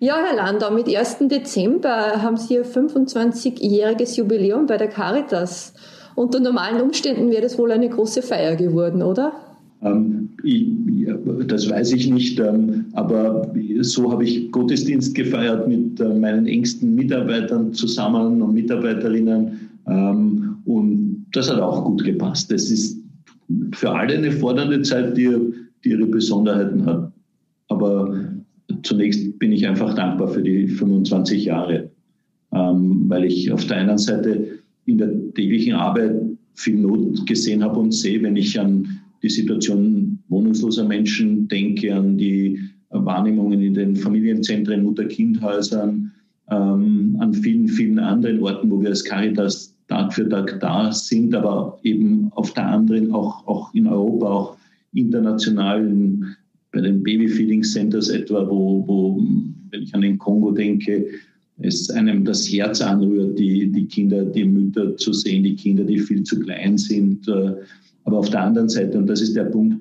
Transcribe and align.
Ja, 0.00 0.14
Herr 0.24 0.36
Landau, 0.36 0.70
mit 0.70 0.86
1. 0.86 1.28
Dezember 1.28 2.22
haben 2.22 2.36
Sie 2.36 2.54
Ihr 2.54 2.64
25-jähriges 2.64 4.16
Jubiläum 4.16 4.66
bei 4.66 4.76
der 4.76 4.86
Caritas. 4.86 5.74
Unter 6.14 6.38
normalen 6.38 6.80
Umständen 6.80 7.32
wäre 7.32 7.42
das 7.42 7.58
wohl 7.58 7.72
eine 7.72 7.88
große 7.88 8.22
Feier 8.22 8.54
geworden, 8.54 9.02
oder? 9.02 9.32
Ähm, 9.82 10.28
ich, 10.44 10.68
das 11.48 11.68
weiß 11.68 11.92
ich 11.94 12.08
nicht, 12.10 12.38
ähm, 12.38 12.84
aber 12.92 13.52
so 13.80 14.12
habe 14.12 14.22
ich 14.22 14.52
Gottesdienst 14.52 15.16
gefeiert 15.16 15.66
mit 15.66 15.98
äh, 15.98 16.14
meinen 16.14 16.46
engsten 16.46 16.94
Mitarbeitern 16.94 17.72
zusammen 17.72 18.40
und 18.40 18.54
Mitarbeiterinnen 18.54 19.68
ähm, 19.88 20.58
und 20.64 21.26
das 21.32 21.50
hat 21.50 21.58
auch 21.60 21.84
gut 21.84 22.04
gepasst. 22.04 22.52
Das 22.52 22.70
ist 22.70 22.98
für 23.72 23.90
alle 23.90 24.16
eine 24.16 24.30
fordernde 24.30 24.80
Zeit, 24.82 25.16
die, 25.16 25.28
die 25.84 25.88
ihre 25.88 26.06
Besonderheiten 26.06 26.86
hat. 26.86 27.10
Aber 27.68 28.14
zunächst 28.82 29.38
bin 29.38 29.52
ich 29.52 29.66
einfach 29.66 29.94
dankbar 29.94 30.28
für 30.28 30.42
die 30.42 30.68
25 30.68 31.44
Jahre, 31.44 31.90
ähm, 32.52 33.04
weil 33.08 33.24
ich 33.24 33.50
auf 33.52 33.66
der 33.66 33.78
einen 33.78 33.98
Seite 33.98 34.58
in 34.86 34.98
der 34.98 35.10
täglichen 35.34 35.74
Arbeit 35.74 36.16
viel 36.54 36.76
Not 36.76 37.26
gesehen 37.26 37.62
habe 37.62 37.78
und 37.78 37.92
sehe, 37.92 38.22
wenn 38.22 38.36
ich 38.36 38.58
an 38.58 39.00
die 39.22 39.28
Situation 39.28 40.18
wohnungsloser 40.28 40.84
Menschen 40.84 41.48
denke, 41.48 41.94
an 41.94 42.16
die 42.16 42.58
Wahrnehmungen 42.90 43.60
in 43.60 43.74
den 43.74 43.96
Familienzentren, 43.96 44.82
Mutter-Kind-Häusern, 44.82 46.12
ähm, 46.50 47.16
an 47.20 47.34
vielen, 47.34 47.68
vielen 47.68 47.98
anderen 47.98 48.42
Orten, 48.42 48.70
wo 48.70 48.80
wir 48.80 48.88
als 48.88 49.04
Caritas 49.04 49.74
Tag 49.88 50.12
für 50.12 50.28
Tag 50.28 50.60
da 50.60 50.92
sind, 50.92 51.34
aber 51.34 51.78
eben 51.82 52.30
auf 52.32 52.52
der 52.52 52.66
anderen 52.66 53.12
auch, 53.12 53.46
auch 53.46 53.74
in 53.74 53.86
Europa, 53.86 54.26
auch 54.26 54.56
international 54.92 56.36
bei 56.72 56.80
den 56.80 57.02
Babyfeeding 57.02 57.62
Centers 57.62 58.08
etwa, 58.08 58.48
wo, 58.48 58.86
wo, 58.86 59.22
wenn 59.70 59.82
ich 59.82 59.94
an 59.94 60.02
den 60.02 60.18
Kongo 60.18 60.52
denke, 60.52 61.06
es 61.60 61.90
einem 61.90 62.24
das 62.24 62.50
Herz 62.50 62.80
anrührt, 62.80 63.38
die, 63.38 63.70
die 63.70 63.86
Kinder, 63.86 64.24
die 64.24 64.44
Mütter 64.44 64.96
zu 64.96 65.12
sehen, 65.12 65.42
die 65.42 65.56
Kinder, 65.56 65.84
die 65.84 65.98
viel 65.98 66.22
zu 66.22 66.38
klein 66.38 66.78
sind. 66.78 67.26
Äh, 67.26 67.54
aber 68.04 68.18
auf 68.18 68.30
der 68.30 68.42
anderen 68.42 68.68
Seite, 68.68 68.98
und 68.98 69.06
das 69.06 69.20
ist 69.20 69.34
der 69.34 69.44
Punkt, 69.44 69.76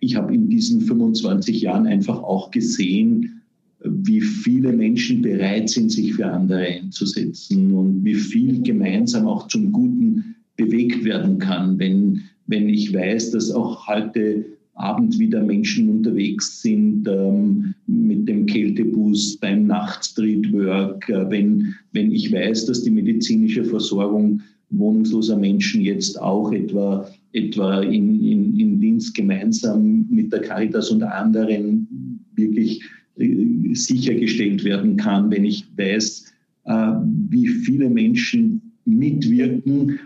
ich 0.00 0.16
habe 0.16 0.34
in 0.34 0.48
diesen 0.48 0.80
25 0.80 1.60
Jahren 1.60 1.86
einfach 1.86 2.22
auch 2.22 2.50
gesehen, 2.50 3.42
wie 3.84 4.20
viele 4.20 4.72
Menschen 4.72 5.22
bereit 5.22 5.70
sind, 5.70 5.90
sich 5.90 6.14
für 6.14 6.26
andere 6.26 6.60
einzusetzen 6.60 7.72
und 7.72 8.04
wie 8.04 8.14
viel 8.14 8.62
gemeinsam 8.62 9.26
auch 9.26 9.48
zum 9.48 9.72
Guten 9.72 10.36
bewegt 10.56 11.04
werden 11.04 11.38
kann, 11.38 11.78
wenn, 11.78 12.22
wenn 12.46 12.68
ich 12.68 12.92
weiß, 12.92 13.30
dass 13.30 13.50
auch 13.50 13.86
heute 13.86 14.44
Abend 14.80 15.18
wieder 15.18 15.42
Menschen 15.42 15.90
unterwegs 15.90 16.62
sind 16.62 17.06
ähm, 17.06 17.74
mit 17.86 18.26
dem 18.26 18.46
Kältebus 18.46 19.36
beim 19.36 19.66
Nachtstreetwork, 19.66 21.06
äh, 21.08 21.30
wenn, 21.30 21.74
wenn 21.92 22.10
ich 22.10 22.32
weiß, 22.32 22.66
dass 22.66 22.82
die 22.82 22.90
medizinische 22.90 23.64
Versorgung 23.64 24.40
wohnungsloser 24.70 25.36
Menschen 25.36 25.82
jetzt 25.82 26.20
auch 26.20 26.50
etwa, 26.52 27.06
etwa 27.32 27.80
in, 27.82 28.24
in, 28.24 28.58
in 28.58 28.80
Linz 28.80 29.12
gemeinsam 29.12 30.06
mit 30.08 30.32
der 30.32 30.40
Caritas 30.40 30.90
und 30.90 31.02
anderen 31.02 32.24
wirklich 32.34 32.82
äh, 33.18 33.74
sichergestellt 33.74 34.64
werden 34.64 34.96
kann, 34.96 35.30
wenn 35.30 35.44
ich 35.44 35.66
weiß, 35.76 36.32
äh, 36.64 36.92
wie 37.28 37.48
viele 37.48 37.90
Menschen 37.90 38.62
mitwirken, 38.86 40.00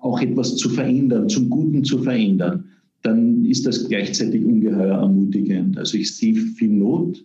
auch 0.00 0.20
etwas 0.20 0.56
zu 0.56 0.68
verändern, 0.68 1.28
zum 1.28 1.48
Guten 1.48 1.84
zu 1.84 1.98
verändern 1.98 2.64
dann 3.02 3.44
ist 3.44 3.66
das 3.66 3.88
gleichzeitig 3.88 4.44
ungeheuer 4.44 4.98
ermutigend. 4.98 5.76
Also 5.78 5.98
ich 5.98 6.14
sehe 6.14 6.34
viel 6.34 6.70
Not, 6.70 7.24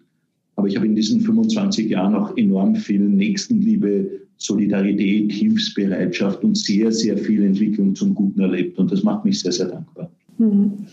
aber 0.56 0.68
ich 0.68 0.76
habe 0.76 0.88
in 0.88 0.96
diesen 0.96 1.22
25 1.22 1.90
Jahren 1.90 2.16
auch 2.16 2.36
enorm 2.36 2.76
viel 2.76 3.02
Nächstenliebe, 3.02 4.10
Solidarität, 4.38 5.32
Hilfsbereitschaft 5.32 6.44
und 6.44 6.58
sehr, 6.58 6.92
sehr 6.92 7.18
viel 7.18 7.44
Entwicklung 7.44 7.96
zum 7.96 8.14
Guten 8.14 8.42
erlebt. 8.42 8.78
Und 8.80 8.92
das 8.92 9.04
macht 9.04 9.26
mich 9.26 9.40
sehr, 9.40 9.52
sehr 9.52 9.68
dankbar. 9.68 10.12
Mhm. 10.38 10.86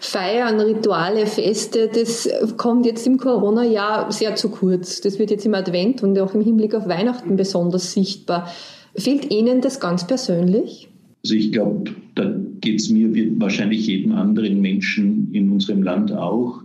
Feiern, 0.00 0.60
Rituale, 0.60 1.26
Feste, 1.26 1.88
das 1.92 2.28
kommt 2.56 2.84
jetzt 2.86 3.06
im 3.06 3.18
Corona-Jahr 3.18 4.10
sehr 4.10 4.34
zu 4.34 4.50
kurz. 4.50 5.00
Das 5.00 5.18
wird 5.18 5.30
jetzt 5.30 5.46
im 5.46 5.54
Advent 5.54 6.02
und 6.02 6.18
auch 6.18 6.34
im 6.34 6.42
Hinblick 6.42 6.74
auf 6.74 6.88
Weihnachten 6.88 7.36
besonders 7.36 7.92
sichtbar. 7.92 8.48
Fehlt 8.96 9.30
Ihnen 9.30 9.60
das 9.60 9.78
ganz 9.80 10.06
persönlich? 10.06 10.88
Also 11.24 11.34
ich 11.36 11.52
glaube, 11.52 11.92
da 12.14 12.34
geht 12.62 12.80
es 12.80 12.88
mir 12.88 13.12
wie 13.14 13.38
wahrscheinlich 13.38 13.86
jedem 13.86 14.12
anderen 14.12 14.60
Menschen 14.60 15.28
in 15.32 15.50
unserem 15.50 15.82
Land 15.82 16.12
auch. 16.12 16.62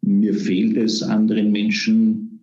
Mir 0.00 0.32
fehlt 0.32 0.76
es, 0.76 1.02
anderen 1.02 1.52
Menschen 1.52 2.40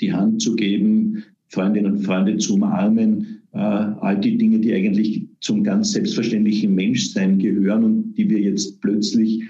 die 0.00 0.12
Hand 0.12 0.42
zu 0.42 0.54
geben, 0.54 1.24
Freundinnen 1.48 1.92
und 1.92 2.02
Freunde 2.02 2.36
zu 2.38 2.54
umarmen, 2.54 3.40
äh, 3.52 3.58
all 3.58 4.18
die 4.20 4.36
Dinge, 4.36 4.60
die 4.60 4.72
eigentlich 4.72 5.26
zum 5.40 5.64
ganz 5.64 5.92
selbstverständlichen 5.92 6.74
Menschsein 6.74 7.38
gehören 7.38 7.84
und 7.84 8.14
die 8.14 8.28
wir 8.28 8.40
jetzt 8.40 8.80
plötzlich, 8.80 9.42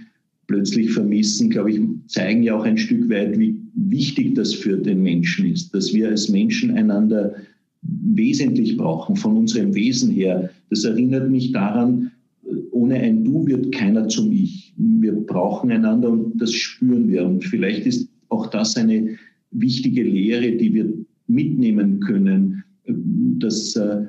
plötzlich 0.47 0.91
vermissen, 0.91 1.51
glaube 1.51 1.73
ich, 1.73 1.81
zeigen 2.07 2.43
ja 2.43 2.57
auch 2.57 2.65
ein 2.65 2.79
Stück 2.79 3.09
weit, 3.09 3.39
wie 3.39 3.57
wichtig 3.75 4.35
das 4.35 4.55
für 4.55 4.77
den 4.77 5.03
Menschen 5.03 5.47
ist, 5.47 5.75
dass 5.75 5.95
wir 5.95 6.09
als 6.09 6.29
Menschen 6.29 6.73
einander 6.73 7.35
wesentlich 7.83 8.77
brauchen, 8.77 9.17
von 9.17 9.37
unserem 9.37 9.75
Wesen 9.75 10.11
her. 10.11 10.51
Das 10.71 10.85
erinnert 10.85 11.31
mich 11.31 11.53
daran, 11.53 12.12
ohne 12.71 12.97
ein 12.97 13.25
Du 13.25 13.47
wird 13.47 13.73
keiner 13.75 14.09
zum 14.09 14.33
Ich. 14.33 14.75
Wir 14.77 15.13
brauchen 15.13 15.71
einander 15.71 16.11
und 16.11 16.41
das 16.41 16.53
spüren 16.53 17.09
wir. 17.09 17.25
Und 17.25 17.45
vielleicht 17.45 17.87
ist 17.87 18.09
auch 18.29 18.47
das 18.49 18.77
eine 18.77 19.17
wichtige 19.51 20.03
Lehre, 20.03 20.53
die 20.53 20.75
wir 20.75 20.93
mitnehmen 21.27 22.01
können, 22.01 22.65
dass 22.87 23.77
äh, 23.77 24.07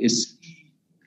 es 0.00 0.38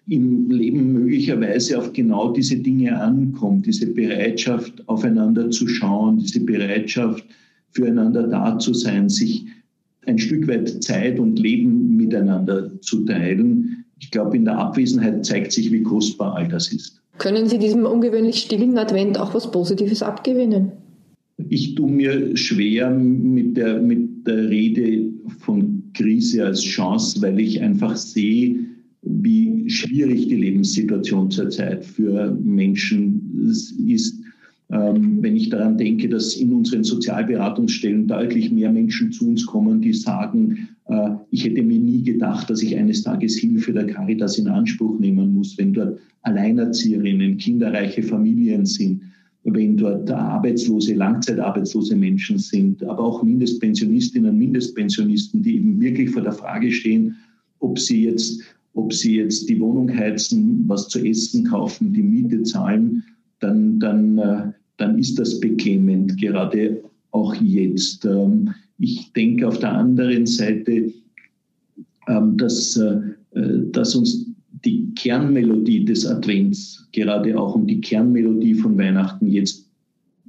im 0.07 0.49
Leben 0.49 0.93
möglicherweise 0.93 1.79
auf 1.79 1.93
genau 1.93 2.33
diese 2.33 2.57
Dinge 2.57 2.99
ankommt, 2.99 3.65
diese 3.65 3.87
Bereitschaft, 3.87 4.87
aufeinander 4.87 5.49
zu 5.49 5.67
schauen, 5.67 6.19
diese 6.19 6.41
Bereitschaft, 6.41 7.25
füreinander 7.71 8.27
da 8.27 8.59
zu 8.59 8.73
sein, 8.73 9.09
sich 9.09 9.45
ein 10.05 10.19
Stück 10.19 10.47
weit 10.47 10.83
Zeit 10.83 11.19
und 11.19 11.39
Leben 11.39 11.95
miteinander 11.95 12.79
zu 12.81 13.05
teilen. 13.05 13.82
Ich 14.03 14.11
glaube, 14.11 14.35
in 14.35 14.43
der 14.43 14.57
Abwesenheit 14.57 15.25
zeigt 15.25 15.53
sich, 15.53 15.71
wie 15.71 15.81
kostbar 15.81 16.35
all 16.35 16.49
das 16.49 16.73
ist. 16.73 17.01
Können 17.19 17.47
Sie 17.47 17.57
diesem 17.57 17.85
ungewöhnlich 17.85 18.35
stillen 18.35 18.77
Advent 18.77 19.17
auch 19.17 19.33
was 19.33 19.49
Positives 19.49 20.03
abgewinnen? 20.03 20.73
Ich 21.47 21.75
tue 21.75 21.89
mir 21.89 22.35
schwer 22.35 22.89
mit 22.89 23.55
der, 23.55 23.81
mit 23.81 24.27
der 24.27 24.49
Rede 24.49 25.09
von 25.39 25.83
Krise 25.93 26.45
als 26.45 26.61
Chance, 26.61 27.21
weil 27.21 27.39
ich 27.39 27.61
einfach 27.61 27.95
sehe, 27.95 28.59
wie 29.03 29.69
schwierig 29.69 30.27
die 30.27 30.35
Lebenssituation 30.35 31.31
zurzeit 31.31 31.85
für 31.85 32.37
Menschen 32.43 33.47
ist 33.87 34.22
wenn 34.75 35.35
ich 35.35 35.49
daran 35.49 35.77
denke, 35.77 36.09
dass 36.09 36.35
in 36.35 36.51
unseren 36.51 36.83
Sozialberatungsstellen 36.83 38.07
deutlich 38.07 38.51
mehr 38.51 38.71
Menschen 38.71 39.11
zu 39.11 39.27
uns 39.27 39.45
kommen, 39.45 39.81
die 39.81 39.93
sagen, 39.93 40.69
äh, 40.87 41.09
ich 41.31 41.45
hätte 41.45 41.61
mir 41.61 41.79
nie 41.79 42.01
gedacht, 42.03 42.49
dass 42.49 42.63
ich 42.63 42.75
eines 42.75 43.03
Tages 43.03 43.37
Hilfe 43.37 43.73
der 43.73 43.85
Caritas 43.85 44.37
in 44.37 44.47
Anspruch 44.47 44.99
nehmen 44.99 45.33
muss, 45.33 45.57
wenn 45.57 45.73
dort 45.73 45.99
Alleinerzieherinnen, 46.23 47.37
kinderreiche 47.37 48.01
Familien 48.01 48.65
sind, 48.65 49.01
wenn 49.43 49.77
dort 49.77 50.09
arbeitslose, 50.09 50.93
langzeitarbeitslose 50.93 51.95
Menschen 51.95 52.39
sind, 52.39 52.83
aber 52.83 53.03
auch 53.03 53.23
Mindestpensionistinnen, 53.23 54.37
Mindestpensionisten, 54.37 55.43
die 55.43 55.55
eben 55.55 55.79
wirklich 55.81 56.09
vor 56.09 56.21
der 56.21 56.31
Frage 56.31 56.71
stehen, 56.71 57.15
ob 57.59 57.77
sie 57.77 58.05
jetzt, 58.05 58.41
ob 58.73 58.93
sie 58.93 59.17
jetzt 59.17 59.49
die 59.49 59.59
Wohnung 59.59 59.93
heizen, 59.93 60.63
was 60.67 60.87
zu 60.87 61.05
essen 61.05 61.43
kaufen, 61.45 61.93
die 61.93 62.01
Miete 62.01 62.41
zahlen, 62.43 63.03
dann, 63.39 63.79
dann 63.79 64.17
äh, 64.17 64.51
dann 64.77 64.97
ist 64.97 65.19
das 65.19 65.39
beklemmend, 65.39 66.19
gerade 66.19 66.83
auch 67.11 67.35
jetzt. 67.35 68.05
Ähm, 68.05 68.53
ich 68.79 69.11
denke 69.13 69.47
auf 69.47 69.59
der 69.59 69.71
anderen 69.71 70.25
Seite, 70.25 70.91
ähm, 72.07 72.37
dass, 72.37 72.75
äh, 72.77 73.01
dass 73.71 73.95
uns 73.95 74.25
die 74.65 74.93
Kernmelodie 74.95 75.85
des 75.85 76.05
Advents, 76.05 76.87
gerade 76.91 77.39
auch 77.39 77.55
um 77.55 77.67
die 77.67 77.81
Kernmelodie 77.81 78.55
von 78.55 78.77
Weihnachten 78.77 79.27
jetzt 79.27 79.69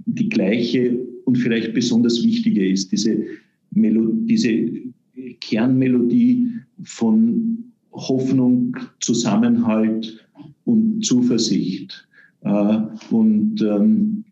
die 0.06 0.28
gleiche 0.28 0.98
und 1.24 1.36
vielleicht 1.38 1.72
besonders 1.72 2.22
wichtige 2.22 2.68
ist, 2.68 2.92
diese, 2.92 3.24
diese 3.70 4.70
Kernmelodie 5.40 6.48
von 6.82 7.64
Hoffnung, 7.92 8.76
Zusammenhalt 9.00 10.26
und 10.64 11.04
Zuversicht. 11.04 12.06
Äh, 12.42 12.78
und 13.10 13.62
ähm, 13.62 14.24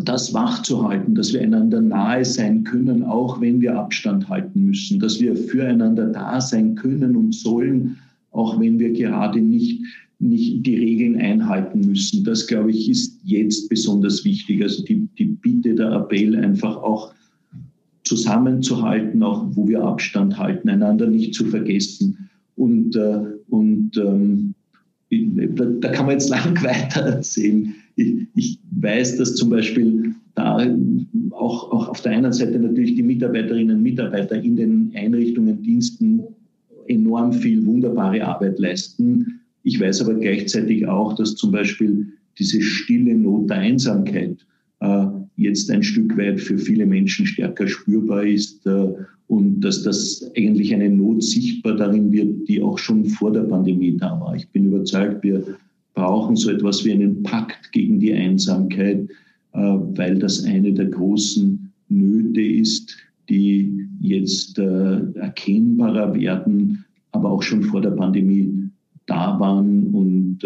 das 0.00 0.32
wachzuhalten, 0.32 1.14
dass 1.14 1.32
wir 1.32 1.40
einander 1.42 1.80
nahe 1.80 2.24
sein 2.24 2.64
können, 2.64 3.02
auch 3.02 3.40
wenn 3.40 3.60
wir 3.60 3.78
Abstand 3.78 4.28
halten 4.28 4.66
müssen, 4.66 4.98
dass 4.98 5.20
wir 5.20 5.36
füreinander 5.36 6.06
da 6.06 6.40
sein 6.40 6.74
können 6.74 7.16
und 7.16 7.34
sollen, 7.34 7.96
auch 8.30 8.58
wenn 8.58 8.78
wir 8.78 8.92
gerade 8.92 9.40
nicht, 9.40 9.82
nicht 10.18 10.64
die 10.64 10.76
Regeln 10.76 11.16
einhalten 11.16 11.80
müssen. 11.80 12.24
Das, 12.24 12.46
glaube 12.46 12.70
ich, 12.70 12.88
ist 12.88 13.20
jetzt 13.24 13.68
besonders 13.68 14.24
wichtig. 14.24 14.62
Also 14.62 14.82
die, 14.84 15.08
die 15.18 15.26
Bitte, 15.26 15.74
der 15.74 15.92
Appell, 15.92 16.36
einfach 16.36 16.76
auch 16.76 17.12
zusammenzuhalten, 18.04 19.22
auch 19.22 19.46
wo 19.50 19.68
wir 19.68 19.82
Abstand 19.82 20.38
halten, 20.38 20.68
einander 20.68 21.06
nicht 21.06 21.34
zu 21.34 21.46
vergessen. 21.46 22.30
Und, 22.56 22.96
äh, 22.96 23.20
und 23.48 23.96
ähm, 23.96 24.54
da, 25.10 25.64
da, 25.64 25.88
kann 25.88 26.06
man 26.06 26.14
jetzt 26.14 26.30
lang 26.30 26.62
weiter 26.62 27.00
erzählen. 27.00 27.74
Ich, 27.96 28.26
ich 28.34 28.58
weiß, 28.70 29.16
dass 29.18 29.34
zum 29.34 29.50
Beispiel 29.50 30.14
da 30.34 30.56
auch, 31.32 31.70
auch 31.72 31.88
auf 31.88 32.00
der 32.02 32.12
einen 32.12 32.32
Seite 32.32 32.58
natürlich 32.58 32.94
die 32.94 33.02
Mitarbeiterinnen 33.02 33.76
und 33.76 33.82
Mitarbeiter 33.82 34.42
in 34.42 34.56
den 34.56 34.92
Einrichtungen, 34.94 35.62
Diensten 35.62 36.22
enorm 36.88 37.32
viel 37.32 37.64
wunderbare 37.66 38.24
Arbeit 38.24 38.58
leisten. 38.58 39.40
Ich 39.62 39.78
weiß 39.80 40.02
aber 40.02 40.14
gleichzeitig 40.14 40.86
auch, 40.86 41.14
dass 41.14 41.36
zum 41.36 41.52
Beispiel 41.52 42.06
diese 42.38 42.60
stille 42.60 43.14
Not 43.14 43.50
der 43.50 43.58
Einsamkeit 43.58 44.38
äh, 44.80 45.06
jetzt 45.36 45.70
ein 45.70 45.82
Stück 45.82 46.16
weit 46.16 46.40
für 46.40 46.58
viele 46.58 46.86
Menschen 46.86 47.26
stärker 47.26 47.68
spürbar 47.68 48.24
ist 48.24 48.66
äh, 48.66 48.88
und 49.28 49.60
dass 49.60 49.82
das 49.82 50.30
eigentlich 50.36 50.74
eine 50.74 50.90
Not 50.90 51.22
sichtbar 51.22 51.76
darin 51.76 52.12
wird, 52.12 52.48
die 52.48 52.62
auch 52.62 52.78
schon 52.78 53.04
vor 53.06 53.32
der 53.32 53.42
Pandemie 53.42 53.96
da 53.96 54.18
war. 54.20 54.34
Ich 54.34 54.48
bin 54.48 54.66
überzeugt, 54.66 55.22
wir 55.22 55.44
brauchen 55.94 56.36
so 56.36 56.50
etwas 56.50 56.84
wie 56.84 56.92
einen 56.92 57.22
Pakt 57.22 57.72
gegen 57.72 58.00
die 58.00 58.12
Einsamkeit, 58.12 59.08
äh, 59.52 59.58
weil 59.58 60.18
das 60.18 60.44
eine 60.44 60.72
der 60.72 60.86
großen 60.86 61.72
Nöte 61.88 62.40
ist, 62.40 62.96
die 63.28 63.86
jetzt 64.00 64.58
erkennbarer 64.58 66.14
werden, 66.14 66.84
aber 67.12 67.30
auch 67.30 67.42
schon 67.42 67.62
vor 67.62 67.80
der 67.80 67.90
Pandemie 67.90 68.52
da 69.06 69.38
waren 69.38 69.88
und 69.94 70.44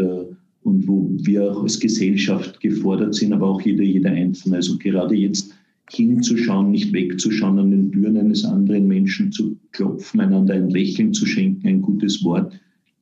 und 0.66 0.88
wo 0.88 1.08
wir 1.22 1.52
auch 1.52 1.62
als 1.62 1.78
Gesellschaft 1.78 2.60
gefordert 2.60 3.14
sind, 3.14 3.32
aber 3.32 3.46
auch 3.46 3.60
jeder, 3.60 3.84
jeder 3.84 4.10
Einzelne. 4.10 4.56
Also 4.56 4.76
gerade 4.78 5.14
jetzt 5.14 5.54
hinzuschauen, 5.92 6.72
nicht 6.72 6.92
wegzuschauen, 6.92 7.60
an 7.60 7.70
den 7.70 7.92
Türen 7.92 8.16
eines 8.16 8.44
anderen 8.44 8.88
Menschen 8.88 9.30
zu 9.30 9.56
klopfen, 9.70 10.20
einander 10.20 10.54
ein 10.54 10.68
Lächeln 10.70 11.14
zu 11.14 11.24
schenken, 11.24 11.68
ein 11.68 11.82
gutes 11.82 12.24
Wort. 12.24 12.52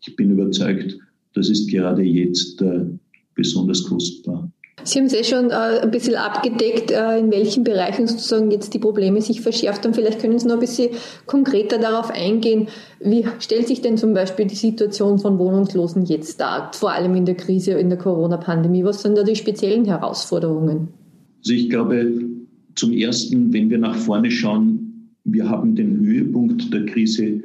Ich 0.02 0.14
bin 0.14 0.32
überzeugt, 0.32 0.99
das 1.34 1.48
ist 1.48 1.70
gerade 1.70 2.02
jetzt 2.02 2.62
äh, 2.62 2.86
besonders 3.34 3.84
kostbar. 3.84 4.50
Sie 4.82 4.98
haben 4.98 5.06
es 5.06 5.14
eh 5.14 5.25
schon 5.25 5.50
äh, 5.50 5.81
ein 5.82 5.90
bisschen 5.90 6.16
abgedeckt, 6.16 6.90
äh, 6.90 7.19
in 7.19 7.31
welchen 7.31 7.64
Bereichen 7.64 8.06
sozusagen 8.06 8.50
jetzt 8.50 8.75
die 8.75 8.78
Probleme 8.78 9.20
sich 9.22 9.40
verschärft 9.40 9.84
haben. 9.84 9.94
Vielleicht 9.94 10.20
können 10.20 10.38
Sie 10.38 10.46
noch 10.46 10.54
ein 10.54 10.60
bisschen 10.60 10.90
konkreter 11.26 11.78
darauf 11.78 12.10
eingehen. 12.10 12.69
Wie 13.00 13.25
stellt 13.38 13.66
sich 13.66 13.81
denn 13.81 13.96
zum 13.96 14.12
Beispiel 14.12 14.46
die 14.46 14.54
Situation 14.54 15.19
von 15.19 15.38
Wohnungslosen 15.38 16.04
jetzt 16.04 16.40
dar, 16.40 16.70
vor 16.75 16.92
allem 16.92 17.14
in 17.14 17.25
der 17.25 17.34
Krise, 17.34 17.72
in 17.72 17.88
der 17.88 17.98
Corona-Pandemie? 17.98 18.84
Was 18.84 19.02
sind 19.02 19.16
da 19.16 19.22
die 19.22 19.37
speziellen 19.37 19.87
Herausforderungen? 19.87 20.88
Also 21.38 21.54
ich 21.54 21.70
glaube, 21.70 22.12
zum 22.75 22.92
Ersten, 22.92 23.52
wenn 23.52 23.70
wir 23.70 23.78
nach 23.78 23.96
vorne 23.96 24.30
schauen, 24.30 25.10
wir 25.25 25.48
haben 25.48 25.76
den 25.76 26.04
Höhepunkt 26.04 26.75
der 26.75 26.84
Krise 26.84 27.42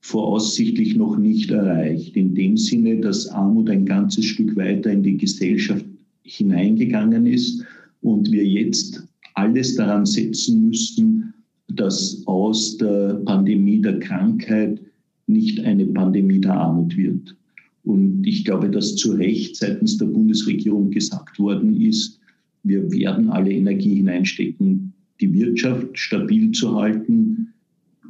voraussichtlich 0.00 0.96
noch 0.96 1.16
nicht 1.16 1.50
erreicht. 1.50 2.16
In 2.16 2.34
dem 2.34 2.56
Sinne, 2.56 3.00
dass 3.00 3.28
Armut 3.28 3.70
ein 3.70 3.84
ganzes 3.84 4.24
Stück 4.24 4.56
weiter 4.56 4.90
in 4.90 5.02
die 5.02 5.16
Gesellschaft 5.16 5.84
hineingegangen 6.22 7.26
ist 7.26 7.64
und 8.02 8.30
wir 8.30 8.46
jetzt 8.46 9.06
alles 9.34 9.76
daran 9.76 10.06
setzen 10.06 10.68
müssen, 10.68 11.34
dass 11.68 12.22
aus 12.26 12.76
der 12.78 13.20
Pandemie 13.24 13.80
der 13.80 13.98
Krankheit 14.00 14.80
nicht 15.26 15.60
eine 15.60 15.86
Pandemie 15.86 16.40
der 16.40 16.54
Armut 16.54 16.96
wird. 16.96 17.36
Und 17.84 18.26
ich 18.26 18.44
glaube, 18.44 18.70
dass 18.70 18.96
zu 18.96 19.12
Recht 19.12 19.56
seitens 19.56 19.96
der 19.96 20.06
Bundesregierung 20.06 20.90
gesagt 20.90 21.38
worden 21.38 21.80
ist, 21.80 22.18
wir 22.62 22.90
werden 22.92 23.30
alle 23.30 23.52
Energie 23.52 23.96
hineinstecken, 23.96 24.92
die 25.20 25.32
Wirtschaft 25.32 25.98
stabil 25.98 26.50
zu 26.52 26.74
halten. 26.74 27.49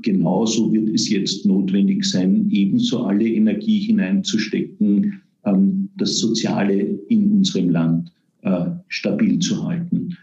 Genauso 0.03 0.73
wird 0.73 0.89
es 0.91 1.09
jetzt 1.09 1.45
notwendig 1.47 2.05
sein, 2.05 2.49
ebenso 2.51 3.05
alle 3.05 3.29
Energie 3.29 3.81
hineinzustecken, 3.81 5.21
ähm, 5.45 5.89
das 5.97 6.19
Soziale 6.19 6.99
in 7.09 7.33
unserem 7.33 7.71
Land 7.71 8.13
äh, 8.43 8.67
stabil 8.89 9.39
zu 9.39 9.63
halten. 9.67 10.17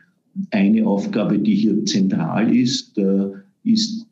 Eine 0.51 0.85
Aufgabe, 0.85 1.39
die 1.39 1.55
hier 1.55 1.85
zentral 1.85 2.55
ist, 2.55 2.97
äh, 2.97 3.29
ist 3.63 4.05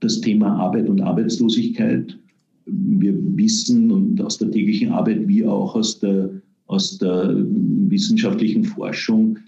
das 0.00 0.20
Thema 0.20 0.56
Arbeit 0.56 0.88
und 0.88 1.00
Arbeitslosigkeit. 1.00 2.18
Wir 2.66 3.14
wissen 3.36 3.90
und 3.90 4.20
aus 4.20 4.38
der 4.38 4.50
täglichen 4.50 4.90
Arbeit 4.90 5.26
wie 5.26 5.44
auch 5.44 5.74
aus 5.74 5.98
der, 6.00 6.30
aus 6.66 6.98
der 6.98 7.34
wissenschaftlichen 7.88 8.64
Forschung, 8.64 9.38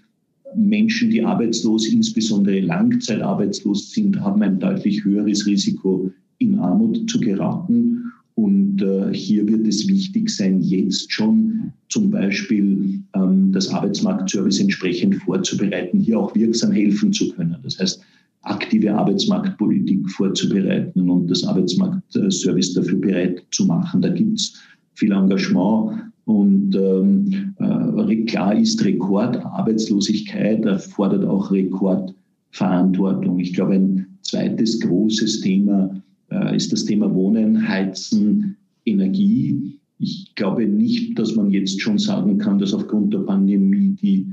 Menschen, 0.55 1.09
die 1.09 1.23
arbeitslos, 1.23 1.87
insbesondere 1.87 2.59
langzeitarbeitslos 2.61 3.91
sind, 3.91 4.19
haben 4.19 4.41
ein 4.41 4.59
deutlich 4.59 5.03
höheres 5.03 5.45
Risiko, 5.45 6.11
in 6.39 6.59
Armut 6.59 7.09
zu 7.09 7.19
geraten. 7.19 8.11
Und 8.35 8.81
äh, 8.81 9.13
hier 9.13 9.47
wird 9.47 9.65
es 9.65 9.87
wichtig 9.87 10.29
sein, 10.29 10.61
jetzt 10.61 11.11
schon 11.11 11.71
zum 11.87 12.11
Beispiel 12.11 12.99
ähm, 13.15 13.51
das 13.53 13.69
Arbeitsmarktservice 13.69 14.59
entsprechend 14.59 15.15
vorzubereiten, 15.15 16.01
hier 16.01 16.19
auch 16.19 16.35
wirksam 16.35 16.73
helfen 16.73 17.13
zu 17.13 17.29
können. 17.29 17.55
Das 17.63 17.79
heißt, 17.79 18.01
aktive 18.41 18.93
Arbeitsmarktpolitik 18.93 20.09
vorzubereiten 20.11 21.09
und 21.09 21.27
das 21.27 21.45
Arbeitsmarktservice 21.45 22.73
dafür 22.73 22.99
bereit 22.99 23.43
zu 23.51 23.65
machen. 23.65 24.01
Da 24.01 24.09
gibt 24.09 24.37
es 24.37 24.61
viel 24.95 25.11
Engagement 25.11 26.11
und 26.25 26.75
ähm, 26.75 27.53
äh, 27.59 28.25
klar 28.25 28.55
ist 28.55 28.83
Rekordarbeitslosigkeit 28.83 30.65
erfordert 30.65 31.23
auch 31.25 31.51
Rekordverantwortung. 31.51 33.39
Ich 33.39 33.53
glaube, 33.53 33.75
ein 33.75 34.07
zweites 34.23 34.79
großes 34.79 35.41
Thema 35.41 36.01
äh, 36.31 36.55
ist 36.55 36.73
das 36.73 36.85
Thema 36.85 37.13
Wohnen, 37.13 37.67
Heizen, 37.67 38.57
Energie. 38.85 39.79
Ich 39.99 40.33
glaube 40.35 40.65
nicht, 40.65 41.17
dass 41.17 41.35
man 41.35 41.51
jetzt 41.51 41.79
schon 41.79 41.99
sagen 41.99 42.39
kann, 42.39 42.57
dass 42.57 42.73
aufgrund 42.73 43.13
der 43.13 43.19
Pandemie 43.19 43.95
die 44.01 44.25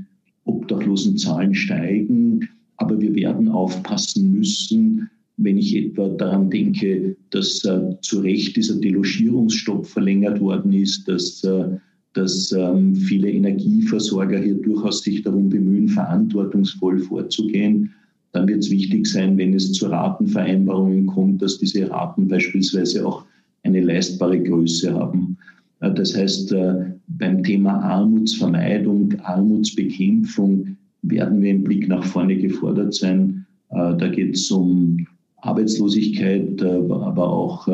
Obdachlosenzahlen 0.45 1.53
steigen. 1.53 2.49
Aber 2.77 2.99
wir 2.99 3.13
werden 3.13 3.47
aufpassen 3.47 4.33
müssen, 4.33 5.09
wenn 5.37 5.57
ich 5.57 5.75
etwa 5.75 6.09
daran 6.09 6.49
denke, 6.49 7.15
dass 7.31 7.63
äh, 7.65 7.95
zu 8.01 8.19
Recht 8.19 8.55
dieser 8.55 8.75
Delogierungsstopp 8.75 9.85
verlängert 9.85 10.39
worden 10.39 10.73
ist, 10.73 11.07
dass, 11.07 11.43
äh, 11.43 11.65
dass 12.13 12.51
ähm, 12.51 12.95
viele 12.95 13.31
Energieversorger 13.31 14.39
hier 14.39 14.55
durchaus 14.55 15.01
sich 15.01 15.23
darum 15.23 15.49
bemühen, 15.49 15.89
verantwortungsvoll 15.89 16.99
vorzugehen 16.99 17.93
dann 18.33 18.47
wird 18.47 18.63
es 18.63 18.71
wichtig 18.71 19.05
sein, 19.07 19.37
wenn 19.37 19.53
es 19.53 19.71
zu 19.71 19.85
Ratenvereinbarungen 19.85 21.05
kommt, 21.05 21.41
dass 21.41 21.59
diese 21.59 21.89
Raten 21.89 22.27
beispielsweise 22.27 23.05
auch 23.05 23.25
eine 23.61 23.81
leistbare 23.81 24.41
Größe 24.41 24.93
haben. 24.93 25.37
Äh, 25.79 25.93
das 25.93 26.17
heißt, 26.17 26.51
äh, 26.51 26.93
beim 27.07 27.43
Thema 27.43 27.79
Armutsvermeidung, 27.79 29.13
Armutsbekämpfung 29.21 30.75
werden 31.03 31.41
wir 31.41 31.51
im 31.51 31.63
Blick 31.63 31.87
nach 31.87 32.03
vorne 32.03 32.35
gefordert 32.35 32.93
sein. 32.95 33.45
Äh, 33.69 33.95
da 33.97 34.07
geht 34.07 34.35
es 34.35 34.49
um 34.51 35.05
Arbeitslosigkeit, 35.45 36.61
aber 36.63 37.29
auch 37.29 37.67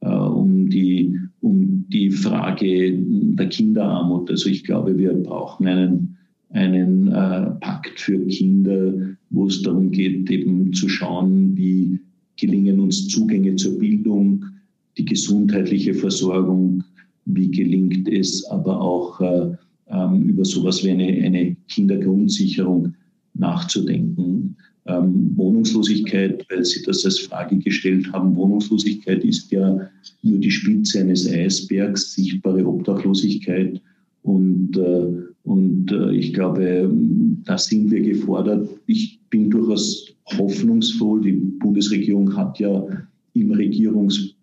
um 0.00 0.70
die, 0.70 1.18
um 1.40 1.84
die 1.88 2.10
Frage 2.10 2.92
der 2.96 3.48
Kinderarmut. 3.48 4.30
Also 4.30 4.48
ich 4.48 4.64
glaube, 4.64 4.96
wir 4.96 5.12
brauchen 5.12 5.66
einen, 5.66 6.16
einen 6.50 7.06
Pakt 7.60 7.98
für 7.98 8.18
Kinder, 8.26 8.94
wo 9.30 9.46
es 9.46 9.62
darum 9.62 9.90
geht, 9.90 10.30
eben 10.30 10.72
zu 10.72 10.88
schauen, 10.88 11.56
wie 11.56 11.98
gelingen 12.38 12.80
uns 12.80 13.08
Zugänge 13.08 13.56
zur 13.56 13.78
Bildung, 13.78 14.44
die 14.96 15.04
gesundheitliche 15.04 15.94
Versorgung, 15.94 16.82
wie 17.26 17.50
gelingt 17.50 18.08
es 18.08 18.44
aber 18.46 18.80
auch 18.80 19.20
äh, 19.20 19.50
ähm, 19.88 20.22
über 20.22 20.44
sowas 20.44 20.84
wie 20.84 20.90
eine, 20.90 21.06
eine 21.06 21.56
Kindergrundsicherung 21.68 22.94
nachzudenken. 23.34 24.56
Ähm, 24.88 25.32
Wohnungslosigkeit, 25.36 26.46
weil 26.48 26.64
Sie 26.64 26.82
das 26.82 27.04
als 27.04 27.18
Frage 27.18 27.58
gestellt 27.58 28.10
haben, 28.10 28.34
Wohnungslosigkeit 28.34 29.22
ist 29.22 29.52
ja 29.52 29.88
nur 30.22 30.38
die 30.38 30.50
Spitze 30.50 31.00
eines 31.00 31.30
Eisbergs, 31.30 32.14
sichtbare 32.14 32.66
Obdachlosigkeit 32.66 33.82
und, 34.22 34.76
äh, 34.78 35.06
und 35.44 35.92
äh, 35.92 36.12
ich 36.12 36.32
glaube, 36.32 36.90
da 37.44 37.58
sind 37.58 37.90
wir 37.90 38.00
gefordert. 38.00 38.68
Ich 38.86 39.20
bin 39.28 39.50
durchaus 39.50 40.06
hoffnungsvoll. 40.38 41.20
Die 41.20 41.32
Bundesregierung 41.32 42.34
hat 42.34 42.58
ja 42.58 42.82
im, 43.34 43.50
Regierungs, 43.50 44.34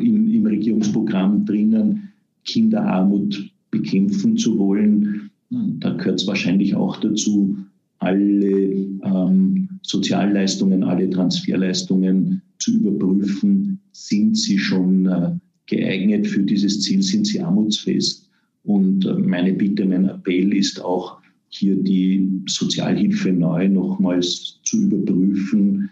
im, 0.00 0.32
im 0.32 0.46
Regierungsprogramm 0.46 1.44
drinnen, 1.44 2.08
Kinderarmut 2.44 3.50
bekämpfen 3.70 4.36
zu 4.36 4.58
wollen. 4.58 5.30
Da 5.50 5.90
gehört 5.90 6.20
es 6.20 6.26
wahrscheinlich 6.26 6.74
auch 6.74 6.96
dazu, 6.98 7.56
alle 7.98 8.70
ähm, 9.02 9.55
Sozialleistungen, 9.86 10.82
alle 10.82 11.08
Transferleistungen 11.10 12.42
zu 12.58 12.76
überprüfen. 12.76 13.80
Sind 13.92 14.36
sie 14.36 14.58
schon 14.58 15.06
äh, 15.06 15.30
geeignet 15.66 16.26
für 16.26 16.42
dieses 16.42 16.80
Ziel? 16.80 17.02
Sind 17.02 17.26
sie 17.26 17.40
armutsfest? 17.40 18.28
Und 18.64 19.06
äh, 19.06 19.14
meine 19.14 19.52
Bitte, 19.52 19.84
mein 19.84 20.08
Appell 20.08 20.52
ist 20.54 20.82
auch, 20.84 21.18
hier 21.48 21.76
die 21.76 22.28
Sozialhilfe 22.46 23.32
neu 23.32 23.68
nochmals 23.68 24.58
zu 24.64 24.82
überprüfen, 24.82 25.88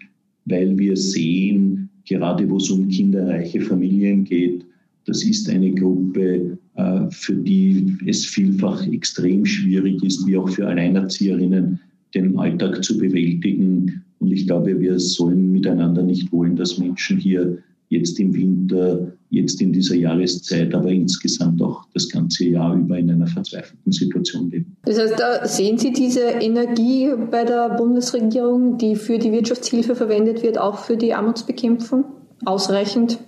weil 0.46 0.76
wir 0.76 0.96
sehen, 0.96 1.88
gerade 2.06 2.48
wo 2.50 2.56
es 2.56 2.70
um 2.70 2.88
kinderreiche 2.88 3.60
Familien 3.60 4.24
geht, 4.24 4.64
das 5.06 5.22
ist 5.22 5.48
eine 5.48 5.72
Gruppe, 5.72 6.58
äh, 6.74 7.00
für 7.10 7.34
die 7.34 7.96
es 8.06 8.26
vielfach 8.26 8.86
extrem 8.88 9.46
schwierig 9.46 10.02
ist, 10.02 10.26
wie 10.26 10.36
auch 10.36 10.48
für 10.48 10.66
Alleinerzieherinnen, 10.66 11.78
den 12.14 12.38
Alltag 12.38 12.83
zu 12.85 12.99
bewältigen. 12.99 14.04
Und 14.21 14.33
ich 14.33 14.47
glaube, 14.47 14.80
wir 14.80 14.99
sollen 14.99 15.52
miteinander 15.52 16.02
nicht 16.02 16.33
wollen, 16.33 16.56
dass 16.56 16.78
Menschen 16.78 17.18
hier 17.18 17.59
jetzt 17.88 18.18
im 18.18 18.35
Winter, 18.35 19.12
jetzt 19.30 19.61
in 19.61 19.73
dieser 19.73 19.94
Jahreszeit, 19.94 20.75
aber 20.75 20.90
insgesamt 20.90 21.61
auch 21.62 21.87
das 21.92 22.09
ganze 22.09 22.47
Jahr 22.47 22.76
über 22.76 22.99
in 22.99 23.11
einer 23.11 23.26
verzweifelten 23.26 23.92
Situation 23.92 24.50
leben. 24.50 24.76
Das 24.85 24.99
heißt, 24.99 25.18
da 25.18 25.47
sehen 25.47 25.78
Sie 25.78 25.92
diese 25.92 26.23
Energie 26.23 27.11
bei 27.30 27.44
der 27.44 27.76
Bundesregierung, 27.76 28.78
die 28.78 28.97
für 28.97 29.18
die 29.18 29.33
Wirtschaftshilfe 29.33 29.94
verwendet 29.94 30.42
wird, 30.42 30.59
auch 30.59 30.78
für 30.78 30.97
die 30.97 31.12
Armutsbekämpfung 31.12 32.04
ausreichend? 32.44 33.18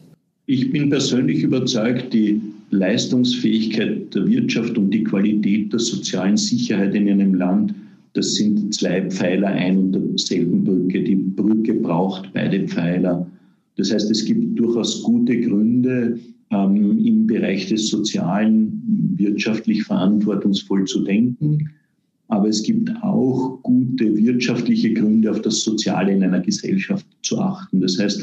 Ich 0.47 0.71
bin 0.71 0.91
persönlich 0.91 1.43
überzeugt, 1.43 2.13
die 2.13 2.41
Leistungsfähigkeit 2.71 4.15
der 4.15 4.27
Wirtschaft 4.29 4.77
und 4.79 4.91
die 4.91 5.05
Qualität 5.05 5.73
der 5.73 5.81
sozialen 5.81 6.37
Sicherheit 6.37 6.95
in 6.95 7.09
einem 7.09 7.35
Land, 7.35 7.75
das 8.17 8.35
sind 8.35 8.75
zwei 8.75 9.09
Pfeiler 9.11 9.49
ein 9.49 9.79
und 9.79 9.93
derselben 9.93 10.65
Brücke. 10.65 11.03
Die 11.03 11.17
Brücke 11.17 11.75
braucht 11.75 12.33
beide 12.33 12.67
Pfeiler. 12.67 13.31
Das 13.77 13.93
heißt, 13.93 14.11
es 14.11 14.25
gibt 14.25 14.59
durchaus 14.59 15.03
gute 15.03 15.39
Gründe, 15.41 16.19
ähm, 16.51 16.99
im 17.05 17.27
Bereich 17.27 17.67
des 17.69 17.89
Sozialen 17.89 18.83
wirtschaftlich 19.17 19.85
verantwortungsvoll 19.85 20.85
zu 20.85 21.05
denken. 21.05 21.71
Aber 22.29 22.49
es 22.49 22.63
gibt 22.63 22.91
auch 23.03 23.61
gute 23.63 24.17
wirtschaftliche 24.17 24.93
Gründe, 24.95 25.31
auf 25.31 25.43
das 25.43 25.63
Soziale 25.63 26.13
in 26.13 26.23
einer 26.23 26.41
Gesellschaft 26.41 27.07
zu 27.23 27.39
achten. 27.39 27.81
Das 27.81 27.99
heißt, 27.99 28.23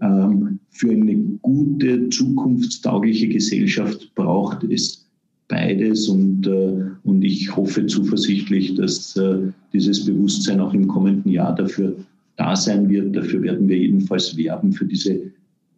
ähm, 0.00 0.58
für 0.70 0.90
eine 0.90 1.16
gute, 1.42 2.08
zukunftstaugliche 2.08 3.28
Gesellschaft 3.28 4.14
braucht 4.14 4.64
es 4.64 5.06
beides 5.48 6.08
und, 6.08 6.46
äh, 6.46 6.84
und 7.04 7.13
ich 7.24 7.56
hoffe 7.56 7.86
zuversichtlich, 7.86 8.74
dass 8.74 9.16
äh, 9.16 9.38
dieses 9.72 10.04
Bewusstsein 10.04 10.60
auch 10.60 10.74
im 10.74 10.86
kommenden 10.86 11.32
Jahr 11.32 11.54
dafür 11.54 11.96
da 12.36 12.54
sein 12.54 12.88
wird. 12.88 13.16
Dafür 13.16 13.42
werden 13.42 13.68
wir 13.68 13.78
jedenfalls 13.78 14.36
werben 14.36 14.72
für 14.72 14.84
diese 14.84 15.20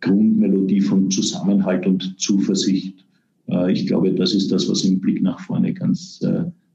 Grundmelodie 0.01 0.81
von 0.81 1.11
Zusammenhalt 1.11 1.87
und 1.87 2.19
Zuversicht. 2.19 3.05
Äh, 3.49 3.73
ich 3.73 3.87
glaube, 3.87 4.13
das 4.13 4.35
ist 4.35 4.51
das, 4.51 4.69
was 4.69 4.85
im 4.85 5.01
Blick 5.01 5.23
nach 5.23 5.41
vorne 5.41 5.73
ganz 5.73 6.21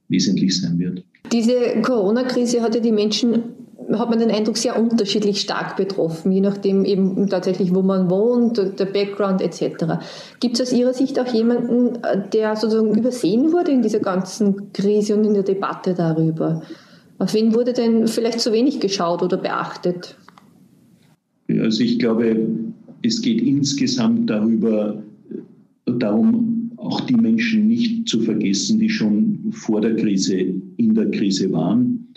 wesentlich 0.07 0.59
sein 0.59 0.77
wird. 0.77 1.03
Diese 1.31 1.81
Corona-Krise 1.81 2.61
hat 2.61 2.75
ja 2.75 2.81
die 2.81 2.91
Menschen 2.91 3.43
hat 3.93 4.09
man 4.09 4.19
den 4.19 4.31
Eindruck, 4.31 4.57
sehr 4.57 4.79
unterschiedlich 4.79 5.41
stark 5.41 5.75
betroffen, 5.75 6.31
je 6.31 6.41
nachdem 6.41 6.85
eben 6.85 7.27
tatsächlich, 7.29 7.73
wo 7.73 7.81
man 7.81 8.09
wohnt, 8.09 8.57
der 8.57 8.85
Background 8.85 9.41
etc. 9.41 9.85
Gibt 10.39 10.59
es 10.59 10.61
aus 10.61 10.73
Ihrer 10.73 10.93
Sicht 10.93 11.19
auch 11.19 11.27
jemanden, 11.33 11.99
der 12.33 12.55
sozusagen 12.55 12.95
übersehen 12.95 13.51
wurde 13.51 13.71
in 13.71 13.81
dieser 13.81 13.99
ganzen 13.99 14.71
Krise 14.73 15.15
und 15.15 15.25
in 15.25 15.33
der 15.33 15.43
Debatte 15.43 15.93
darüber? 15.93 16.61
Auf 17.17 17.33
wen 17.33 17.53
wurde 17.53 17.73
denn 17.73 18.07
vielleicht 18.07 18.39
zu 18.39 18.51
wenig 18.51 18.79
geschaut 18.79 19.21
oder 19.21 19.37
beachtet? 19.37 20.15
Also 21.59 21.83
ich 21.83 21.99
glaube, 21.99 22.47
es 23.03 23.21
geht 23.21 23.41
insgesamt 23.41 24.29
darüber, 24.29 25.01
darum, 25.85 26.71
auch 26.77 27.01
die 27.01 27.15
Menschen 27.15 27.67
nicht 27.67 28.09
zu 28.09 28.21
vergessen, 28.21 28.79
die 28.79 28.89
schon 28.89 29.51
vor 29.51 29.81
der 29.81 29.95
Krise 29.95 30.35
in 30.77 30.95
der 30.95 31.11
Krise 31.11 31.51
waren. 31.51 32.07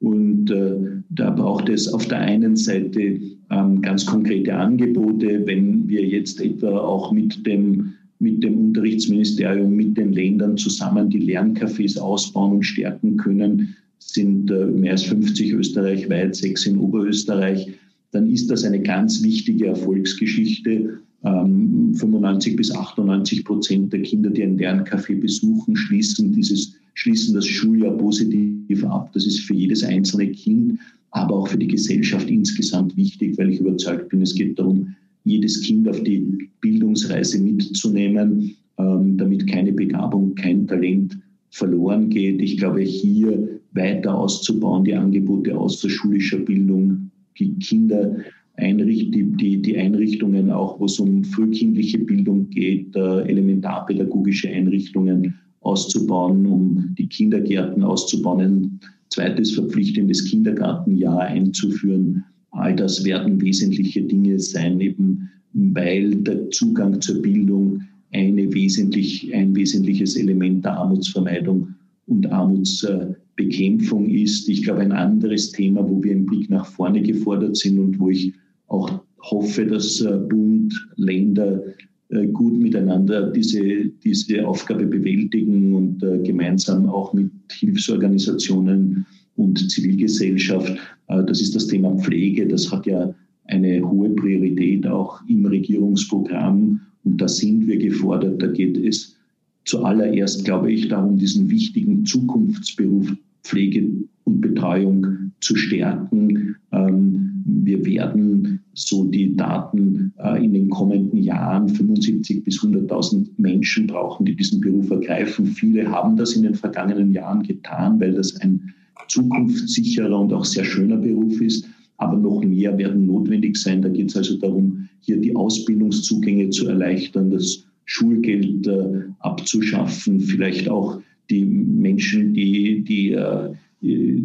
Und 0.00 0.50
äh, 0.50 0.93
da 1.10 1.30
braucht 1.30 1.68
es 1.68 1.92
auf 1.92 2.06
der 2.06 2.18
einen 2.18 2.56
Seite 2.56 3.20
ähm, 3.50 3.82
ganz 3.82 4.06
konkrete 4.06 4.54
Angebote, 4.54 5.46
wenn 5.46 5.88
wir 5.88 6.04
jetzt 6.04 6.40
etwa 6.40 6.78
auch 6.78 7.12
mit 7.12 7.46
dem, 7.46 7.92
mit 8.18 8.42
dem 8.42 8.58
Unterrichtsministerium, 8.68 9.74
mit 9.74 9.96
den 9.96 10.12
Ländern 10.12 10.56
zusammen 10.56 11.10
die 11.10 11.20
Lerncafés 11.20 11.98
ausbauen 11.98 12.56
und 12.56 12.62
stärken 12.62 13.16
können, 13.16 13.76
sind 13.98 14.50
äh, 14.50 14.66
mehr 14.66 14.92
als 14.92 15.02
50 15.04 15.52
österreichweit, 15.52 16.34
sechs 16.34 16.66
in 16.66 16.78
Oberösterreich, 16.78 17.72
dann 18.10 18.30
ist 18.30 18.50
das 18.50 18.64
eine 18.64 18.80
ganz 18.80 19.22
wichtige 19.22 19.66
Erfolgsgeschichte. 19.66 20.98
95 21.24 22.52
ähm, 22.52 22.56
bis 22.56 22.70
98 22.74 23.44
Prozent 23.44 23.92
der 23.92 24.02
Kinder, 24.02 24.30
die 24.30 24.42
ein 24.42 24.58
Lerncafé 24.58 25.18
besuchen, 25.18 25.74
schließen 25.74 26.32
dieses 26.32 26.74
schließen 26.94 27.34
das 27.34 27.46
Schuljahr 27.46 27.96
positiv 27.96 28.84
ab. 28.84 29.10
Das 29.12 29.26
ist 29.26 29.40
für 29.40 29.54
jedes 29.54 29.82
einzelne 29.84 30.30
Kind, 30.30 30.78
aber 31.10 31.36
auch 31.36 31.48
für 31.48 31.58
die 31.58 31.68
Gesellschaft 31.68 32.28
insgesamt 32.28 32.96
wichtig, 32.96 33.36
weil 33.38 33.50
ich 33.50 33.60
überzeugt 33.60 34.08
bin, 34.08 34.22
es 34.22 34.34
geht 34.34 34.58
darum, 34.58 34.94
jedes 35.24 35.60
Kind 35.62 35.88
auf 35.88 36.02
die 36.02 36.48
Bildungsreise 36.60 37.40
mitzunehmen, 37.40 38.54
ähm, 38.78 39.16
damit 39.16 39.46
keine 39.46 39.72
Begabung, 39.72 40.34
kein 40.34 40.66
Talent 40.66 41.18
verloren 41.50 42.10
geht. 42.10 42.42
Ich 42.42 42.58
glaube, 42.58 42.82
hier 42.82 43.60
weiter 43.72 44.14
auszubauen, 44.14 44.84
die 44.84 44.94
Angebote 44.94 45.56
außerschulischer 45.56 46.38
Bildung, 46.38 47.10
die 47.38 47.54
Kinder 47.54 48.16
Einricht, 48.56 49.14
die, 49.14 49.24
die, 49.24 49.60
die 49.60 49.76
Einrichtungen, 49.76 50.50
auch 50.50 50.78
wo 50.78 50.84
es 50.84 50.98
um 51.00 51.24
frühkindliche 51.24 51.98
Bildung 51.98 52.48
geht, 52.50 52.94
äh, 52.94 53.22
elementarpädagogische 53.22 54.48
Einrichtungen 54.48 55.34
auszubauen, 55.60 56.46
um 56.46 56.94
die 56.96 57.08
Kindergärten 57.08 57.82
auszubauen, 57.82 58.40
ein 58.40 58.80
zweites 59.08 59.52
verpflichtendes 59.52 60.24
Kindergartenjahr 60.30 61.20
einzuführen. 61.20 62.24
All 62.50 62.76
das 62.76 63.04
werden 63.04 63.40
wesentliche 63.40 64.02
Dinge 64.02 64.38
sein, 64.38 64.80
eben 64.80 65.28
weil 65.52 66.14
der 66.16 66.50
Zugang 66.50 67.00
zur 67.00 67.22
Bildung 67.22 67.82
eine 68.12 68.52
wesentlich, 68.52 69.34
ein 69.34 69.54
wesentliches 69.56 70.16
Element 70.16 70.64
der 70.64 70.76
Armutsvermeidung 70.78 71.74
und 72.06 72.30
Armutsbekämpfung 72.30 74.08
ist. 74.08 74.48
Ich 74.48 74.62
glaube, 74.62 74.80
ein 74.80 74.92
anderes 74.92 75.50
Thema, 75.50 75.88
wo 75.88 76.02
wir 76.02 76.12
im 76.12 76.26
Blick 76.26 76.50
nach 76.50 76.66
vorne 76.66 77.02
gefordert 77.02 77.56
sind 77.56 77.78
und 77.78 77.98
wo 77.98 78.10
ich 78.10 78.32
auch 78.68 79.00
hoffe, 79.30 79.66
dass 79.66 80.00
äh, 80.00 80.18
Bund, 80.28 80.72
Länder 80.96 81.62
äh, 82.10 82.26
gut 82.26 82.58
miteinander 82.58 83.30
diese, 83.30 83.86
diese 84.04 84.46
Aufgabe 84.46 84.86
bewältigen 84.86 85.74
und 85.74 86.02
äh, 86.02 86.18
gemeinsam 86.18 86.88
auch 86.88 87.12
mit 87.12 87.30
Hilfsorganisationen 87.52 89.06
und 89.36 89.58
Zivilgesellschaft. 89.70 90.78
Das 91.08 91.40
ist 91.40 91.56
das 91.56 91.66
Thema 91.66 91.96
Pflege. 91.98 92.46
Das 92.46 92.70
hat 92.70 92.86
ja 92.86 93.12
eine 93.46 93.82
hohe 93.82 94.10
Priorität 94.10 94.86
auch 94.86 95.20
im 95.28 95.44
Regierungsprogramm. 95.44 96.80
Und 97.02 97.20
da 97.20 97.26
sind 97.26 97.66
wir 97.66 97.76
gefordert. 97.78 98.40
Da 98.40 98.46
geht 98.46 98.78
es 98.78 99.16
zuallererst, 99.64 100.44
glaube 100.44 100.72
ich, 100.72 100.86
darum, 100.86 101.18
diesen 101.18 101.50
wichtigen 101.50 102.06
Zukunftsberuf 102.06 103.12
Pflege 103.42 103.90
und 104.24 104.40
Betreuung 104.40 105.32
zu 105.44 105.54
stärken. 105.56 106.56
Ähm, 106.72 107.44
wir 107.44 107.84
werden 107.84 108.60
so 108.72 109.04
die 109.04 109.36
Daten 109.36 110.12
äh, 110.18 110.44
in 110.44 110.54
den 110.54 110.70
kommenden 110.70 111.22
Jahren 111.22 111.68
75 111.68 112.42
bis 112.42 112.60
100.000 112.60 113.28
Menschen 113.36 113.86
brauchen, 113.86 114.24
die 114.26 114.34
diesen 114.34 114.60
Beruf 114.60 114.90
ergreifen. 114.90 115.46
Viele 115.46 115.88
haben 115.90 116.16
das 116.16 116.34
in 116.34 116.42
den 116.42 116.54
vergangenen 116.54 117.12
Jahren 117.12 117.42
getan, 117.42 118.00
weil 118.00 118.14
das 118.14 118.34
ein 118.40 118.74
zukunftssicherer 119.08 120.18
und 120.18 120.32
auch 120.32 120.44
sehr 120.44 120.64
schöner 120.64 120.96
Beruf 120.96 121.40
ist. 121.40 121.68
Aber 121.98 122.16
noch 122.16 122.42
mehr 122.42 122.76
werden 122.76 123.06
notwendig 123.06 123.56
sein. 123.56 123.82
Da 123.82 123.88
geht 123.88 124.08
es 124.08 124.16
also 124.16 124.36
darum, 124.38 124.88
hier 125.00 125.18
die 125.18 125.36
Ausbildungszugänge 125.36 126.50
zu 126.50 126.68
erleichtern, 126.68 127.30
das 127.30 127.64
Schulgeld 127.84 128.66
äh, 128.66 129.02
abzuschaffen, 129.20 130.20
vielleicht 130.20 130.68
auch 130.68 131.00
die 131.30 131.44
Menschen, 131.44 132.34
die, 132.34 132.82
die 132.82 133.12
äh, 133.12 133.50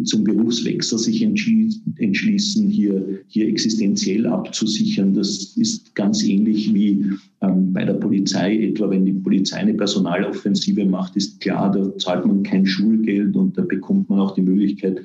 zum 0.03 0.23
Berufswechsel 0.23 0.97
sich 0.97 1.21
entschließen, 1.21 2.69
hier, 2.69 3.19
hier 3.27 3.47
existenziell 3.47 4.25
abzusichern. 4.25 5.13
Das 5.13 5.57
ist 5.57 5.93
ganz 5.95 6.23
ähnlich 6.23 6.73
wie 6.73 7.05
ähm, 7.41 7.73
bei 7.73 7.83
der 7.83 7.93
Polizei 7.93 8.57
etwa, 8.57 8.89
wenn 8.89 9.05
die 9.05 9.13
Polizei 9.13 9.57
eine 9.57 9.73
Personaloffensive 9.73 10.85
macht, 10.85 11.15
ist 11.15 11.41
klar, 11.41 11.71
da 11.71 11.97
zahlt 11.97 12.25
man 12.25 12.43
kein 12.43 12.65
Schulgeld 12.65 13.35
und 13.35 13.57
da 13.57 13.63
bekommt 13.63 14.09
man 14.09 14.19
auch 14.19 14.33
die 14.33 14.41
Möglichkeit, 14.41 15.01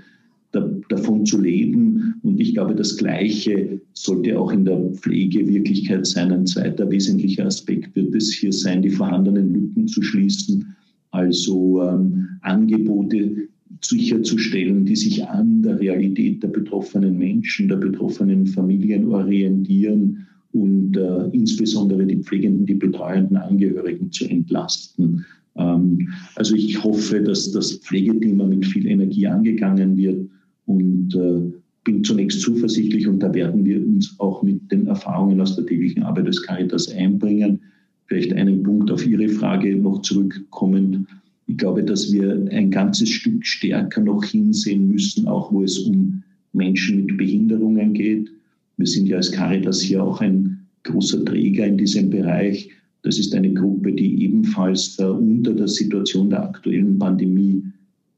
da, 0.53 0.71
davon 0.89 1.27
zu 1.27 1.41
leben. 1.41 2.15
Und 2.23 2.41
ich 2.41 2.55
glaube, 2.55 2.75
das 2.75 2.97
Gleiche 2.97 3.81
sollte 3.93 4.39
auch 4.39 4.53
in 4.53 4.65
der 4.65 4.79
Pflege 4.93 5.49
Wirklichkeit 5.49 6.07
sein. 6.07 6.31
Ein 6.31 6.47
zweiter 6.47 6.89
wesentlicher 6.91 7.47
Aspekt 7.47 7.95
wird 7.97 8.15
es 8.15 8.33
hier 8.33 8.53
sein, 8.53 8.83
die 8.83 8.91
vorhandenen 8.91 9.53
Lücken 9.53 9.89
zu 9.89 10.01
schließen. 10.01 10.77
Also 11.11 11.83
ähm, 11.83 12.29
Angebote 12.43 13.49
sicherzustellen, 13.81 14.85
die 14.85 14.97
sich 14.97 15.27
an 15.27 15.63
der 15.63 15.81
Realität 15.81 16.43
der 16.43 16.49
betroffenen 16.49 17.19
Menschen, 17.19 17.69
der 17.69 17.77
betroffenen 17.77 18.47
Familien 18.47 19.09
orientieren 19.09 20.27
und 20.53 20.97
äh, 20.97 21.29
insbesondere 21.33 22.07
die 22.07 22.17
pflegenden, 22.17 22.67
die 22.67 22.75
betreuenden 22.75 23.37
Angehörigen 23.37 24.11
zu 24.13 24.27
entlasten. 24.27 25.25
Ähm, 25.57 26.09
also 26.37 26.55
ich 26.55 26.83
hoffe, 26.83 27.21
dass 27.21 27.51
das 27.53 27.75
Pflegethema 27.79 28.45
mit 28.47 28.65
viel 28.67 28.87
Energie 28.87 29.27
angegangen 29.27 29.97
wird 29.97 30.29
und, 30.67 31.15
äh, 31.15 31.53
bin 31.85 32.03
zunächst 32.03 32.41
zuversichtlich 32.41 33.07
und 33.07 33.21
da 33.21 33.33
werden 33.35 33.65
wir 33.65 33.77
uns 33.87 34.19
auch 34.19 34.43
mit 34.43 34.73
den 34.73 34.87
Erfahrungen 34.87 35.41
aus 35.41 35.55
der 35.55 35.67
täglichen 35.67 36.03
Arbeit 36.03 36.27
des 36.27 36.43
Caritas 36.43 36.91
einbringen. 36.91 37.61
Vielleicht 38.07 38.33
einen 38.33 38.63
Punkt 38.63 38.91
auf 38.91 39.07
Ihre 39.07 39.29
Frage 39.29 39.77
noch 39.77 40.01
zurückkommend. 40.01 41.07
Ich 41.47 41.57
glaube, 41.59 41.85
dass 41.85 42.13
wir 42.13 42.49
ein 42.51 42.71
ganzes 42.71 43.11
Stück 43.11 43.45
stärker 43.47 44.01
noch 44.01 44.25
hinsehen 44.25 44.89
müssen, 44.89 45.29
auch 45.29 45.53
wo 45.53 45.63
es 45.63 45.79
um 45.79 46.23
Menschen 46.53 47.05
mit 47.05 47.19
Behinderungen 47.19 47.93
geht. 47.93 48.31
Wir 48.77 48.87
sind 48.87 49.07
ja 49.07 49.19
als 49.19 49.31
Caritas 49.31 49.81
hier 49.81 50.03
auch 50.03 50.21
ein 50.21 50.67
großer 50.85 51.25
Träger 51.25 51.67
in 51.67 51.79
diesem 51.79 52.11
Bereich. 52.11 52.71
Das 53.03 53.19
ist 53.19 53.35
eine 53.35 53.53
Gruppe, 53.53 53.93
die 53.93 54.25
ebenfalls 54.25 54.99
unter 54.99 55.53
der 55.53 55.69
Situation 55.69 56.31
der 56.31 56.45
aktuellen 56.45 56.99
Pandemie 56.99 57.63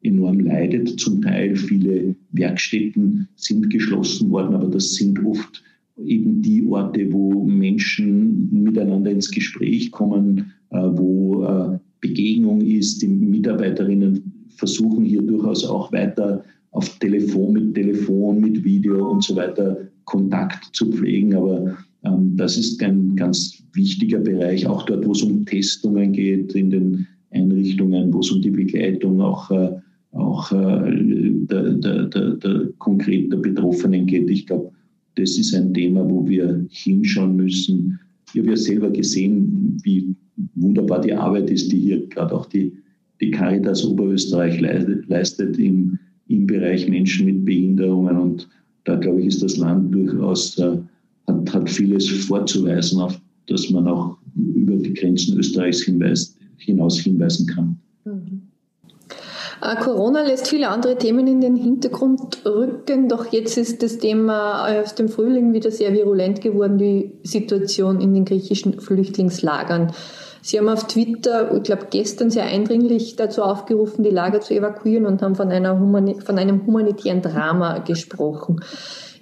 enorm 0.03 0.41
leidet. 0.41 1.01
Zum 1.01 1.21
Teil 1.21 1.57
viele 1.57 2.15
Werkstätten 2.33 3.29
sind 3.35 3.69
geschlossen 3.71 4.31
worden, 4.31 4.55
aber 4.55 4.69
das 4.69 4.95
sind 4.95 5.23
oft 5.25 5.63
eben 6.05 6.43
die 6.43 6.65
Orte, 6.67 7.13
wo 7.13 7.45
Menschen 7.45 8.65
miteinander 8.65 9.11
ins 9.11 9.31
Gespräch 9.31 9.91
kommen, 9.91 10.53
äh, 10.71 10.77
wo 10.79 11.45
äh, 11.45 11.79
Begegnung 12.01 12.61
ist. 12.61 13.03
Die 13.03 13.09
Mitarbeiterinnen 13.09 14.49
versuchen 14.57 15.05
hier 15.05 15.23
durchaus 15.23 15.65
auch 15.65 15.93
weiter 15.93 16.45
auf 16.71 16.89
Telefon, 16.99 17.55
mit 17.55 17.75
Telefon, 17.75 18.41
mit 18.41 18.63
Video 18.65 19.11
und 19.11 19.25
so 19.25 19.37
weiter 19.37 19.79
Kontakt 20.05 20.75
zu 20.75 20.91
pflegen. 20.91 21.35
Aber 21.35 21.77
ähm, 22.05 22.37
das 22.37 22.57
ist 22.57 22.83
ein 22.83 23.17
ganz 23.17 23.63
wichtiger 23.73 24.19
Bereich, 24.19 24.67
auch 24.67 24.85
dort, 24.85 25.07
wo 25.07 25.13
es 25.13 25.23
um 25.23 25.45
Testungen 25.47 26.13
geht, 26.13 26.55
in 26.55 26.71
den 26.71 27.07
Einrichtungen, 27.31 28.13
wo 28.13 28.21
es 28.21 28.31
um 28.31 28.41
die 28.41 28.51
Begleitung 28.51 29.21
auch, 29.21 29.51
äh, 29.51 29.71
auch 30.13 30.53
äh, 30.53 30.91
der, 31.51 31.73
der, 31.75 32.07
der, 32.07 32.31
der 32.33 32.69
konkret 32.79 33.33
der 33.33 33.39
Betroffenen 33.39 34.07
geht. 34.07 34.31
Ich 34.31 34.47
glaube, 34.47 34.71
das 35.17 35.39
ist 35.39 35.55
ein 35.55 35.73
Thema, 35.73 36.09
wo 36.09 36.27
wir 36.29 36.65
hinschauen 36.69 37.37
müssen. 37.37 37.99
Ich 38.33 38.41
habe 38.41 38.51
ja 38.51 38.57
selber 38.57 38.91
gesehen, 38.91 39.79
wie 39.83 40.15
wunderbar 40.55 41.01
die 41.01 41.15
Arbeit 41.15 41.51
ist, 41.51 41.73
die 41.73 41.79
hier 41.79 42.07
gerade 42.09 42.35
auch 42.35 42.47
die, 42.47 42.77
die 43.21 43.31
Caritas 43.31 43.85
Oberösterreich 43.85 44.61
leistet 44.61 45.59
im, 45.59 45.99
im 46.29 46.47
Bereich 46.47 46.89
Menschen 46.89 47.27
mit 47.27 47.45
Behinderungen. 47.45 48.17
Und 48.19 48.49
da, 48.85 48.97
glaube 48.97 49.21
ich, 49.21 49.29
ist 49.29 49.43
das 49.43 49.57
Land 49.57 49.95
durchaus, 49.95 50.59
äh, 50.59 50.79
hat, 51.27 51.55
hat 51.55 51.71
vieles 51.71 52.09
vorzuweisen, 52.09 53.01
auf 53.01 53.21
das 53.47 53.71
man 53.71 53.87
auch 53.87 54.17
über 54.35 54.77
die 54.77 54.95
Grenzen 54.95 55.39
Österreichs 55.39 55.83
hinweist, 55.83 56.37
hinaus 56.59 56.99
hinweisen 56.99 57.47
kann. 57.47 57.79
Mhm. 58.05 58.43
Äh, 59.63 59.77
Corona 59.77 60.23
lässt 60.23 60.49
viele 60.49 60.69
andere 60.69 60.99
Themen 60.99 61.27
in 61.27 61.41
den 61.41 61.57
Hintergrund 61.57 62.45
rücken, 62.45 63.09
doch 63.09 63.33
jetzt 63.33 63.57
ist 63.57 63.83
das 63.83 63.99
Thema 63.99 64.81
aus 64.81 64.95
dem 64.95 65.09
Frühling 65.09 65.53
wieder 65.55 65.71
sehr 65.71 65.93
virulent 65.95 66.41
geworden, 66.41 66.79
die 66.79 67.13
Situation 67.23 68.01
in 68.01 68.13
den 68.13 68.25
griechischen 68.25 68.81
Flüchtlingslagern. 68.81 69.93
Sie 70.47 70.61
haben 70.61 70.69
auf 70.69 70.87
Twitter, 70.87 71.53
ich 71.57 71.65
glaube 71.65 71.89
gestern 71.91 72.31
sehr 72.31 72.45
eindringlich 72.45 73.17
dazu 73.17 73.43
aufgerufen, 73.43 74.05
die 74.05 74.11
Lager 74.11 74.41
zu 74.41 74.55
evakuieren 74.55 75.05
und 75.05 75.21
haben 75.21 75.35
von, 75.35 75.49
einer 75.49 75.81
Humani 75.81 76.21
von 76.25 76.39
einem 76.39 76.65
humanitären 76.65 77.21
Drama 77.21 77.79
gesprochen. 77.79 78.61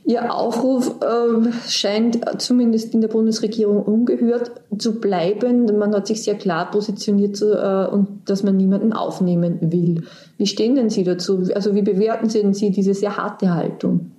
Ihr 0.05 0.35
Aufruf 0.35 1.01
äh, 1.01 1.51
scheint 1.67 2.21
zumindest 2.37 2.93
in 2.93 3.01
der 3.01 3.09
Bundesregierung 3.09 3.83
ungehört 3.83 4.53
zu 4.77 5.01
bleiben. 5.01 5.65
Man 5.79 5.95
hat 5.95 6.09
sich 6.09 6.23
sehr 6.23 6.35
klar 6.35 6.71
positioniert, 6.71 7.39
zu, 7.39 7.55
äh, 7.55 7.91
und 7.91 8.07
dass 8.27 8.43
man 8.43 8.59
niemanden 8.59 8.93
aufnehmen 8.93 9.73
will. 9.73 10.03
Wie 10.37 10.47
stehen 10.47 10.75
denn 10.75 10.91
Sie 10.91 11.05
dazu? 11.05 11.43
Also 11.55 11.75
wie 11.75 11.81
bewerten 11.81 12.29
Sie 12.29 12.43
denn 12.43 12.53
Sie 12.53 12.71
diese 12.71 12.93
sehr 12.93 13.17
harte 13.17 13.55
Haltung? 13.55 14.11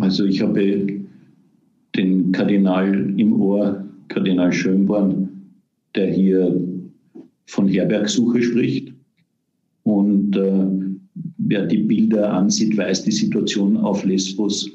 Also 0.00 0.24
ich 0.24 0.42
habe 0.42 1.04
den 1.94 2.32
Kardinal 2.32 2.92
im 3.16 3.40
Ohr, 3.40 3.84
Kardinal 4.08 4.52
Schönborn, 4.52 5.27
der 5.98 6.12
hier 6.12 6.54
von 7.46 7.66
Herbergsuche 7.66 8.40
spricht. 8.40 8.92
Und 9.82 10.36
äh, 10.36 10.66
wer 11.38 11.66
die 11.66 11.78
Bilder 11.78 12.32
ansieht, 12.32 12.76
weiß, 12.76 13.02
die 13.04 13.10
Situation 13.10 13.76
auf 13.76 14.04
Lesbos 14.04 14.70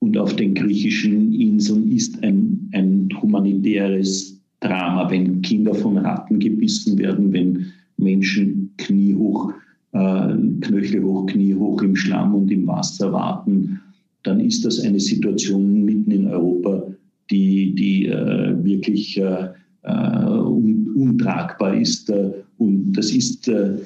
und 0.00 0.18
auf 0.18 0.36
den 0.36 0.54
griechischen 0.54 1.32
Inseln 1.32 1.90
ist 1.90 2.22
ein, 2.22 2.68
ein 2.72 3.08
humanitäres 3.22 4.38
Drama, 4.60 5.10
wenn 5.10 5.40
Kinder 5.40 5.74
von 5.74 5.96
Ratten 5.96 6.38
gebissen 6.38 6.98
werden, 6.98 7.32
wenn 7.32 7.66
Menschen 7.96 8.70
kniehoch, 8.76 9.52
äh, 9.92 10.34
knöchelhoch, 10.60 11.26
kniehoch 11.26 11.80
im 11.82 11.96
Schlamm 11.96 12.34
und 12.34 12.50
im 12.50 12.66
Wasser 12.66 13.12
warten, 13.12 13.80
dann 14.24 14.40
ist 14.40 14.64
das 14.64 14.80
eine 14.80 15.00
Situation 15.00 15.84
mitten 15.84 16.10
in 16.10 16.26
Europa, 16.26 16.82
die, 17.30 17.74
die 17.74 18.06
äh, 18.06 18.64
wirklich 18.64 19.16
äh, 19.16 19.48
un, 19.84 20.88
untragbar 20.94 21.74
ist. 21.74 22.10
Äh, 22.10 22.30
und 22.58 22.92
das 22.92 23.12
ist 23.12 23.48
äh, 23.48 23.76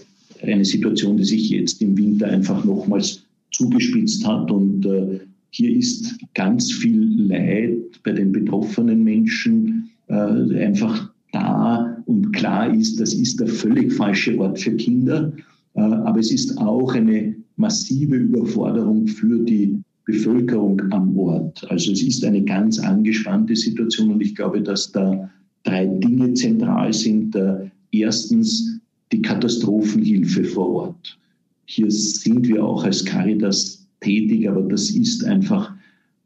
eine 0.43 0.65
Situation, 0.65 1.17
die 1.17 1.25
sich 1.25 1.51
jetzt 1.51 1.81
im 1.83 1.97
Winter 1.97 2.29
einfach 2.29 2.65
nochmals 2.65 3.25
zugespitzt 3.53 4.27
hat. 4.27 4.51
Und 4.51 4.87
äh, 4.87 5.21
hier 5.51 5.77
ist 5.77 6.19
ganz 6.35 6.73
viel 6.73 7.27
Leid 7.29 8.03
bei 8.05 8.13
den 8.13 8.33
betroffenen 8.33 9.05
Menschen 9.05 9.91
äh, 10.09 10.15
einfach 10.15 11.11
da. 11.33 12.03
Und 12.07 12.33
klar 12.33 12.73
ist, 12.75 13.01
das 13.01 13.15
ist 13.15 13.41
der 13.41 13.49
völlig 13.49 13.93
falsche 13.93 14.39
Ort 14.39 14.59
für 14.59 14.73
Kinder. 14.77 15.33
Äh, 15.75 15.81
aber 15.81 16.21
es 16.21 16.33
ist 16.33 16.57
auch 16.59 16.95
eine 16.95 17.35
massive 17.57 18.17
Überforderung 18.17 19.07
für 19.07 19.39
die 19.41 19.79
Bevölkerung 20.05 20.81
am 20.91 21.17
Ort. 21.17 21.65
Also 21.71 21.93
es 21.93 22.03
ist 22.03 22.25
eine 22.25 22.43
ganz 22.43 22.79
angespannte 22.79 23.55
Situation 23.55 24.11
und 24.11 24.21
ich 24.21 24.35
glaube, 24.35 24.61
dass 24.61 24.91
da 24.91 25.31
drei 25.65 25.87
Dinge 25.87 26.35
zentral 26.35 26.93
sind. 26.93 27.35
Äh, 27.37 27.71
erstens 27.93 28.81
die 29.13 29.23
Katastrophenhilfe 29.23 30.45
vor 30.45 30.69
Ort. 30.71 31.19
Hier 31.67 31.91
sind 31.91 32.49
wir 32.49 32.65
auch 32.65 32.85
als 32.85 33.05
Caritas 33.05 33.87
tätig, 34.01 34.49
aber 34.49 34.63
das 34.63 34.91
ist 34.91 35.25
einfach 35.25 35.73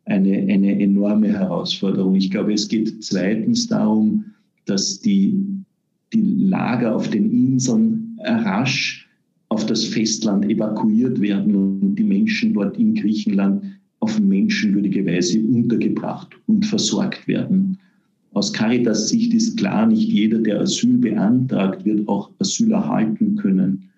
eine, 0.07 0.39
eine 0.39 0.81
enorme 0.81 1.29
Herausforderung. 1.29 2.15
Ich 2.15 2.31
glaube, 2.31 2.53
es 2.53 2.69
geht 2.69 3.03
zweitens 3.03 3.67
darum, 3.67 4.25
dass 4.67 5.01
die, 5.01 5.35
die 6.13 6.23
Lager 6.23 6.95
auf 6.95 7.11
den 7.11 7.31
Inseln 7.31 8.19
rasch 8.25 9.09
auf 9.49 9.67
das 9.67 9.85
Festland 9.85 10.45
evakuiert 10.45 11.21
werden 11.21 11.55
und 11.55 11.97
die 11.97 12.05
Menschen 12.05 12.55
dort 12.55 12.77
in 12.79 12.95
Griechenland 12.95 13.63
auf 14.01 14.19
menschenwürdige 14.21 15.07
Weise 15.07 15.41
untergebracht 15.41 16.29
und 16.47 16.67
versorgt 16.67 17.27
werden. 17.29 17.79
Aus 18.37 18.53
Caritas 18.53 19.09
Sicht 19.09 19.33
ist 19.33 19.57
klar, 19.57 19.87
nicht 19.87 20.13
jeder, 20.13 20.37
der 20.37 20.61
Asyl 20.61 20.99
beantragt, 20.99 21.87
wird 21.87 22.07
auch 22.07 22.31
Asyl 22.39 22.71
erhalten 22.71 23.35
können. 23.37 23.89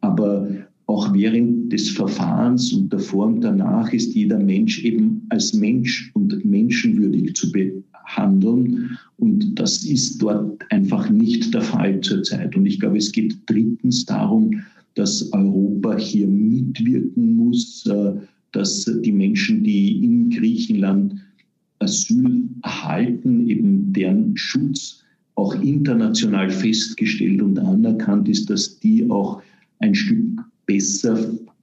Aber 0.00 0.48
auch 0.86 1.14
während 1.14 1.72
des 1.72 1.90
Verfahrens 1.90 2.72
und 2.72 2.92
davor 2.92 3.26
und 3.26 3.42
danach 3.42 3.92
ist 3.92 4.12
jeder 4.16 4.40
Mensch 4.40 4.82
eben 4.82 5.22
als 5.28 5.54
Mensch 5.54 6.10
und 6.14 6.44
menschenwürdig 6.44 7.36
zu 7.36 7.52
behandeln. 7.52 8.98
Und 9.18 9.54
das 9.54 9.84
ist 9.84 10.20
dort 10.20 10.60
einfach 10.72 11.08
nicht 11.08 11.54
der 11.54 11.62
Fall 11.62 12.00
zurzeit. 12.00 12.56
Und 12.56 12.66
ich 12.66 12.80
glaube, 12.80 12.98
es 12.98 13.12
geht 13.12 13.36
drittens 13.46 14.04
darum, 14.06 14.60
dass 14.96 15.32
Europa 15.32 15.96
hier 15.98 16.26
mitwirken 16.26 17.36
muss, 17.36 17.86
äh, 17.86 18.14
dass 18.50 18.90
die 19.04 19.12
Menschen, 19.12 19.62
die 19.62 20.04
in 20.04 20.30
Griechenland 20.30 21.14
Asyl 21.78 22.48
erhalten, 22.62 23.48
eben 23.48 23.92
deren 23.92 24.36
Schutz 24.36 25.02
auch 25.34 25.60
international 25.62 26.50
festgestellt 26.50 27.42
und 27.42 27.58
anerkannt 27.58 28.28
ist, 28.28 28.48
dass 28.50 28.78
die 28.78 29.08
auch 29.10 29.42
ein 29.80 29.94
Stück 29.94 30.40
besser 30.66 31.18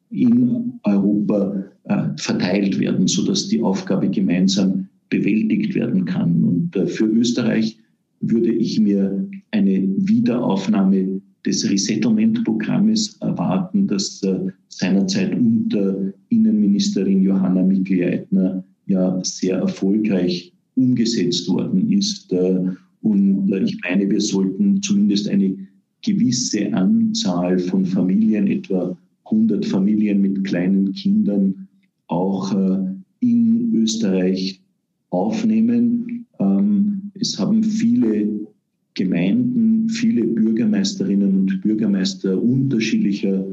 in 0.10 0.74
Europa 0.84 1.64
äh, 1.86 2.04
verteilt 2.18 2.80
werden, 2.80 3.08
sodass 3.08 3.48
die 3.48 3.62
Aufgabe 3.62 4.10
gemeinsam 4.10 4.88
bewältigt 5.10 5.74
werden 5.74 6.06
kann. 6.06 6.44
Und 6.44 6.76
äh, 6.76 6.86
für 6.86 7.06
Österreich 7.06 7.78
würde 8.20 8.52
ich 8.52 8.80
mir 8.80 9.28
eine 9.52 9.88
Wiederaufnahme 9.98 11.22
des 11.46 11.70
Resettlement-Programmes 11.70 13.18
erwarten, 13.22 13.88
das 13.88 14.22
äh, 14.24 14.52
seinerzeit 14.68 15.34
unter 15.34 16.14
Innenministerin 16.30 17.24
Johanna 17.24 17.64
Mikl-Leitner 17.64 18.64
ja 18.86 19.20
sehr 19.24 19.58
erfolgreich 19.58 20.54
umgesetzt 20.76 21.48
worden 21.50 21.92
ist. 21.92 22.32
Äh, 22.32 22.60
und 23.02 23.52
äh, 23.52 23.64
ich 23.64 23.78
meine, 23.84 24.10
wir 24.10 24.22
sollten 24.22 24.82
zumindest 24.82 25.28
eine 25.30 25.56
gewisse 26.04 26.74
Anzahl 26.74 27.60
von 27.60 27.86
Familien, 27.86 28.48
etwa 28.48 28.98
100 29.26 29.66
Familien 29.66 30.22
mit 30.22 30.44
kleinen 30.44 30.92
Kindern, 30.94 31.68
auch 32.08 32.54
äh, 32.54 32.80
in 33.20 33.74
Österreich 33.76 34.62
aufnehmen. 35.10 36.26
Ähm, 36.40 37.12
es 37.14 37.40
haben 37.40 37.64
viele 37.64 38.48
Gemeinden, 38.94 39.88
viele 39.90 40.26
Bürgermeisterinnen 40.26 41.40
und 41.40 41.62
Bürgermeister 41.62 42.42
unterschiedlicher 42.42 43.46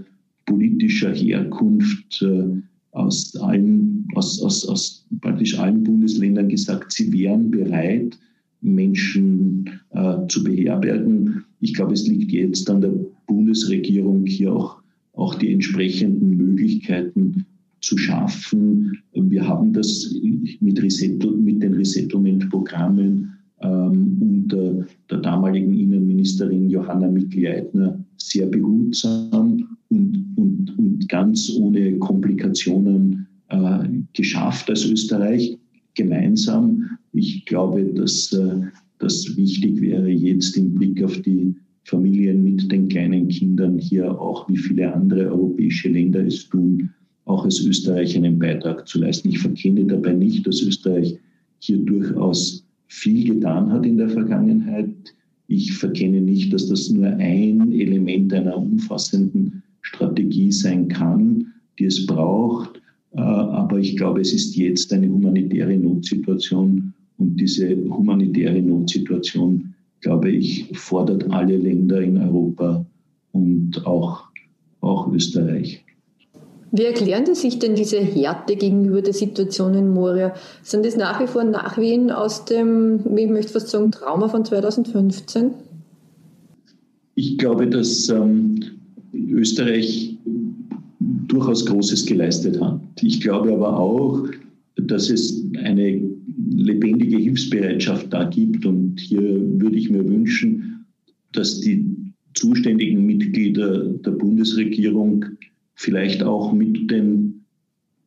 politischer 0.46 1.14
Herkunft 1.14 2.24
aus 2.98 3.34
allen, 3.36 4.06
aus, 4.14 4.42
aus, 4.42 4.66
aus 4.68 5.06
praktisch 5.20 5.58
allen 5.58 5.84
Bundesländern 5.84 6.48
gesagt, 6.48 6.92
sie 6.92 7.12
wären 7.12 7.50
bereit, 7.50 8.18
Menschen 8.60 9.70
äh, 9.90 10.26
zu 10.28 10.42
beherbergen. 10.42 11.44
Ich 11.60 11.74
glaube, 11.74 11.94
es 11.94 12.06
liegt 12.06 12.32
jetzt 12.32 12.68
an 12.68 12.80
der 12.80 12.92
Bundesregierung 13.26 14.26
hier 14.26 14.52
auch, 14.52 14.76
auch 15.14 15.34
die 15.36 15.52
entsprechenden 15.52 16.36
Möglichkeiten 16.36 17.46
zu 17.80 17.96
schaffen. 17.96 18.98
Wir 19.12 19.46
haben 19.46 19.72
das 19.72 20.14
mit, 20.60 20.82
Resettle, 20.82 21.30
mit 21.30 21.62
den 21.62 21.74
Resettlement-Programmen 21.74 23.37
ähm, 23.62 24.16
unter 24.20 24.86
der 25.10 25.18
damaligen 25.18 25.78
Innenministerin 25.78 26.70
Johanna 26.70 27.08
Mikl-Leitner 27.08 27.98
sehr 28.16 28.46
behutsam 28.46 29.68
und, 29.88 30.26
und, 30.36 30.78
und 30.78 31.08
ganz 31.08 31.50
ohne 31.58 31.98
Komplikationen 31.98 33.26
äh, 33.48 33.88
geschafft 34.12 34.68
als 34.70 34.84
Österreich 34.84 35.58
gemeinsam. 35.94 36.88
Ich 37.12 37.44
glaube, 37.46 37.84
dass 37.84 38.32
äh, 38.32 38.60
das 38.98 39.36
wichtig 39.36 39.80
wäre, 39.80 40.08
jetzt 40.08 40.56
im 40.56 40.74
Blick 40.74 41.02
auf 41.02 41.20
die 41.22 41.54
Familien 41.84 42.44
mit 42.44 42.70
den 42.70 42.88
kleinen 42.88 43.28
Kindern 43.28 43.78
hier 43.78 44.20
auch, 44.20 44.48
wie 44.48 44.56
viele 44.56 44.92
andere 44.92 45.30
europäische 45.30 45.88
Länder 45.88 46.24
es 46.24 46.48
tun, 46.48 46.90
auch 47.24 47.44
als 47.44 47.60
Österreich 47.64 48.16
einen 48.16 48.38
Beitrag 48.38 48.86
zu 48.86 49.00
leisten. 49.00 49.30
Ich 49.30 49.38
verkenne 49.38 49.84
dabei 49.84 50.12
nicht, 50.12 50.46
dass 50.46 50.62
Österreich 50.62 51.18
hier 51.60 51.78
durchaus 51.78 52.67
viel 52.88 53.34
getan 53.34 53.70
hat 53.70 53.86
in 53.86 53.96
der 53.96 54.08
Vergangenheit. 54.08 55.14
Ich 55.46 55.72
verkenne 55.72 56.20
nicht, 56.20 56.52
dass 56.52 56.68
das 56.68 56.90
nur 56.90 57.06
ein 57.06 57.72
Element 57.72 58.32
einer 58.34 58.56
umfassenden 58.56 59.62
Strategie 59.82 60.52
sein 60.52 60.88
kann, 60.88 61.46
die 61.78 61.84
es 61.84 62.06
braucht. 62.06 62.82
Äh, 63.12 63.20
aber 63.20 63.78
ich 63.78 63.96
glaube, 63.96 64.20
es 64.20 64.32
ist 64.32 64.56
jetzt 64.56 64.92
eine 64.92 65.08
humanitäre 65.08 65.76
Notsituation 65.76 66.92
und 67.18 67.36
diese 67.36 67.76
humanitäre 67.88 68.60
Notsituation, 68.62 69.74
glaube 70.00 70.30
ich, 70.30 70.68
fordert 70.74 71.30
alle 71.30 71.56
Länder 71.56 72.00
in 72.02 72.18
Europa 72.18 72.84
und 73.32 73.86
auch, 73.86 74.24
auch 74.80 75.12
Österreich. 75.12 75.84
Wie 76.70 76.84
erklären 76.84 77.24
Sie 77.26 77.34
sich 77.34 77.58
denn 77.58 77.74
diese 77.74 77.98
Härte 77.98 78.56
gegenüber 78.56 79.00
der 79.00 79.14
Situation 79.14 79.74
in 79.74 79.88
Moria? 79.88 80.34
Sind 80.62 80.84
das 80.84 80.96
nach 80.96 81.20
wie 81.20 81.26
vor 81.26 81.44
Nachwehen 81.44 82.10
aus 82.10 82.44
dem, 82.44 83.00
ich 83.16 83.28
möchte 83.28 83.52
fast 83.52 83.68
sagen, 83.68 83.90
Trauma 83.90 84.28
von 84.28 84.44
2015? 84.44 85.50
Ich 87.14 87.38
glaube, 87.38 87.66
dass 87.66 88.08
ähm, 88.10 88.60
Österreich 89.12 90.18
durchaus 91.00 91.64
Großes 91.64 92.06
geleistet 92.06 92.60
hat. 92.60 92.80
Ich 93.00 93.20
glaube 93.20 93.52
aber 93.52 93.78
auch, 93.78 94.28
dass 94.76 95.10
es 95.10 95.42
eine 95.62 96.00
lebendige 96.50 97.16
Hilfsbereitschaft 97.16 98.12
da 98.12 98.24
gibt. 98.24 98.66
Und 98.66 99.00
hier 99.00 99.20
würde 99.22 99.76
ich 99.76 99.90
mir 99.90 100.06
wünschen, 100.06 100.86
dass 101.32 101.60
die 101.60 101.84
zuständigen 102.34 103.04
Mitglieder 103.04 103.84
der 103.84 104.10
Bundesregierung 104.12 105.24
vielleicht 105.78 106.24
auch 106.24 106.52
mit 106.52 106.90
den 106.90 107.44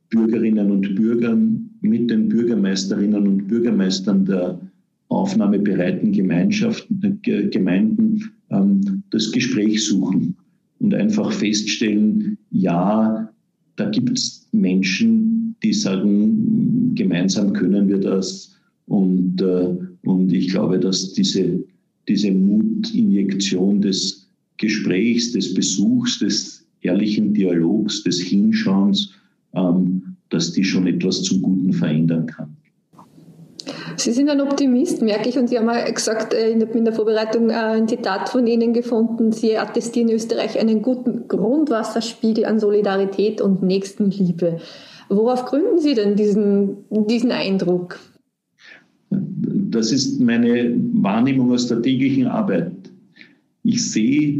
Bürgerinnen 0.09 0.71
und 0.71 0.93
Bürgern, 0.93 1.69
mit 1.79 2.09
den 2.11 2.27
Bürgermeisterinnen 2.27 3.25
und 3.25 3.47
Bürgermeistern 3.47 4.25
der 4.25 4.59
aufnahmebereiten 5.07 6.11
Gemeinschaften, 6.11 7.19
Gemeinden 7.23 8.29
ähm, 8.49 9.03
das 9.09 9.31
Gespräch 9.31 9.85
suchen 9.85 10.35
und 10.79 10.93
einfach 10.93 11.31
feststellen, 11.31 12.37
ja, 12.51 13.31
da 13.77 13.89
gibt 13.89 14.17
es 14.17 14.47
Menschen, 14.51 15.55
die 15.63 15.73
sagen, 15.73 16.93
gemeinsam 16.95 17.53
können 17.53 17.87
wir 17.87 17.99
das. 17.99 18.53
Und, 18.87 19.41
äh, 19.41 19.77
und 20.03 20.33
ich 20.33 20.49
glaube, 20.49 20.77
dass 20.77 21.13
diese, 21.13 21.63
diese 22.09 22.31
Mutinjektion 22.31 23.81
des 23.81 24.27
Gesprächs, 24.57 25.31
des 25.31 25.53
Besuchs, 25.53 26.19
des 26.19 26.60
ehrlichen 26.81 27.33
Dialogs, 27.33 28.03
des 28.03 28.19
Hinschauens, 28.21 29.13
ähm, 29.53 30.15
dass 30.29 30.51
die 30.51 30.63
schon 30.63 30.87
etwas 30.87 31.23
zum 31.23 31.41
Guten 31.41 31.73
verändern 31.73 32.25
kann. 32.25 32.55
Sie 33.97 34.11
sind 34.11 34.29
ein 34.29 34.41
Optimist, 34.41 35.01
merke 35.01 35.29
ich, 35.29 35.37
und 35.37 35.47
Sie 35.47 35.57
haben 35.57 35.67
ja 35.67 35.89
gesagt, 35.89 36.33
äh, 36.33 36.55
ich 36.55 36.61
habe 36.61 36.77
in 36.77 36.85
der 36.85 36.93
Vorbereitung 36.93 37.49
äh, 37.49 37.53
ein 37.53 37.87
Zitat 37.87 38.29
von 38.29 38.47
Ihnen 38.47 38.73
gefunden. 38.73 39.31
Sie 39.31 39.57
attestieren 39.57 40.09
Österreich 40.09 40.59
einen 40.59 40.81
guten 40.81 41.27
Grundwasserspiegel 41.27 42.45
an 42.45 42.59
Solidarität 42.59 43.41
und 43.41 43.61
Nächstenliebe. 43.61 44.59
Worauf 45.09 45.45
gründen 45.45 45.79
Sie 45.79 45.93
denn 45.93 46.15
diesen, 46.15 46.77
diesen 46.89 47.31
Eindruck? 47.31 47.99
Das 49.09 49.91
ist 49.91 50.19
meine 50.21 50.73
Wahrnehmung 50.93 51.51
aus 51.51 51.67
der 51.67 51.81
täglichen 51.81 52.27
Arbeit. 52.27 52.71
Ich 53.63 53.91
sehe, 53.91 54.39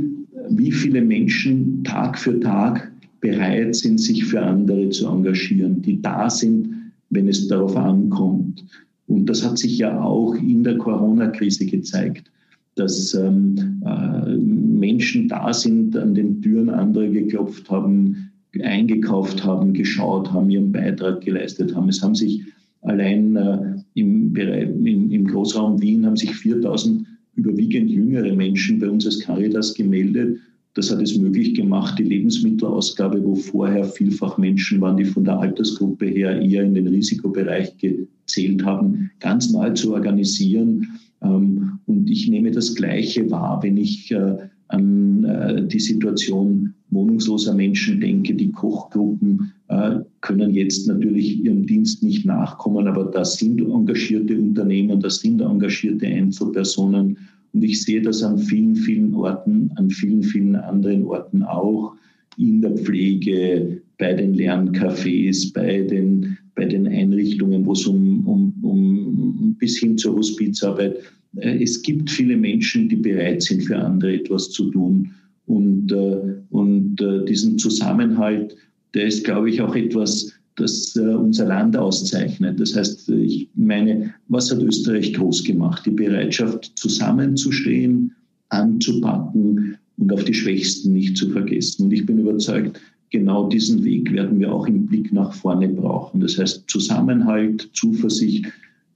wie 0.57 0.71
viele 0.71 1.01
Menschen 1.01 1.83
Tag 1.83 2.17
für 2.17 2.39
Tag 2.39 2.91
bereit 3.19 3.75
sind, 3.75 3.99
sich 3.99 4.25
für 4.25 4.41
andere 4.41 4.89
zu 4.89 5.07
engagieren, 5.07 5.81
die 5.81 6.01
da 6.01 6.29
sind, 6.29 6.91
wenn 7.09 7.27
es 7.27 7.47
darauf 7.47 7.75
ankommt. 7.77 8.65
Und 9.07 9.25
das 9.27 9.45
hat 9.45 9.57
sich 9.57 9.77
ja 9.77 10.01
auch 10.01 10.33
in 10.35 10.63
der 10.63 10.77
Corona-Krise 10.77 11.65
gezeigt, 11.65 12.31
dass 12.75 13.13
ähm, 13.13 13.81
äh, 13.85 14.35
Menschen 14.37 15.27
da 15.27 15.53
sind, 15.53 15.95
an 15.97 16.15
den 16.15 16.41
Türen 16.41 16.69
andere 16.69 17.09
geklopft 17.09 17.69
haben, 17.69 18.31
eingekauft 18.63 19.43
haben, 19.43 19.73
geschaut 19.73 20.31
haben, 20.31 20.49
ihren 20.49 20.71
Beitrag 20.71 21.21
geleistet 21.21 21.75
haben. 21.75 21.89
Es 21.89 22.01
haben 22.01 22.15
sich 22.15 22.41
allein 22.81 23.35
äh, 23.35 23.75
im, 23.93 24.35
im, 24.35 25.11
im, 25.11 25.27
Großraum 25.27 25.81
Wien 25.81 26.05
haben 26.05 26.15
sich 26.15 26.33
4000 26.33 27.05
überwiegend 27.35 27.89
jüngere 27.89 28.35
Menschen 28.35 28.79
bei 28.79 28.89
uns 28.89 29.05
als 29.05 29.19
Caritas 29.19 29.73
gemeldet. 29.73 30.39
Das 30.73 30.89
hat 30.89 31.01
es 31.01 31.17
möglich 31.17 31.53
gemacht, 31.53 31.99
die 31.99 32.03
Lebensmittelausgabe, 32.03 33.21
wo 33.23 33.35
vorher 33.35 33.83
vielfach 33.83 34.37
Menschen 34.37 34.79
waren, 34.79 34.97
die 34.97 35.05
von 35.05 35.25
der 35.25 35.39
Altersgruppe 35.39 36.05
her 36.05 36.41
eher 36.41 36.63
in 36.63 36.75
den 36.75 36.87
Risikobereich 36.87 37.77
gezählt 37.77 38.63
haben, 38.63 39.11
ganz 39.19 39.51
neu 39.51 39.71
zu 39.71 39.93
organisieren. 39.93 40.87
Ähm, 41.21 41.79
und 41.85 42.09
ich 42.09 42.29
nehme 42.29 42.51
das 42.51 42.73
Gleiche 42.75 43.29
wahr, 43.29 43.61
wenn 43.63 43.75
ich 43.75 44.11
äh, 44.11 44.37
an 44.69 45.23
äh, 45.25 45.67
die 45.67 45.79
Situation 45.79 46.73
wohnungsloser 46.91 47.53
Menschen 47.53 47.99
denke. 47.99 48.33
Die 48.33 48.51
Kochgruppen 48.51 49.51
äh, 49.69 49.99
können 50.21 50.51
jetzt 50.51 50.87
natürlich 50.87 51.43
ihrem 51.43 51.65
Dienst 51.65 52.03
nicht 52.03 52.25
nachkommen, 52.25 52.87
aber 52.87 53.05
das 53.05 53.37
sind 53.37 53.59
engagierte 53.61 54.37
Unternehmen, 54.37 54.99
das 54.99 55.19
sind 55.19 55.41
engagierte 55.41 56.05
Einzelpersonen. 56.05 57.17
Und 57.53 57.63
ich 57.63 57.81
sehe 57.81 58.01
das 58.01 58.23
an 58.23 58.37
vielen, 58.37 58.75
vielen 58.75 59.13
Orten, 59.13 59.71
an 59.75 59.89
vielen, 59.89 60.23
vielen 60.23 60.55
anderen 60.55 61.05
Orten 61.05 61.43
auch, 61.43 61.93
in 62.37 62.61
der 62.61 62.71
Pflege, 62.77 63.81
bei 63.97 64.13
den 64.13 64.33
Lerncafés, 64.35 65.53
bei 65.53 65.81
den, 65.81 66.37
bei 66.55 66.65
den 66.65 66.87
Einrichtungen, 66.87 67.65
wo 67.65 67.73
es 67.73 67.85
um, 67.85 68.25
um, 68.25 68.53
um 68.63 69.55
bis 69.59 69.77
hin 69.77 69.97
zur 69.97 70.15
Hospizarbeit, 70.15 70.97
äh, 71.37 71.63
es 71.63 71.81
gibt 71.81 72.09
viele 72.09 72.35
Menschen, 72.37 72.89
die 72.89 72.95
bereit 72.95 73.41
sind, 73.41 73.63
für 73.63 73.77
andere 73.77 74.15
etwas 74.15 74.49
zu 74.49 74.71
tun. 74.71 75.11
Und, 75.51 75.91
äh, 75.91 76.35
und 76.49 77.01
äh, 77.01 77.25
diesen 77.25 77.59
Zusammenhalt, 77.59 78.55
der 78.93 79.07
ist, 79.07 79.25
glaube 79.25 79.49
ich, 79.49 79.61
auch 79.61 79.75
etwas, 79.75 80.31
das 80.55 80.95
unser 80.95 81.45
Land 81.45 81.75
auszeichnet. 81.77 82.59
Das 82.59 82.75
heißt, 82.75 83.09
ich 83.09 83.49
meine, 83.55 84.13
was 84.27 84.51
hat 84.51 84.61
Österreich 84.61 85.13
groß 85.13 85.43
gemacht? 85.43 85.85
Die 85.85 85.91
Bereitschaft, 85.91 86.71
zusammenzustehen, 86.75 88.13
anzupacken 88.49 89.77
und 89.97 90.13
auf 90.13 90.23
die 90.25 90.33
Schwächsten 90.33 90.93
nicht 90.93 91.17
zu 91.17 91.29
vergessen. 91.29 91.85
Und 91.85 91.93
ich 91.93 92.05
bin 92.05 92.19
überzeugt, 92.19 92.79
genau 93.11 93.47
diesen 93.47 93.83
Weg 93.83 94.11
werden 94.11 94.39
wir 94.39 94.53
auch 94.53 94.67
im 94.67 94.85
Blick 94.85 95.11
nach 95.13 95.33
vorne 95.33 95.69
brauchen. 95.69 96.19
Das 96.21 96.37
heißt 96.37 96.65
Zusammenhalt, 96.67 97.69
Zuversicht. 97.73 98.45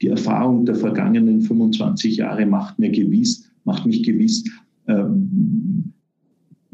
Die 0.01 0.07
Erfahrung 0.07 0.65
der 0.65 0.75
vergangenen 0.75 1.41
25 1.41 2.17
Jahre 2.17 2.45
macht 2.45 2.77
mir 2.79 2.91
gewiss, 2.91 3.49
macht 3.63 3.85
mich 3.85 4.03
gewiss, 4.03 4.43
ähm, 4.87 5.93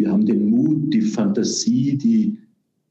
wir 0.02 0.12
haben 0.12 0.26
den 0.26 0.50
Mut, 0.50 0.92
die 0.92 1.02
Fantasie, 1.02 1.96
die 1.96 2.36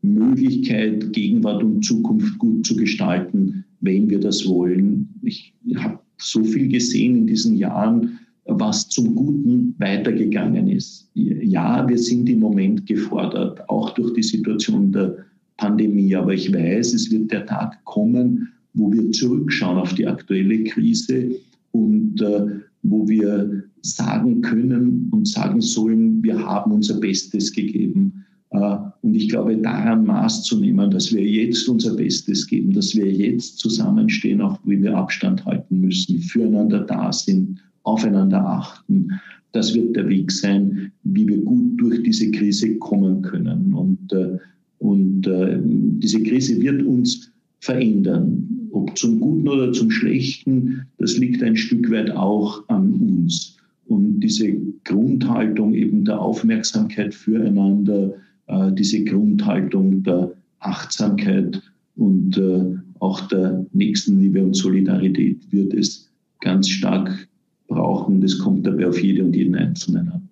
Möglichkeit, 0.03 1.13
Gegenwart 1.13 1.61
und 1.63 1.85
Zukunft 1.85 2.39
gut 2.39 2.65
zu 2.65 2.77
gestalten, 2.77 3.65
wenn 3.81 4.09
wir 4.09 4.21
das 4.21 4.47
wollen. 4.47 5.09
Ich 5.23 5.53
habe 5.75 5.99
so 6.19 6.45
viel 6.45 6.69
gesehen 6.69 7.17
in 7.17 7.27
diesen 7.27 7.57
Jahren, 7.57 8.21
was 8.45 8.89
zum 8.89 9.17
Guten 9.17 9.75
weitergegangen 9.79 10.69
ist. 10.69 11.11
Ja, 11.15 11.89
wir 11.89 11.99
sind 11.99 12.29
im 12.29 12.39
Moment 12.39 12.87
gefordert, 12.87 13.69
auch 13.69 13.91
durch 13.95 14.15
die 14.15 14.23
Situation 14.23 14.93
der 14.93 15.17
Pandemie, 15.57 16.15
aber 16.15 16.33
ich 16.33 16.53
weiß, 16.53 16.95
es 16.95 17.11
wird 17.11 17.33
der 17.33 17.45
Tag 17.47 17.85
kommen, 17.85 18.49
wo 18.75 18.93
wir 18.93 19.11
zurückschauen 19.11 19.79
auf 19.79 19.95
die 19.95 20.07
aktuelle 20.07 20.63
Krise 20.63 21.33
und 21.73 22.23
äh, 22.23 22.47
wo 22.83 23.09
wir 23.09 23.65
sagen 23.83 24.41
können 24.43 25.09
und 25.11 25.27
sagen 25.27 25.61
sollen, 25.61 26.23
wir 26.23 26.39
haben 26.39 26.73
unser 26.73 27.01
Bestes 27.01 27.53
gegeben. 27.53 28.25
Äh, 28.51 28.77
und 29.03 29.15
ich 29.15 29.29
glaube, 29.29 29.57
daran 29.57 30.05
Maß 30.05 30.45
zu 30.45 30.61
nehmen, 30.61 30.91
dass 30.91 31.15
wir 31.15 31.25
jetzt 31.25 31.69
unser 31.69 31.95
Bestes 31.95 32.47
geben, 32.47 32.73
dass 32.73 32.95
wir 32.95 33.11
jetzt 33.11 33.59
zusammenstehen, 33.59 34.41
auch 34.41 34.59
wie 34.65 34.83
wir 34.83 34.97
Abstand 34.97 35.45
halten 35.45 35.81
müssen, 35.81 36.19
füreinander 36.21 36.81
da 36.81 37.13
sind, 37.13 37.61
aufeinander 37.83 38.45
achten, 38.47 39.09
das 39.53 39.75
wird 39.75 39.97
der 39.97 40.09
Weg 40.09 40.31
sein, 40.31 40.93
wie 41.03 41.27
wir 41.27 41.39
gut 41.39 41.81
durch 41.81 42.03
diese 42.03 42.31
Krise 42.31 42.77
kommen 42.77 43.23
können. 43.23 43.75
Und, 43.75 44.13
äh, 44.13 44.39
und 44.79 45.27
äh, 45.27 45.59
diese 45.63 46.23
Krise 46.23 46.61
wird 46.61 46.83
uns 46.83 47.33
verändern. 47.61 48.69
Ob 48.73 48.97
zum 48.97 49.19
Guten 49.19 49.49
oder 49.49 49.73
zum 49.73 49.91
Schlechten, 49.91 50.87
das 50.99 51.19
liegt 51.19 51.43
ein 51.43 51.57
Stück 51.57 51.91
weit 51.91 52.11
auch 52.13 52.63
an 52.69 52.93
uns. 52.93 53.57
Und 53.91 54.21
diese 54.21 54.53
Grundhaltung 54.85 55.75
eben 55.75 56.05
der 56.05 56.21
Aufmerksamkeit 56.21 57.13
füreinander, 57.13 58.15
äh, 58.47 58.71
diese 58.71 59.03
Grundhaltung 59.03 60.05
der 60.05 60.31
Achtsamkeit 60.61 61.61
und 61.97 62.39
äh, 62.39 62.77
auch 63.01 63.21
der 63.23 63.67
Nächstenliebe 63.73 64.45
und 64.45 64.55
Solidarität 64.55 65.39
wird 65.51 65.75
es 65.75 66.09
ganz 66.41 66.69
stark 66.69 67.27
brauchen. 67.67 68.21
Das 68.21 68.39
kommt 68.39 68.65
dabei 68.65 68.87
auf 68.87 69.03
jede 69.03 69.25
und 69.25 69.35
jeden 69.35 69.57
Einzelnen 69.57 70.09
an. 70.09 70.29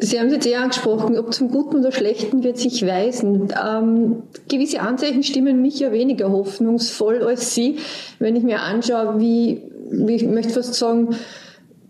Sie 0.00 0.18
haben 0.18 0.28
es 0.28 0.32
jetzt 0.32 0.46
eher 0.46 0.62
angesprochen, 0.62 1.18
ob 1.18 1.34
zum 1.34 1.50
Guten 1.50 1.80
oder 1.80 1.92
Schlechten 1.92 2.42
wird 2.42 2.56
sich 2.56 2.86
weisen. 2.86 3.48
Ähm, 3.62 4.22
gewisse 4.48 4.80
Anzeichen 4.80 5.22
stimmen 5.22 5.60
mich 5.60 5.80
ja 5.80 5.92
weniger 5.92 6.32
hoffnungsvoll 6.32 7.22
als 7.22 7.54
Sie. 7.54 7.76
Wenn 8.18 8.34
ich 8.34 8.44
mir 8.44 8.62
anschaue, 8.62 9.20
wie, 9.20 9.60
wie 9.90 10.14
ich 10.14 10.24
möchte 10.24 10.54
fast 10.54 10.72
sagen, 10.72 11.10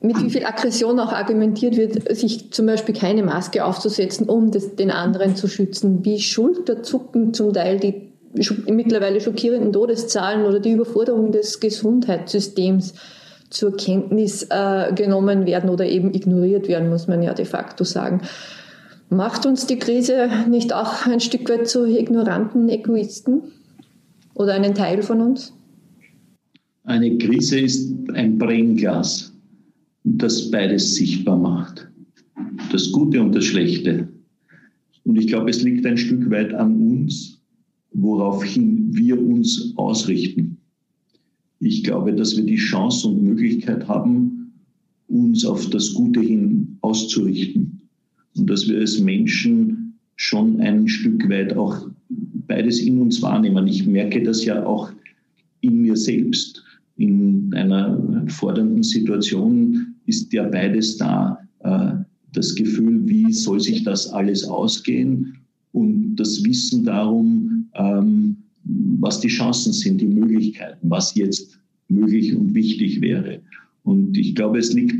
mit 0.06 0.22
wie 0.22 0.30
viel 0.30 0.44
Aggression 0.44 0.98
auch 1.00 1.12
argumentiert 1.12 1.76
wird, 1.76 2.16
sich 2.16 2.52
zum 2.52 2.66
Beispiel 2.66 2.94
keine 2.94 3.22
Maske 3.22 3.64
aufzusetzen, 3.64 4.28
um 4.28 4.50
das, 4.50 4.76
den 4.76 4.90
anderen 4.90 5.36
zu 5.36 5.48
schützen, 5.48 6.04
wie 6.04 6.20
schulterzuckend 6.20 7.36
zum 7.36 7.52
Teil 7.52 7.78
die 7.78 8.12
mittlerweile 8.66 9.20
schockierenden 9.20 9.72
Todeszahlen 9.72 10.44
oder 10.44 10.60
die 10.60 10.72
Überforderung 10.72 11.32
des 11.32 11.60
Gesundheitssystems 11.60 12.94
zur 13.50 13.76
Kenntnis 13.76 14.46
äh, 14.50 14.92
genommen 14.94 15.46
werden 15.46 15.70
oder 15.70 15.86
eben 15.86 16.12
ignoriert 16.12 16.68
werden, 16.68 16.88
muss 16.88 17.06
man 17.06 17.22
ja 17.22 17.32
de 17.32 17.44
facto 17.44 17.84
sagen. 17.84 18.22
Macht 19.08 19.46
uns 19.46 19.66
die 19.66 19.78
Krise 19.78 20.28
nicht 20.48 20.72
auch 20.72 21.06
ein 21.06 21.20
Stück 21.20 21.48
weit 21.48 21.68
zu 21.68 21.86
ignoranten 21.86 22.68
Egoisten 22.68 23.42
oder 24.34 24.54
einen 24.54 24.74
Teil 24.74 25.02
von 25.02 25.20
uns? 25.20 25.52
Eine 26.84 27.16
Krise 27.18 27.60
ist 27.60 27.92
ein 28.14 28.36
Brennglas, 28.38 29.32
das 30.06 30.50
beides 30.50 30.94
sichtbar 30.94 31.36
macht. 31.36 31.88
Das 32.70 32.92
Gute 32.92 33.20
und 33.20 33.34
das 33.34 33.44
Schlechte. 33.44 34.08
Und 35.04 35.16
ich 35.16 35.26
glaube, 35.26 35.50
es 35.50 35.62
liegt 35.62 35.84
ein 35.84 35.98
Stück 35.98 36.30
weit 36.30 36.54
an 36.54 36.80
uns, 36.80 37.42
woraufhin 37.92 38.94
wir 38.94 39.20
uns 39.20 39.72
ausrichten. 39.76 40.58
Ich 41.58 41.82
glaube, 41.82 42.14
dass 42.14 42.36
wir 42.36 42.44
die 42.44 42.56
Chance 42.56 43.08
und 43.08 43.22
Möglichkeit 43.22 43.88
haben, 43.88 44.52
uns 45.08 45.44
auf 45.44 45.68
das 45.70 45.92
Gute 45.94 46.20
hin 46.20 46.76
auszurichten. 46.82 47.80
Und 48.36 48.48
dass 48.48 48.68
wir 48.68 48.78
als 48.78 49.00
Menschen 49.00 49.98
schon 50.16 50.60
ein 50.60 50.86
Stück 50.86 51.28
weit 51.28 51.56
auch 51.56 51.88
beides 52.46 52.80
in 52.80 52.98
uns 53.00 53.22
wahrnehmen. 53.22 53.66
Ich 53.66 53.86
merke 53.86 54.22
das 54.22 54.44
ja 54.44 54.64
auch 54.64 54.92
in 55.62 55.82
mir 55.82 55.96
selbst. 55.96 56.65
In 56.96 57.52
einer 57.54 58.24
fordernden 58.28 58.82
Situation 58.82 59.94
ist 60.06 60.32
ja 60.32 60.44
beides 60.48 60.96
da. 60.96 61.38
Äh, 61.60 61.92
das 62.32 62.54
Gefühl, 62.54 63.06
wie 63.08 63.32
soll 63.32 63.60
sich 63.60 63.82
das 63.82 64.08
alles 64.12 64.44
ausgehen 64.44 65.38
und 65.72 66.16
das 66.16 66.44
Wissen 66.44 66.84
darum, 66.84 67.66
ähm, 67.74 68.36
was 68.64 69.20
die 69.20 69.28
Chancen 69.28 69.72
sind, 69.72 70.00
die 70.00 70.06
Möglichkeiten, 70.06 70.90
was 70.90 71.14
jetzt 71.14 71.58
möglich 71.88 72.34
und 72.34 72.54
wichtig 72.54 73.00
wäre. 73.00 73.40
Und 73.84 74.16
ich 74.16 74.34
glaube, 74.34 74.58
es 74.58 74.72
liegt 74.72 74.96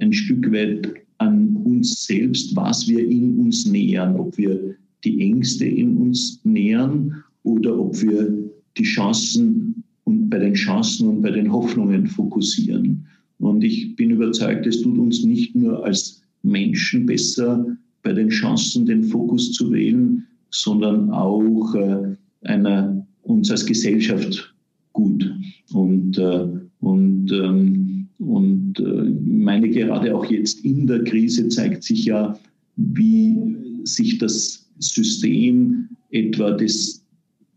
ein 0.00 0.12
Stück 0.12 0.52
weit 0.52 0.94
an 1.18 1.56
uns 1.56 2.04
selbst, 2.04 2.54
was 2.54 2.86
wir 2.86 3.08
in 3.08 3.38
uns 3.38 3.66
nähern, 3.66 4.16
ob 4.16 4.36
wir 4.36 4.76
die 5.04 5.20
Ängste 5.20 5.64
in 5.64 5.96
uns 5.96 6.40
nähern 6.44 7.22
oder 7.42 7.78
ob 7.78 8.00
wir 8.02 8.50
die 8.76 8.82
Chancen 8.82 9.75
und 10.06 10.30
bei 10.30 10.38
den 10.38 10.54
Chancen 10.54 11.08
und 11.08 11.22
bei 11.22 11.30
den 11.30 11.52
Hoffnungen 11.52 12.06
fokussieren. 12.06 13.06
Und 13.38 13.62
ich 13.62 13.96
bin 13.96 14.10
überzeugt, 14.10 14.66
es 14.66 14.80
tut 14.80 14.96
uns 14.98 15.24
nicht 15.24 15.54
nur 15.54 15.84
als 15.84 16.22
Menschen 16.42 17.06
besser, 17.06 17.76
bei 18.02 18.12
den 18.12 18.28
Chancen 18.28 18.86
den 18.86 19.02
Fokus 19.04 19.52
zu 19.52 19.70
wählen, 19.72 20.24
sondern 20.50 21.10
auch 21.10 21.74
äh, 21.74 22.16
einer 22.42 23.06
uns 23.22 23.50
als 23.50 23.66
Gesellschaft 23.66 24.54
gut. 24.92 25.28
Und, 25.72 26.16
äh, 26.18 26.46
und, 26.80 27.32
ähm, 27.32 28.06
und 28.18 28.78
äh, 28.78 29.10
meine, 29.26 29.68
gerade 29.68 30.14
auch 30.14 30.24
jetzt 30.30 30.64
in 30.64 30.86
der 30.86 31.02
Krise 31.02 31.48
zeigt 31.48 31.82
sich 31.82 32.04
ja, 32.04 32.38
wie 32.76 33.36
sich 33.82 34.18
das 34.18 34.68
System 34.78 35.88
etwa 36.10 36.52
des, 36.52 37.04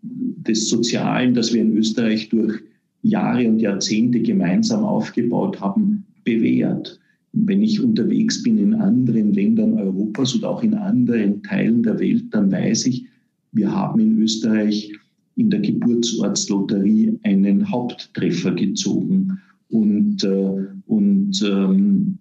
des 0.02 0.70
Sozialen, 0.70 1.34
das 1.34 1.54
wir 1.54 1.62
in 1.62 1.76
Österreich 1.78 2.30
durch 2.30 2.60
Jahre 3.02 3.48
und 3.48 3.60
Jahrzehnte 3.60 4.22
gemeinsam 4.22 4.84
aufgebaut 4.84 5.60
haben, 5.60 6.06
bewährt. 6.24 7.00
Wenn 7.32 7.62
ich 7.62 7.82
unterwegs 7.82 8.42
bin 8.44 8.58
in 8.58 8.74
anderen 8.74 9.34
Ländern 9.34 9.76
Europas 9.76 10.36
oder 10.36 10.50
auch 10.50 10.64
in 10.64 10.74
anderen 10.74 11.44
Teilen 11.44 11.84
der 11.84 12.00
Welt, 12.00 12.26
dann 12.32 12.52
weiß 12.52 12.88
ich, 12.88 13.06
wir 13.52 13.72
haben 13.72 14.00
in 14.00 14.22
Österreich 14.22 14.92
in 15.36 15.50
der 15.50 15.62
Geburtsortslotterie 15.62 17.18
einen 17.24 17.70
Haupttreffer 17.70 18.52
gezogen. 18.52 19.40
Und, 19.70 20.24
äh, 20.24 20.66
und 20.88 21.42
ähm, 21.44 22.18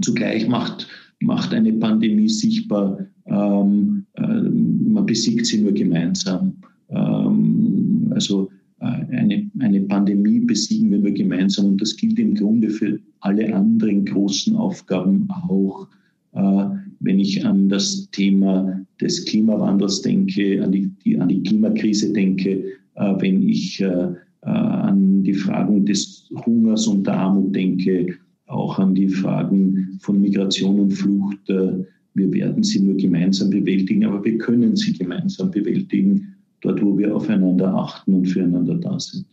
zugleich 0.00 0.46
macht, 0.46 0.86
macht 1.20 1.52
eine 1.54 1.72
Pandemie 1.72 2.28
sichtbar, 2.28 3.06
ähm, 3.26 4.06
äh, 4.14 4.22
man 4.22 5.06
besiegt 5.06 5.46
sie 5.46 5.62
nur 5.62 5.72
gemeinsam. 5.72 6.54
Ähm, 6.90 8.10
also 8.14 8.50
äh, 8.80 8.84
eine, 8.84 9.50
eine 9.58 9.80
Pandemie 9.82 10.40
besiegen 10.40 10.90
wir 10.90 10.98
nur 10.98 11.12
gemeinsam 11.12 11.66
und 11.66 11.80
das 11.80 11.96
gilt 11.96 12.18
im 12.18 12.34
Grunde 12.34 12.70
für 12.70 12.98
alle 13.20 13.54
anderen 13.54 14.04
großen 14.04 14.56
Aufgaben 14.56 15.28
auch. 15.48 15.88
Äh, 16.32 16.64
wenn 17.00 17.18
ich 17.18 17.44
an 17.44 17.68
das 17.68 18.08
Thema 18.10 18.80
des 19.00 19.24
Klimawandels 19.24 20.02
denke, 20.02 20.62
an 20.62 20.72
die, 20.72 20.90
die 21.04 21.18
an 21.18 21.28
die 21.28 21.42
Klimakrise 21.42 22.12
denke, 22.12 22.64
äh, 22.94 23.14
wenn 23.18 23.42
ich 23.42 23.80
äh, 23.80 24.12
äh, 24.42 24.48
an 24.48 25.24
die 25.24 25.34
Fragen 25.34 25.84
des 25.84 26.30
Hungers 26.46 26.86
und 26.86 27.06
der 27.06 27.14
Armut 27.14 27.54
denke, 27.54 28.16
auch 28.46 28.78
an 28.78 28.94
die 28.94 29.08
Fragen 29.08 29.98
von 30.00 30.20
Migration 30.20 30.78
und 30.78 30.92
Flucht. 30.92 31.50
Äh, 31.50 31.84
wir 32.14 32.32
werden 32.32 32.62
sie 32.62 32.80
nur 32.80 32.96
gemeinsam 32.96 33.50
bewältigen, 33.50 34.04
aber 34.04 34.24
wir 34.24 34.38
können 34.38 34.76
sie 34.76 34.92
gemeinsam 34.92 35.50
bewältigen, 35.50 36.35
dort 36.66 36.82
wo 36.82 36.98
wir 36.98 37.14
aufeinander 37.14 37.74
achten 37.74 38.14
und 38.14 38.26
füreinander 38.26 38.74
da 38.74 38.98
sind. 38.98 39.24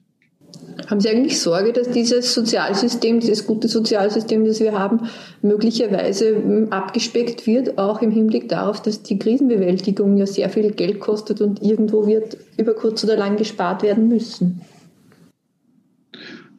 Haben 0.87 0.99
Sie 0.99 1.09
eigentlich 1.09 1.39
Sorge, 1.39 1.71
dass 1.71 1.91
dieses 1.91 2.33
Sozialsystem, 2.33 3.19
dieses 3.19 3.45
gute 3.45 3.67
Sozialsystem, 3.67 4.45
das 4.45 4.59
wir 4.59 4.77
haben, 4.77 5.01
möglicherweise 5.41 6.35
hm, 6.35 6.67
abgespeckt 6.71 7.47
wird, 7.47 7.77
auch 7.77 8.01
im 8.01 8.11
Hinblick 8.11 8.49
darauf, 8.49 8.81
dass 8.81 9.03
die 9.03 9.17
Krisenbewältigung 9.17 10.17
ja 10.17 10.25
sehr 10.25 10.49
viel 10.49 10.71
Geld 10.71 10.99
kostet 10.99 11.41
und 11.41 11.61
irgendwo 11.61 12.07
wird 12.07 12.37
über 12.57 12.73
kurz 12.73 13.03
oder 13.03 13.17
lang 13.17 13.37
gespart 13.37 13.83
werden 13.83 14.07
müssen? 14.07 14.61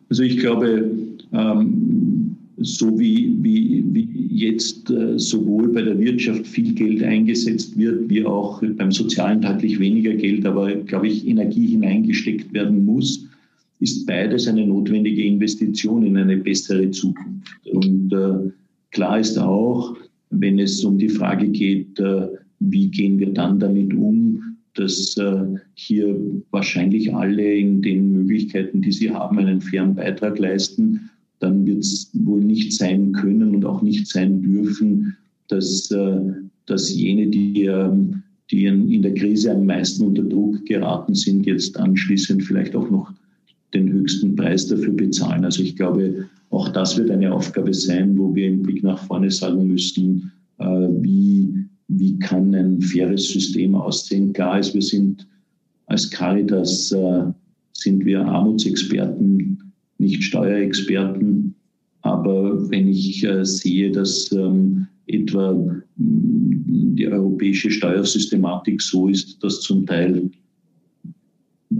Also 0.08 0.22
ich 0.22 0.38
glaube, 0.38 0.90
ähm, 1.32 2.13
so 2.64 2.98
wie, 2.98 3.36
wie, 3.40 3.84
wie 3.92 4.28
jetzt 4.30 4.90
äh, 4.90 5.18
sowohl 5.18 5.68
bei 5.68 5.82
der 5.82 5.98
Wirtschaft 5.98 6.46
viel 6.46 6.74
Geld 6.74 7.02
eingesetzt 7.02 7.78
wird, 7.78 8.08
wie 8.08 8.24
auch 8.24 8.62
beim 8.76 8.90
Sozialen 8.90 9.40
deutlich 9.40 9.78
weniger 9.78 10.14
Geld, 10.14 10.44
aber 10.46 10.74
glaube 10.74 11.08
ich, 11.08 11.26
Energie 11.26 11.66
hineingesteckt 11.66 12.52
werden 12.52 12.84
muss, 12.84 13.26
ist 13.80 14.06
beides 14.06 14.48
eine 14.48 14.66
notwendige 14.66 15.22
Investition 15.24 16.04
in 16.04 16.16
eine 16.16 16.38
bessere 16.38 16.90
Zukunft. 16.90 17.66
Und 17.72 18.12
äh, 18.12 18.50
klar 18.90 19.20
ist 19.20 19.38
auch, 19.38 19.96
wenn 20.30 20.58
es 20.58 20.84
um 20.84 20.98
die 20.98 21.08
Frage 21.08 21.48
geht, 21.48 21.98
äh, 21.98 22.28
wie 22.60 22.88
gehen 22.88 23.18
wir 23.18 23.32
dann 23.32 23.58
damit 23.58 23.92
um, 23.92 24.56
dass 24.74 25.16
äh, 25.16 25.44
hier 25.74 26.18
wahrscheinlich 26.50 27.14
alle 27.14 27.54
in 27.54 27.82
den 27.82 28.12
Möglichkeiten, 28.12 28.82
die 28.82 28.92
sie 28.92 29.10
haben, 29.10 29.38
einen 29.38 29.60
fairen 29.60 29.94
Beitrag 29.94 30.38
leisten, 30.38 31.10
dann 31.44 31.66
wird 31.66 31.80
es 31.80 32.10
wohl 32.14 32.42
nicht 32.42 32.72
sein 32.72 33.12
können 33.12 33.54
und 33.54 33.64
auch 33.64 33.82
nicht 33.82 34.06
sein 34.06 34.42
dürfen, 34.42 35.14
dass, 35.48 35.90
äh, 35.90 36.20
dass 36.66 36.94
jene, 36.94 37.26
die, 37.28 37.66
ähm, 37.66 38.22
die 38.50 38.64
in 38.64 39.02
der 39.02 39.14
Krise 39.14 39.52
am 39.52 39.66
meisten 39.66 40.06
unter 40.06 40.22
Druck 40.22 40.64
geraten 40.64 41.14
sind, 41.14 41.44
jetzt 41.44 41.78
anschließend 41.78 42.42
vielleicht 42.42 42.74
auch 42.74 42.90
noch 42.90 43.12
den 43.74 43.92
höchsten 43.92 44.34
Preis 44.36 44.68
dafür 44.68 44.94
bezahlen. 44.94 45.44
Also 45.44 45.62
ich 45.62 45.76
glaube, 45.76 46.26
auch 46.50 46.68
das 46.70 46.96
wird 46.96 47.10
eine 47.10 47.32
Aufgabe 47.32 47.74
sein, 47.74 48.16
wo 48.16 48.34
wir 48.34 48.46
im 48.46 48.62
Blick 48.62 48.82
nach 48.82 49.02
vorne 49.04 49.30
sagen 49.30 49.66
müssen, 49.66 50.32
äh, 50.58 50.64
wie, 50.64 51.52
wie 51.88 52.18
kann 52.20 52.54
ein 52.54 52.80
faires 52.80 53.28
System 53.28 53.74
aussehen. 53.74 54.32
Klar 54.32 54.60
ist, 54.60 54.72
wir 54.72 54.82
sind 54.82 55.26
als 55.86 56.10
Caritas 56.10 56.90
äh, 56.92 57.24
sind 57.72 58.04
wir 58.06 58.24
Armutsexperten, 58.24 59.63
nicht 60.04 60.22
Steuerexperten. 60.22 61.54
Aber 62.02 62.70
wenn 62.70 62.88
ich 62.88 63.24
äh, 63.24 63.44
sehe, 63.44 63.90
dass 63.90 64.30
ähm, 64.32 64.86
etwa 65.06 65.80
die 65.96 67.08
europäische 67.08 67.70
Steuersystematik 67.70 68.80
so 68.80 69.08
ist, 69.08 69.42
dass 69.42 69.60
zum 69.60 69.86
Teil 69.86 70.30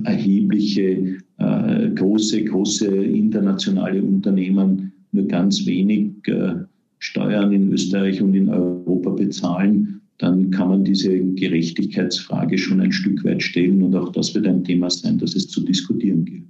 erhebliche, 0.05 1.19
äh, 1.39 1.91
große, 1.91 2.45
große 2.45 2.87
internationale 2.87 4.03
Unternehmen 4.03 4.93
nur 5.13 5.27
ganz 5.29 5.65
wenig 5.67 6.13
äh, 6.27 6.55
Steuern 6.99 7.53
in 7.53 7.73
Österreich 7.73 8.21
und 8.21 8.35
in 8.35 8.49
Europa 8.49 9.11
bezahlen, 9.11 10.01
dann 10.19 10.51
kann 10.51 10.69
man 10.69 10.85
diese 10.85 11.19
Gerechtigkeitsfrage 11.19 12.57
schon 12.57 12.81
ein 12.81 12.93
Stück 12.93 13.25
weit 13.25 13.43
stellen 13.43 13.83
und 13.83 13.95
auch 13.95 14.11
das 14.13 14.35
wird 14.35 14.47
ein 14.47 14.65
Thema 14.65 14.89
sein, 14.89 15.19
das 15.19 15.35
es 15.35 15.49
zu 15.49 15.61
diskutieren 15.65 16.25
gilt. 16.25 16.45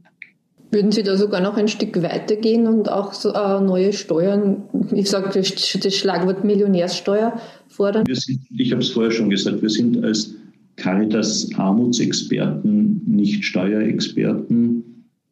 Würden 0.71 0.91
Sie 0.91 1.03
da 1.03 1.17
sogar 1.17 1.41
noch 1.41 1.57
ein 1.57 1.69
Stück 1.69 2.03
weitergehen 2.03 2.67
und 2.67 2.91
auch 2.91 3.13
so, 3.13 3.33
äh, 3.33 3.61
neue 3.61 3.93
Steuern, 3.93 4.65
ich 4.93 5.09
sage 5.09 5.31
das, 5.33 5.55
das, 5.81 5.95
Schlagwort 5.95 6.45
Millionärssteuer 6.45 7.41
fordern? 7.69 8.05
Sind, 8.11 8.41
ich 8.57 8.73
habe 8.73 8.83
es 8.83 8.91
vorher 8.91 9.13
schon 9.13 9.31
gesagt, 9.31 9.63
wir 9.63 9.71
sind 9.71 10.03
als 10.05 10.35
Caritas 10.77 11.49
Armutsexperten, 11.55 13.03
nicht 13.07 13.45
Steuerexperten. 13.45 14.83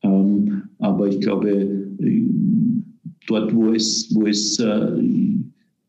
Ähm, 0.03 0.63
aber 0.79 1.09
ich 1.09 1.21
glaube, 1.21 1.51
äh, 1.51 2.23
dort, 3.27 3.55
wo 3.55 3.73
es, 3.73 4.15
wo 4.15 4.27
es 4.27 4.59
äh, 4.59 4.89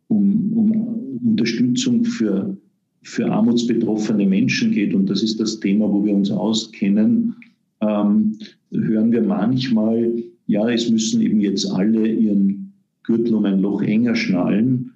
um, 0.08 0.54
um 0.56 1.20
Unterstützung 1.24 2.04
für, 2.06 2.58
für 3.04 3.32
armutsbetroffene 3.32 4.26
Menschen 4.26 4.72
geht, 4.72 4.94
und 4.94 5.10
das 5.10 5.24
ist 5.24 5.40
das 5.40 5.60
Thema, 5.60 5.92
wo 5.92 6.04
wir 6.04 6.14
uns 6.14 6.32
auskennen, 6.32 7.36
ähm, 7.84 8.38
hören 8.72 9.12
wir 9.12 9.22
manchmal, 9.22 10.24
ja, 10.48 10.70
es 10.70 10.90
müssen 10.90 11.22
eben 11.22 11.42
jetzt 11.42 11.70
alle 11.70 12.08
ihren 12.08 12.74
Gürtel 13.04 13.36
um 13.36 13.46
ein 13.46 13.60
Loch 13.60 13.82
enger 13.82 14.16
schnallen. 14.16 14.92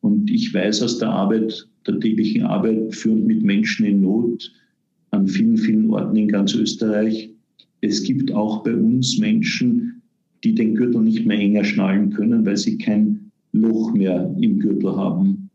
Und 0.00 0.30
ich 0.30 0.52
weiß 0.52 0.82
aus 0.82 0.98
der 0.98 1.10
Arbeit, 1.10 1.68
der 1.86 2.00
täglichen 2.00 2.42
Arbeit 2.42 2.94
führend 2.94 3.26
mit 3.26 3.42
Menschen 3.42 3.86
in 3.86 4.00
Not 4.02 4.52
an 5.10 5.28
vielen, 5.28 5.56
vielen 5.56 5.90
Orten 5.90 6.16
in 6.16 6.28
ganz 6.28 6.54
Österreich, 6.54 7.30
es 7.80 8.02
gibt 8.02 8.32
auch 8.32 8.64
bei 8.64 8.74
uns 8.74 9.18
Menschen, 9.18 10.02
die 10.42 10.54
den 10.54 10.74
Gürtel 10.74 11.02
nicht 11.02 11.26
mehr 11.26 11.38
enger 11.38 11.64
schnallen 11.64 12.10
können, 12.10 12.44
weil 12.44 12.56
sie 12.56 12.78
kein 12.78 13.30
Loch 13.52 13.92
mehr 13.92 14.34
im 14.40 14.58
Gürtel 14.58 14.96
haben. 14.96 15.50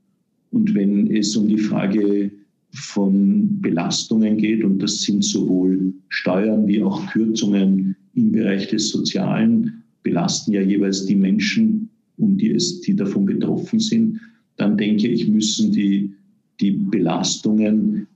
Und 0.52 0.74
wenn 0.74 1.12
es 1.12 1.36
um 1.36 1.48
die 1.48 1.58
Frage 1.58 2.32
von 2.72 3.62
Belastungen 3.62 4.38
geht, 4.38 4.64
und 4.64 4.80
das 4.80 5.02
sind 5.02 5.24
sowohl 5.24 5.94
Steuern 6.10 6.68
wie 6.68 6.84
auch 6.84 7.06
Kürzungen 7.08 7.96
im 8.14 8.32
Bereich 8.32 8.68
des 8.68 8.90
Sozialen, 8.90 9.84
belasten 10.04 10.54
ja 10.54 10.62
jeweils 10.62 11.06
die 11.06 11.16
Menschen, 11.16 11.90
um 12.18 12.38
die 12.38 12.52
es, 12.52 12.82
die 12.82 12.96
davon 12.96 13.26
betroffen 13.26 13.80
sind, 13.80 14.20
dann 14.58 14.78
denke 14.78 15.08
ich, 15.08 15.28
müssen 15.28 15.72
die, 15.72 16.14
die 16.60 16.72
Belastungen 16.72 18.08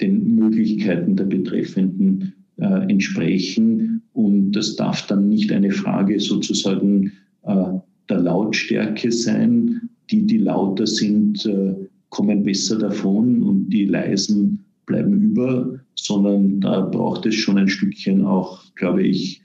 den 0.00 0.34
Möglichkeiten 0.34 1.14
der 1.14 1.24
Betreffenden 1.24 2.32
äh, 2.56 2.90
entsprechen. 2.90 4.02
Und 4.14 4.52
das 4.52 4.76
darf 4.76 5.06
dann 5.06 5.28
nicht 5.28 5.52
eine 5.52 5.70
Frage 5.70 6.18
sozusagen 6.18 7.12
äh, 7.42 7.78
der 8.08 8.18
Lautstärke 8.18 9.12
sein. 9.12 9.82
Die, 10.10 10.26
die 10.26 10.38
lauter 10.38 10.86
sind, 10.86 11.44
äh, 11.44 11.74
kommen 12.10 12.42
besser 12.42 12.78
davon 12.78 13.42
und 13.42 13.70
die 13.70 13.86
leisen 13.86 14.64
bleiben 14.86 15.22
über, 15.22 15.78
sondern 15.94 16.60
da 16.60 16.80
braucht 16.80 17.24
es 17.26 17.36
schon 17.36 17.58
ein 17.58 17.68
Stückchen 17.68 18.24
auch, 18.24 18.62
glaube 18.74 19.02
ich, 19.02 19.40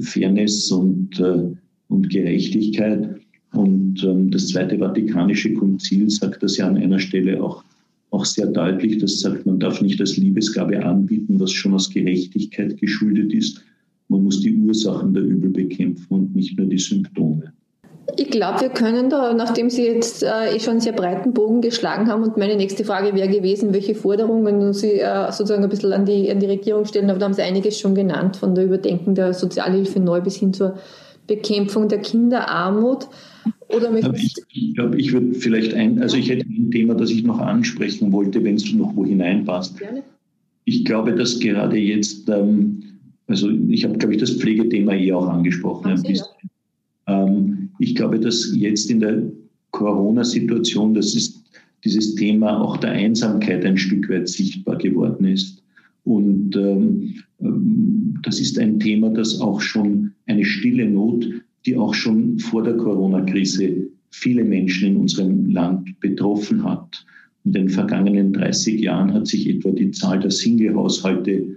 Fairness 0.00 0.70
und, 0.70 1.18
äh, 1.20 1.50
und 1.88 2.08
Gerechtigkeit. 2.10 3.20
Und 3.52 4.02
ähm, 4.04 4.30
das 4.30 4.48
Zweite 4.48 4.78
Vatikanische 4.78 5.52
Konzil 5.54 6.08
sagt 6.10 6.42
das 6.42 6.56
ja 6.56 6.68
an 6.68 6.76
einer 6.76 6.98
Stelle 6.98 7.42
auch, 7.42 7.64
auch 8.10 8.24
sehr 8.24 8.46
deutlich. 8.46 8.98
Das 8.98 9.20
sagt, 9.20 9.46
man 9.46 9.58
darf 9.58 9.80
nicht 9.80 10.00
als 10.00 10.16
Liebesgabe 10.16 10.84
anbieten, 10.84 11.40
was 11.40 11.52
schon 11.52 11.74
aus 11.74 11.90
Gerechtigkeit 11.90 12.78
geschuldet 12.78 13.32
ist. 13.32 13.64
Man 14.08 14.22
muss 14.22 14.40
die 14.40 14.54
Ursachen 14.54 15.14
der 15.14 15.24
Übel 15.24 15.50
bekämpfen 15.50 16.06
und 16.08 16.36
nicht 16.36 16.56
nur 16.56 16.68
die 16.68 16.78
Symptome. 16.78 17.52
Ich 18.16 18.30
glaube, 18.30 18.60
wir 18.60 18.68
können 18.68 19.10
da, 19.10 19.34
nachdem 19.34 19.68
Sie 19.68 19.84
jetzt 19.84 20.22
äh, 20.22 20.54
eh 20.54 20.60
schon 20.60 20.72
einen 20.72 20.80
sehr 20.80 20.92
breiten 20.92 21.32
Bogen 21.32 21.60
geschlagen 21.60 22.08
haben 22.08 22.22
und 22.22 22.36
meine 22.36 22.56
nächste 22.56 22.84
Frage 22.84 23.14
wäre 23.14 23.28
gewesen, 23.28 23.74
welche 23.74 23.94
Forderungen 23.94 24.72
Sie 24.72 25.00
äh, 25.00 25.32
sozusagen 25.32 25.64
ein 25.64 25.68
bisschen 25.68 25.92
an 25.92 26.06
die, 26.06 26.30
an 26.30 26.38
die 26.38 26.46
Regierung 26.46 26.84
stellen, 26.84 27.10
aber 27.10 27.18
da 27.18 27.26
haben 27.26 27.34
Sie 27.34 27.42
einiges 27.42 27.80
schon 27.80 27.94
genannt, 27.94 28.36
von 28.36 28.54
der 28.54 28.64
Überdenken 28.64 29.14
der 29.14 29.34
Sozialhilfe 29.34 29.98
neu 29.98 30.20
bis 30.20 30.36
hin 30.36 30.52
zur 30.52 30.76
Bekämpfung 31.26 31.88
der 31.88 31.98
Kinderarmut. 31.98 33.08
Oder 33.68 33.92
ich, 34.14 34.34
ich 34.52 34.74
glaube, 34.74 34.98
ich 35.00 35.12
würde 35.12 35.34
vielleicht 35.34 35.74
ein, 35.74 36.00
also 36.00 36.16
ich 36.16 36.30
hätte 36.30 36.46
ein 36.46 36.70
Thema, 36.70 36.94
das 36.94 37.10
ich 37.10 37.24
noch 37.24 37.40
ansprechen 37.40 38.12
wollte, 38.12 38.42
wenn 38.44 38.54
es 38.54 38.72
noch 38.72 38.94
wo 38.94 39.04
hineinpasst. 39.04 39.78
Gerne. 39.78 40.02
Ich 40.64 40.84
glaube, 40.84 41.14
dass 41.14 41.38
gerade 41.40 41.76
jetzt, 41.76 42.28
ähm, 42.28 42.82
also 43.26 43.50
ich 43.68 43.84
habe, 43.84 43.98
glaube 43.98 44.14
ich, 44.14 44.20
das 44.20 44.32
Pflegethema 44.32 44.94
eh 44.94 45.12
auch 45.12 45.28
angesprochen. 45.28 45.90
Ein 45.90 46.02
bisschen. 46.02 46.26
Ähm, 47.08 47.65
ich 47.78 47.94
glaube, 47.94 48.18
dass 48.20 48.52
jetzt 48.54 48.90
in 48.90 49.00
der 49.00 49.22
Corona-Situation, 49.70 50.94
dieses 51.84 52.14
Thema 52.14 52.60
auch 52.60 52.78
der 52.78 52.92
Einsamkeit 52.92 53.64
ein 53.64 53.76
Stück 53.76 54.08
weit 54.08 54.28
sichtbar 54.28 54.76
geworden 54.76 55.26
ist. 55.26 55.62
Und 56.04 56.56
ähm, 56.56 57.14
ähm, 57.40 58.18
das 58.22 58.40
ist 58.40 58.58
ein 58.58 58.80
Thema, 58.80 59.10
das 59.10 59.40
auch 59.40 59.60
schon 59.60 60.12
eine 60.26 60.44
stille 60.44 60.88
Not, 60.88 61.28
die 61.66 61.76
auch 61.76 61.94
schon 61.94 62.38
vor 62.38 62.62
der 62.62 62.76
Corona-Krise 62.76 63.88
viele 64.10 64.44
Menschen 64.44 64.88
in 64.88 64.96
unserem 64.96 65.50
Land 65.50 65.98
betroffen 66.00 66.64
hat. 66.64 67.04
In 67.44 67.52
den 67.52 67.68
vergangenen 67.68 68.32
30 68.32 68.80
Jahren 68.80 69.12
hat 69.12 69.26
sich 69.26 69.48
etwa 69.48 69.70
die 69.70 69.90
Zahl 69.90 70.20
der 70.20 70.30
Single-Haushalte 70.30 71.56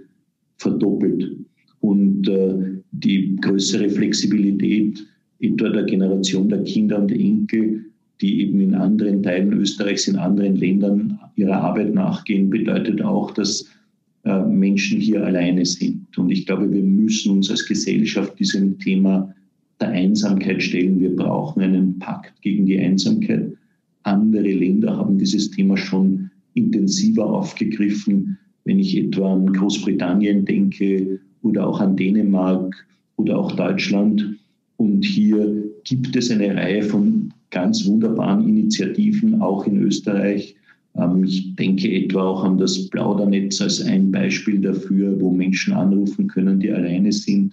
verdoppelt. 0.58 1.36
Und 1.80 2.28
äh, 2.28 2.82
die 2.92 3.36
größere 3.40 3.88
Flexibilität 3.88 5.02
etwa 5.40 5.68
der 5.68 5.84
Generation 5.84 6.48
der 6.48 6.62
Kinder 6.64 6.98
und 6.98 7.12
Enkel, 7.12 7.84
die 8.20 8.42
eben 8.42 8.60
in 8.60 8.74
anderen 8.74 9.22
Teilen 9.22 9.52
Österreichs, 9.54 10.06
in 10.06 10.16
anderen 10.16 10.56
Ländern 10.56 11.18
ihrer 11.36 11.56
Arbeit 11.62 11.94
nachgehen, 11.94 12.50
bedeutet 12.50 13.00
auch, 13.02 13.30
dass 13.30 13.66
äh, 14.24 14.42
Menschen 14.44 15.00
hier 15.00 15.24
alleine 15.24 15.64
sind. 15.64 16.16
Und 16.18 16.30
ich 16.30 16.44
glaube, 16.44 16.70
wir 16.70 16.82
müssen 16.82 17.32
uns 17.32 17.50
als 17.50 17.66
Gesellschaft 17.66 18.38
diesem 18.38 18.78
Thema 18.78 19.34
der 19.80 19.88
Einsamkeit 19.88 20.62
stellen. 20.62 21.00
Wir 21.00 21.16
brauchen 21.16 21.62
einen 21.62 21.98
Pakt 21.98 22.42
gegen 22.42 22.66
die 22.66 22.78
Einsamkeit. 22.78 23.50
Andere 24.02 24.50
Länder 24.50 24.96
haben 24.96 25.16
dieses 25.16 25.50
Thema 25.50 25.76
schon 25.76 26.30
intensiver 26.52 27.24
aufgegriffen. 27.24 28.36
Wenn 28.64 28.78
ich 28.78 28.96
etwa 28.96 29.32
an 29.32 29.52
Großbritannien 29.52 30.44
denke 30.44 31.18
oder 31.42 31.66
auch 31.66 31.80
an 31.80 31.96
Dänemark 31.96 32.86
oder 33.16 33.38
auch 33.38 33.52
Deutschland, 33.52 34.36
und 34.80 35.04
hier 35.04 35.62
gibt 35.84 36.16
es 36.16 36.30
eine 36.30 36.56
Reihe 36.56 36.82
von 36.82 37.34
ganz 37.50 37.86
wunderbaren 37.86 38.48
Initiativen, 38.48 39.42
auch 39.42 39.66
in 39.66 39.82
Österreich. 39.82 40.56
Ähm, 40.96 41.22
ich 41.22 41.54
denke 41.56 41.92
etwa 41.92 42.22
auch 42.22 42.44
an 42.44 42.56
das 42.56 42.88
Plaudernetz 42.88 43.60
als 43.60 43.82
ein 43.82 44.10
Beispiel 44.10 44.58
dafür, 44.58 45.20
wo 45.20 45.32
Menschen 45.32 45.74
anrufen 45.74 46.28
können, 46.28 46.60
die 46.60 46.72
alleine 46.72 47.12
sind. 47.12 47.52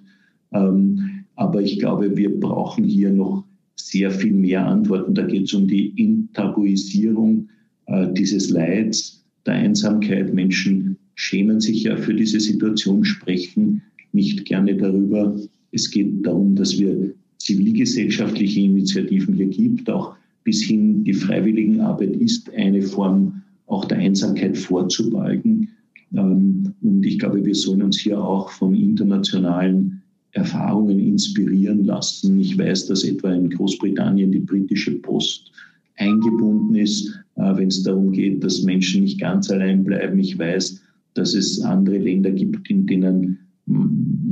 Ähm, 0.53 1.25
aber 1.35 1.61
ich 1.61 1.79
glaube, 1.79 2.15
wir 2.15 2.33
brauchen 2.39 2.85
hier 2.85 3.11
noch 3.11 3.43
sehr 3.75 4.09
viel 4.09 4.31
mehr 4.31 4.65
Antworten. 4.65 5.13
Da 5.13 5.23
geht 5.23 5.47
es 5.47 5.53
um 5.53 5.67
die 5.67 5.89
Intabuisierung 6.01 7.49
äh, 7.87 8.07
dieses 8.13 8.51
Leids, 8.51 9.25
der 9.45 9.55
Einsamkeit. 9.55 10.33
Menschen 10.33 10.95
schämen 11.15 11.59
sich 11.59 11.83
ja 11.83 11.97
für 11.97 12.13
diese 12.13 12.39
Situation, 12.39 13.03
sprechen 13.03 13.81
nicht 14.13 14.45
gerne 14.45 14.77
darüber. 14.77 15.35
Es 15.71 15.89
geht 15.89 16.25
darum, 16.25 16.55
dass 16.55 16.77
wir 16.79 17.13
zivilgesellschaftliche 17.39 18.61
Initiativen 18.61 19.35
hier 19.35 19.47
gibt. 19.47 19.89
Auch 19.89 20.15
bis 20.43 20.61
hin 20.61 21.03
die 21.03 21.13
Freiwilligenarbeit 21.13 22.15
ist 22.15 22.49
eine 22.53 22.81
Form 22.81 23.41
auch 23.67 23.85
der 23.85 23.97
Einsamkeit 23.97 24.57
vorzubeugen. 24.57 25.69
Ähm, 26.13 26.73
und 26.81 27.05
ich 27.05 27.19
glaube, 27.19 27.45
wir 27.45 27.55
sollen 27.55 27.81
uns 27.81 27.99
hier 27.99 28.21
auch 28.21 28.49
von 28.49 28.73
internationalen 28.73 30.01
Erfahrungen 30.31 30.99
inspirieren 30.99 31.83
lassen. 31.83 32.39
Ich 32.39 32.57
weiß, 32.57 32.87
dass 32.87 33.03
etwa 33.03 33.33
in 33.33 33.49
Großbritannien 33.49 34.31
die 34.31 34.39
britische 34.39 34.93
Post 34.99 35.51
eingebunden 35.97 36.75
ist, 36.75 37.07
äh, 37.35 37.55
wenn 37.55 37.67
es 37.67 37.83
darum 37.83 38.11
geht, 38.11 38.43
dass 38.43 38.63
Menschen 38.63 39.03
nicht 39.03 39.19
ganz 39.19 39.49
allein 39.49 39.83
bleiben. 39.83 40.19
Ich 40.19 40.37
weiß, 40.37 40.81
dass 41.15 41.33
es 41.33 41.61
andere 41.61 41.97
Länder 41.97 42.31
gibt, 42.31 42.69
in 42.69 42.85
denen 42.85 43.39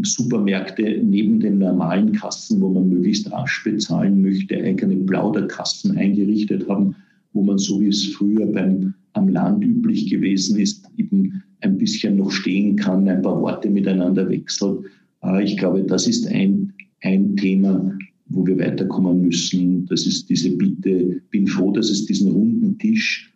Supermärkte 0.03 1.01
neben 1.03 1.39
den 1.39 1.57
normalen 1.57 2.13
Kassen, 2.13 2.61
wo 2.61 2.69
man 2.69 2.89
möglichst 2.89 3.31
rasch 3.31 3.63
bezahlen 3.63 4.21
möchte, 4.21 4.55
eigene 4.55 4.95
Plauderkassen 4.95 5.97
eingerichtet 5.97 6.67
haben, 6.69 6.95
wo 7.33 7.43
man 7.43 7.57
so 7.57 7.81
wie 7.81 7.89
es 7.89 8.05
früher 8.07 8.45
beim 8.45 8.93
am 9.15 9.29
Land 9.29 9.63
üblich 9.63 10.09
gewesen 10.09 10.59
ist, 10.59 10.89
eben 10.97 11.41
ein 11.61 11.77
bisschen 11.77 12.17
noch 12.17 12.31
stehen 12.31 12.75
kann, 12.75 13.07
ein 13.07 13.21
paar 13.21 13.41
Worte 13.41 13.69
miteinander 13.69 14.29
wechselt. 14.29 14.79
Äh, 15.23 15.43
ich 15.43 15.57
glaube, 15.57 15.83
das 15.83 16.07
ist 16.07 16.27
ein, 16.27 16.73
ein 17.01 17.35
Thema, 17.37 17.97
wo 18.27 18.45
wir 18.45 18.57
weiterkommen 18.57 19.21
müssen. 19.21 19.85
Das 19.87 20.05
ist 20.05 20.29
diese 20.29 20.51
Bitte. 20.51 21.21
Bin 21.31 21.47
froh, 21.47 21.71
dass 21.71 21.89
es 21.89 22.05
diesen 22.05 22.31
runden 22.31 22.77
Tisch 22.77 23.31
äh, 23.31 23.34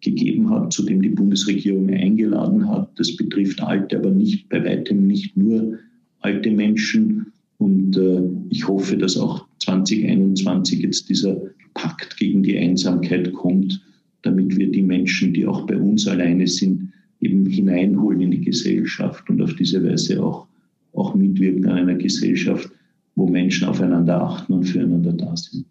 gegeben 0.00 0.50
hat, 0.50 0.72
zu 0.72 0.84
dem 0.84 1.02
die 1.02 1.10
Bundesregierung 1.10 1.90
eingeladen 1.90 2.68
hat. 2.68 2.90
Das 2.96 3.16
betrifft 3.16 3.60
Alte, 3.60 3.98
aber 3.98 4.10
nicht 4.10 4.48
bei 4.48 4.64
weitem 4.64 5.06
nicht 5.06 5.36
nur 5.36 5.78
alte 6.20 6.50
Menschen. 6.50 7.32
Und 7.58 7.96
äh, 7.96 8.22
ich 8.50 8.66
hoffe, 8.66 8.96
dass 8.96 9.16
auch 9.16 9.46
2021 9.58 10.80
jetzt 10.80 11.08
dieser 11.08 11.40
Pakt 11.74 12.16
gegen 12.16 12.42
die 12.42 12.58
Einsamkeit 12.58 13.32
kommt, 13.32 13.80
damit 14.22 14.56
wir 14.56 14.70
die 14.70 14.82
Menschen, 14.82 15.34
die 15.34 15.46
auch 15.46 15.66
bei 15.66 15.76
uns 15.76 16.06
alleine 16.06 16.46
sind, 16.46 16.92
eben 17.20 17.46
hineinholen 17.46 18.20
in 18.20 18.30
die 18.32 18.40
Gesellschaft 18.40 19.28
und 19.30 19.40
auf 19.40 19.54
diese 19.54 19.82
Weise 19.84 20.22
auch, 20.22 20.46
auch 20.92 21.14
mitwirken 21.14 21.66
an 21.66 21.78
einer 21.78 21.94
Gesellschaft, 21.94 22.70
wo 23.14 23.28
Menschen 23.28 23.68
aufeinander 23.68 24.20
achten 24.20 24.52
und 24.52 24.64
füreinander 24.64 25.12
da 25.12 25.36
sind. 25.36 25.66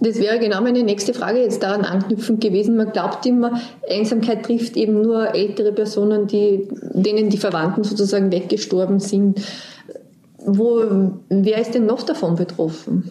Das 0.00 0.18
wäre 0.20 0.38
genau 0.38 0.60
meine 0.60 0.82
nächste 0.82 1.14
Frage 1.14 1.40
jetzt 1.40 1.62
daran 1.62 1.82
anknüpfend 1.82 2.40
gewesen. 2.40 2.76
Man 2.76 2.92
glaubt 2.92 3.24
immer, 3.26 3.60
Einsamkeit 3.88 4.44
trifft 4.44 4.76
eben 4.76 5.00
nur 5.02 5.34
ältere 5.34 5.72
Personen, 5.72 6.26
die, 6.26 6.68
denen 6.92 7.30
die 7.30 7.38
Verwandten 7.38 7.84
sozusagen 7.84 8.30
weggestorben 8.30 9.00
sind. 9.00 9.40
Wo, 10.46 11.10
wer 11.30 11.60
ist 11.60 11.74
denn 11.74 11.86
noch 11.86 12.02
davon 12.02 12.36
betroffen? 12.36 13.10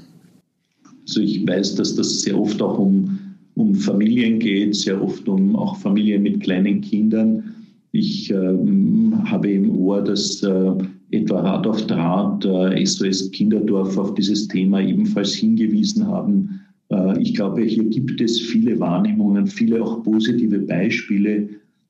Also 1.01 1.21
ich 1.21 1.45
weiß, 1.47 1.75
dass 1.75 1.95
das 1.95 2.21
sehr 2.21 2.39
oft 2.39 2.61
auch 2.61 2.77
um, 2.77 3.19
um 3.55 3.75
Familien 3.75 4.39
geht, 4.39 4.75
sehr 4.75 5.01
oft 5.01 5.27
um 5.27 5.55
auch 5.55 5.77
Familien 5.77 6.23
mit 6.23 6.41
kleinen 6.41 6.81
Kindern. 6.81 7.55
Ich 7.91 8.31
ähm, 8.31 9.21
habe 9.25 9.51
im 9.51 9.75
Ohr, 9.77 10.01
dass 10.01 10.41
äh, 10.43 10.71
etwa 11.13 11.41
Rad 11.41 11.67
auf 11.67 11.85
Draht, 11.87 12.45
äh, 12.45 12.85
SOS 12.85 13.31
Kinderdorf 13.31 13.97
auf 13.97 14.13
dieses 14.15 14.47
Thema 14.47 14.81
ebenfalls 14.81 15.33
hingewiesen 15.33 16.07
haben. 16.07 16.61
Äh, 16.89 17.21
ich 17.21 17.35
glaube, 17.35 17.63
hier 17.63 17.83
gibt 17.85 18.19
es 18.19 18.39
viele 18.39 18.79
Wahrnehmungen, 18.79 19.47
viele 19.47 19.83
auch 19.83 20.03
positive 20.03 20.59
Beispiele, 20.59 21.49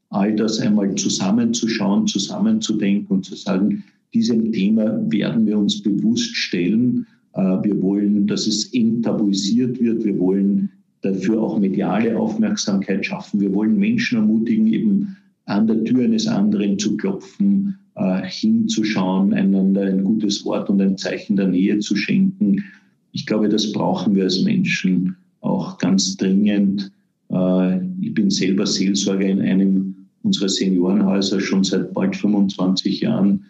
all 0.10 0.36
das 0.36 0.60
einmal 0.60 0.94
zusammenzuschauen, 0.96 2.06
zusammenzudenken 2.08 3.18
und 3.18 3.26
zu 3.26 3.36
sagen, 3.36 3.84
diesem 4.14 4.52
Thema 4.52 5.00
werden 5.12 5.48
wir 5.48 5.58
uns 5.58 5.82
bewusst 5.82 6.36
stellen. 6.36 7.08
Äh, 7.34 7.42
wir 7.42 7.82
wollen, 7.82 8.28
dass 8.28 8.46
es 8.46 8.74
enttabuisiert 8.74 9.80
wird. 9.80 10.04
Wir 10.04 10.20
wollen 10.20 10.70
dafür 11.02 11.42
auch 11.42 11.60
mediale 11.60 12.18
Aufmerksamkeit 12.18 13.06
schaffen. 13.06 13.40
Wir 13.42 13.54
wollen 13.54 13.78
Menschen 13.78 14.20
ermutigen, 14.20 14.68
eben 14.68 15.16
an 15.46 15.68
der 15.68 15.84
Tür 15.84 16.04
eines 16.04 16.28
anderen 16.28 16.80
zu 16.80 16.96
klopfen, 16.96 17.78
äh, 17.96 18.22
hinzuschauen, 18.26 19.34
einander 19.34 19.84
ein 19.84 20.04
gutes 20.04 20.44
Wort 20.46 20.70
und 20.70 20.82
ein 20.82 20.98
Zeichen 20.98 21.36
der 21.36 21.48
Nähe 21.48 21.80
zu 21.80 21.96
schenken. 21.96 22.64
Ich 23.12 23.26
glaube, 23.26 23.50
das 23.50 23.72
brauchen 23.72 24.16
wir 24.16 24.24
als 24.24 24.42
Menschen 24.42 25.16
auch 25.42 25.78
ganz 25.78 26.18
dringend. 26.18 26.92
Äh, 27.30 27.78
ich 28.02 28.14
bin 28.14 28.30
selber 28.30 28.66
Seelsorger 28.66 29.28
in 29.28 29.42
einem 29.42 29.96
unserer 30.24 30.50
Seniorenhäuser 30.50 31.40
schon 31.40 31.64
seit 31.64 31.94
bald 31.94 32.16
25 32.16 33.02
Jahren. 33.02 33.46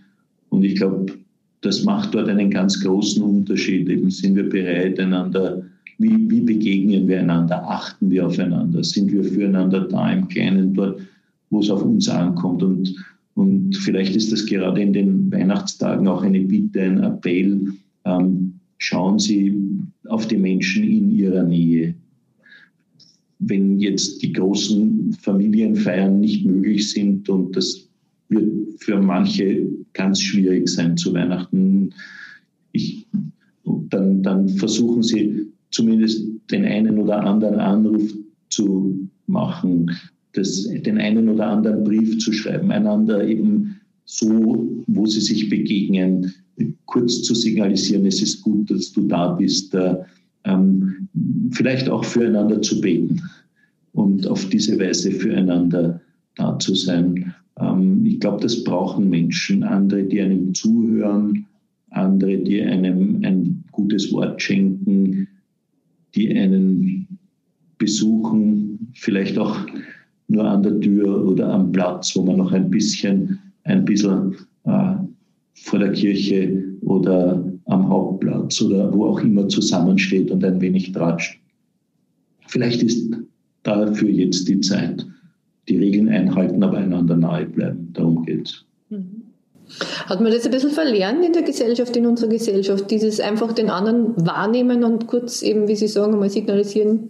Und 0.50 0.64
ich 0.64 0.76
glaube, 0.76 1.06
das 1.62 1.84
macht 1.84 2.14
dort 2.14 2.28
einen 2.28 2.50
ganz 2.50 2.82
großen 2.82 3.24
Unterschied. 3.24 3.88
Eben 3.90 4.10
sind 4.10 4.36
wir 4.36 4.50
bereit, 4.50 5.00
einander, 5.00 5.64
wie, 6.00 6.30
wie 6.30 6.42
begegnen 6.42 7.08
wir 7.08 7.20
einander, 7.20 7.64
achten 7.70 8.10
wir 8.10 8.28
aufeinander, 8.28 8.84
sind 8.84 9.12
wir 9.12 9.24
füreinander 9.24 9.88
da 9.88 10.12
im 10.12 10.28
Kleinen 10.28 10.74
dort, 10.74 11.00
wo 11.50 11.62
es 11.62 11.70
auf 11.70 11.84
uns 11.84 12.10
ankommt. 12.10 12.64
Und, 12.64 12.94
und 13.36 13.76
vielleicht 13.78 14.16
ist 14.16 14.32
das 14.32 14.46
gerade 14.46 14.82
in 14.82 14.94
den 14.94 15.32
Weihnachtstagen 15.32 16.08
auch 16.08 16.22
eine 16.22 16.42
Bitte, 16.42 16.82
ein 16.82 17.04
Appell. 17.04 17.74
Ähm, 18.06 18.54
schauen 18.78 19.18
Sie 19.18 19.60
auf 20.08 20.28
die 20.28 20.38
Menschen 20.38 20.84
in 20.84 21.12
ihrer 21.12 21.44
Nähe. 21.44 21.96
Wenn 23.40 23.80
jetzt 23.80 24.22
die 24.22 24.32
großen 24.32 25.14
Familienfeiern 25.22 26.20
nicht 26.20 26.46
möglich 26.46 26.92
sind 26.92 27.28
und 27.28 27.56
das 27.56 27.90
wird 28.30 28.52
für 28.80 29.02
manche 29.02 29.68
ganz 29.94 30.22
schwierig 30.22 30.70
sein 30.70 30.96
zu 30.96 31.14
Weihnachten, 31.14 31.94
ich, 32.72 33.08
dann, 33.90 34.22
dann 34.22 34.48
versuchen 34.50 35.02
Sie 35.02 35.48
zumindest 35.72 36.26
den 36.52 36.66
einen 36.66 37.00
oder 37.00 37.24
anderen 37.24 37.60
Anruf 37.60 38.14
zu 38.50 39.10
machen 39.26 39.90
das, 40.34 40.64
den 40.64 40.98
einen 40.98 41.30
oder 41.30 41.48
anderen 41.48 41.84
Brief 41.84 42.18
zu 42.20 42.34
schreiben, 42.34 42.72
einander 42.72 43.26
eben 43.26 43.80
so, 44.06 44.84
wo 44.88 45.06
sie 45.06 45.22
sich 45.22 45.50
begegnen, 45.50 46.34
kurz 46.86 47.24
zu 47.24 47.34
signalisieren, 47.34 48.06
es 48.06 48.22
ist 48.22 48.42
gut, 48.42 48.70
dass 48.70 48.92
du 48.92 49.08
da 49.08 49.34
bist, 49.34 49.74
äh, 49.74 49.96
ähm, 50.46 51.08
vielleicht 51.52 51.90
auch 51.90 52.04
füreinander 52.04 52.62
zu 52.62 52.82
beten 52.82 53.22
und 53.94 54.28
auf 54.28 54.48
diese 54.50 54.78
Weise 54.80 55.12
füreinander 55.12 56.02
da 56.36 56.58
zu 56.60 56.76
sein. 56.76 57.34
Ähm, 57.60 58.06
ich 58.06 58.20
glaube, 58.20 58.42
das 58.42 58.64
brauchen 58.64 59.10
Menschen, 59.10 59.64
andere, 59.64 60.04
die 60.04 60.22
einem 60.22 60.54
zuhören, 60.54 61.46
andere, 61.92 62.38
die 62.38 62.62
einem 62.62 63.22
ein 63.24 63.64
gutes 63.72 64.12
Wort 64.12 64.42
schenken, 64.42 65.28
die 66.16 66.36
einen 66.36 67.08
besuchen, 67.78 68.92
vielleicht 68.94 69.38
auch 69.38 69.66
nur 70.34 70.46
an 70.46 70.64
der 70.64 70.80
Tür 70.80 71.26
oder 71.26 71.50
am 71.50 71.72
Platz, 71.72 72.16
wo 72.16 72.24
man 72.24 72.38
noch 72.38 72.52
ein 72.52 72.70
bisschen, 72.70 73.40
ein 73.64 73.86
bisschen 73.86 74.36
äh, 74.66 74.96
vor 75.54 75.80
der 75.80 75.92
Kirche 75.92 76.64
oder 76.82 77.44
am 77.66 77.88
Hauptplatz 77.88 78.62
oder 78.62 78.94
wo 78.94 79.06
auch 79.06 79.20
immer 79.22 79.48
zusammensteht 79.48 80.32
und 80.32 80.44
ein 80.44 80.60
wenig 80.60 80.92
tratscht. 80.92 81.40
Vielleicht 82.48 82.84
ist 82.84 83.16
dafür 83.64 84.10
jetzt 84.10 84.48
die 84.48 84.60
Zeit. 84.60 85.06
Die 85.70 85.78
Regeln 85.78 86.10
einhalten, 86.10 86.62
aber 86.62 86.78
einander 86.78 87.16
nahe 87.16 87.46
bleiben. 87.46 87.90
Darum 87.94 88.26
geht 88.26 88.48
es. 88.48 88.66
Mhm. 88.90 89.24
Hat 90.08 90.20
man 90.20 90.32
das 90.32 90.46
ein 90.46 90.52
bisschen 90.52 90.72
verlernt 90.72 91.24
in 91.24 91.32
der 91.32 91.44
Gesellschaft, 91.44 91.96
in 91.96 92.06
unserer 92.06 92.30
Gesellschaft, 92.30 92.92
dieses 92.92 93.22
einfach 93.22 93.54
den 93.54 93.70
anderen 93.70 94.14
wahrnehmen 94.26 94.84
und 94.84 95.08
kurz 95.08 95.42
eben, 95.42 95.70
wie 95.70 95.76
Sie 95.76 95.88
sagen, 95.88 96.20
mal 96.20 96.30
signalisieren, 96.30 97.10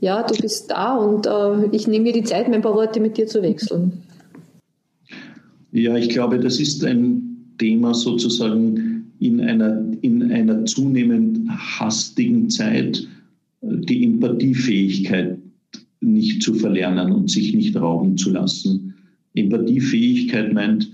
ja, 0.00 0.22
du 0.22 0.34
bist 0.40 0.70
da 0.70 0.96
und 0.96 1.26
äh, 1.26 1.74
ich 1.74 1.86
nehme 1.86 2.04
mir 2.04 2.12
die 2.12 2.24
Zeit, 2.24 2.48
mir 2.48 2.56
ein 2.56 2.62
paar 2.62 2.74
Worte 2.74 3.00
mit 3.00 3.16
dir 3.16 3.26
zu 3.26 3.42
wechseln. 3.42 3.92
Ja, 5.72 5.96
ich 5.96 6.08
glaube, 6.08 6.38
das 6.38 6.60
ist 6.60 6.84
ein 6.84 7.54
Thema 7.58 7.94
sozusagen 7.94 9.12
in 9.18 9.40
einer, 9.40 9.84
in 10.02 10.30
einer 10.30 10.64
zunehmend 10.66 11.48
hastigen 11.50 12.50
Zeit, 12.50 13.06
die 13.62 14.04
Empathiefähigkeit 14.04 15.38
nicht 16.00 16.42
zu 16.42 16.54
verlernen 16.54 17.12
und 17.12 17.30
sich 17.30 17.54
nicht 17.54 17.76
rauben 17.76 18.16
zu 18.16 18.30
lassen. 18.30 18.94
Empathiefähigkeit 19.34 20.52
meint 20.52 20.90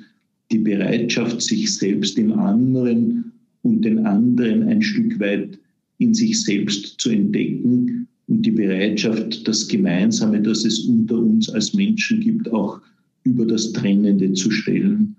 die 0.51 0.59
Bereitschaft, 0.59 1.43
sich 1.43 1.77
selbst 1.77 2.19
im 2.19 2.33
anderen 2.39 3.33
und 3.63 3.85
den 3.85 4.07
anderen 4.07 4.69
ein 4.69 4.83
Stück 4.83 5.19
weit 5.21 5.59
in 5.99 6.15
sich 6.15 6.43
selbst 6.43 7.01
zu 7.01 7.11
entdecken 7.11 8.09
und 8.33 8.47
die 8.47 8.51
Bereitschaft, 8.51 9.47
das 9.47 9.69
Gemeinsame, 9.69 10.41
das 10.41 10.65
es 10.65 10.87
unter 10.87 11.19
uns 11.19 11.51
als 11.51 11.75
Menschen 11.75 12.21
gibt, 12.21 12.51
auch 12.51 12.81
über 13.25 13.45
das 13.45 13.73
Trennende 13.73 14.33
zu 14.33 14.51
stellen. 14.51 15.15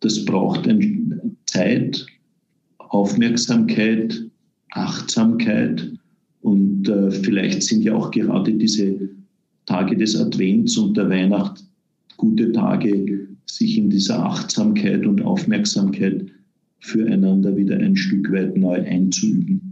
Das 0.00 0.22
braucht 0.26 0.68
Zeit, 1.46 2.06
Aufmerksamkeit, 2.76 4.26
Achtsamkeit 4.72 5.90
und 6.42 6.86
äh, 6.88 7.10
vielleicht 7.10 7.62
sind 7.62 7.82
ja 7.82 7.94
auch 7.94 8.10
gerade 8.10 8.52
diese 8.52 9.08
Tage 9.64 9.96
des 9.96 10.14
Advents 10.16 10.76
und 10.76 10.98
der 10.98 11.08
Weihnacht 11.08 11.64
gute 12.18 12.52
Tage, 12.52 13.26
sich 13.46 13.78
in 13.78 13.88
dieser 13.88 14.18
Achtsamkeit 14.26 15.06
und 15.06 15.22
Aufmerksamkeit 15.22 16.26
füreinander 16.80 17.56
wieder 17.56 17.78
ein 17.78 17.96
Stück 17.96 18.30
weit 18.30 18.56
neu 18.56 18.84
einzuüben. 18.84 19.69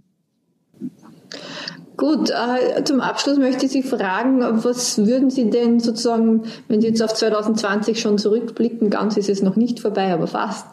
Gut, 1.98 2.30
äh, 2.30 2.84
zum 2.84 3.00
Abschluss 3.00 3.38
möchte 3.38 3.66
ich 3.66 3.72
Sie 3.72 3.82
fragen, 3.82 4.38
was 4.40 5.04
würden 5.04 5.30
Sie 5.30 5.50
denn 5.50 5.80
sozusagen, 5.80 6.42
wenn 6.68 6.80
Sie 6.80 6.86
jetzt 6.86 7.02
auf 7.02 7.12
2020 7.12 7.98
schon 7.98 8.18
zurückblicken, 8.18 8.88
ganz 8.88 9.16
ist 9.16 9.28
es 9.28 9.42
noch 9.42 9.56
nicht 9.56 9.80
vorbei, 9.80 10.12
aber 10.12 10.28
fast, 10.28 10.66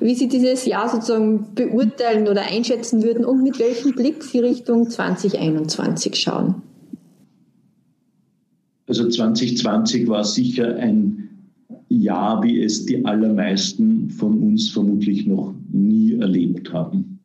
wie 0.00 0.16
Sie 0.16 0.26
dieses 0.26 0.66
Jahr 0.66 0.88
sozusagen 0.88 1.54
beurteilen 1.54 2.26
oder 2.26 2.42
einschätzen 2.50 3.04
würden 3.04 3.24
und 3.24 3.44
mit 3.44 3.60
welchem 3.60 3.92
Blick 3.94 4.24
Sie 4.24 4.40
Richtung 4.40 4.90
2021 4.90 6.16
schauen? 6.16 6.56
Also 8.88 9.08
2020 9.08 10.08
war 10.08 10.24
sicher 10.24 10.74
ein 10.74 11.28
Jahr, 11.88 12.42
wie 12.42 12.60
es 12.60 12.86
die 12.86 13.04
allermeisten 13.04 14.10
von 14.10 14.36
uns 14.42 14.70
vermutlich 14.70 15.28
noch 15.28 15.54
nie 15.70 16.18
erlebt 16.18 16.72
haben. 16.72 17.20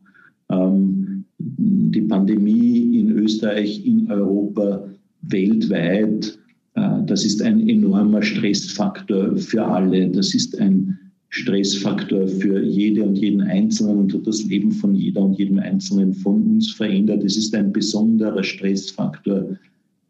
Ähm, 0.49 1.07
die 1.40 2.02
Pandemie 2.02 3.00
in 3.00 3.12
Österreich, 3.12 3.86
in 3.86 4.10
Europa, 4.10 4.88
weltweit, 5.22 6.38
äh, 6.78 7.04
das 7.06 7.26
ist 7.26 7.42
ein 7.42 7.68
enormer 7.68 8.22
Stressfaktor 8.22 9.36
für 9.36 9.66
alle. 9.66 10.10
Das 10.10 10.34
ist 10.34 10.60
ein 10.60 10.98
Stressfaktor 11.30 12.28
für 12.28 12.64
jede 12.64 13.04
und 13.04 13.18
jeden 13.18 13.42
Einzelnen 13.42 13.98
und 13.98 14.14
hat 14.14 14.26
das 14.26 14.46
Leben 14.46 14.72
von 14.72 14.96
jeder 14.96 15.22
und 15.22 15.38
jedem 15.38 15.60
Einzelnen 15.60 16.14
von 16.14 16.42
uns 16.44 16.72
verändert. 16.72 17.24
Es 17.24 17.36
ist 17.36 17.54
ein 17.54 17.74
besonderer 17.74 18.44
Stressfaktor 18.44 19.58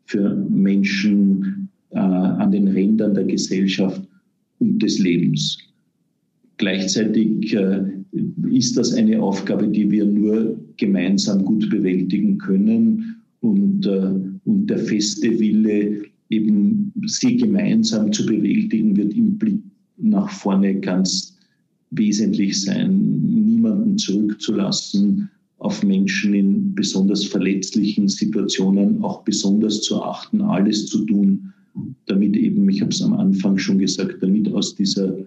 für 0.06 0.36
Menschen 0.36 1.70
äh, 1.90 2.00
an 2.00 2.52
den 2.52 2.68
Rändern 2.68 3.14
der 3.14 3.26
Gesellschaft 3.26 4.02
und 4.60 4.82
des 4.82 5.00
Lebens. 5.00 5.58
Gleichzeitig 6.58 7.54
äh, 7.54 7.97
ist 8.50 8.78
das 8.78 8.94
eine 8.94 9.22
Aufgabe, 9.22 9.68
die 9.68 9.90
wir 9.90 10.06
nur 10.06 10.58
gemeinsam 10.78 11.44
gut 11.44 11.70
bewältigen 11.70 12.38
können 12.38 13.18
und, 13.42 13.86
äh, 13.86 14.14
und 14.46 14.68
der 14.68 14.80
feste 14.80 15.40
Wille, 15.40 16.04
eben 16.30 16.92
sie 17.06 17.38
gemeinsam 17.38 18.12
zu 18.12 18.26
bewältigen, 18.26 18.96
wird 18.98 19.14
im 19.14 19.38
Blick 19.38 19.62
nach 19.98 20.30
vorne 20.30 20.80
ganz 20.80 21.38
wesentlich 21.92 22.62
sein, 22.62 23.22
niemanden 23.22 23.98
zurückzulassen, 23.98 25.30
auf 25.60 25.84
Menschen 25.84 26.34
in 26.34 26.76
besonders 26.76 27.26
verletzlichen 27.26 28.08
Situationen 28.08 29.02
auch 29.04 29.24
besonders 29.24 29.82
zu 29.82 30.02
achten, 30.02 30.42
alles 30.42 30.86
zu 30.86 31.04
tun, 31.06 31.52
damit 32.06 32.36
eben, 32.36 32.70
ich 32.70 32.82
habe 32.82 32.92
es 32.92 33.02
am 33.02 33.14
Anfang 33.14 33.58
schon 33.58 33.80
gesagt, 33.80 34.22
damit 34.22 34.52
aus 34.54 34.76
dieser 34.76 35.18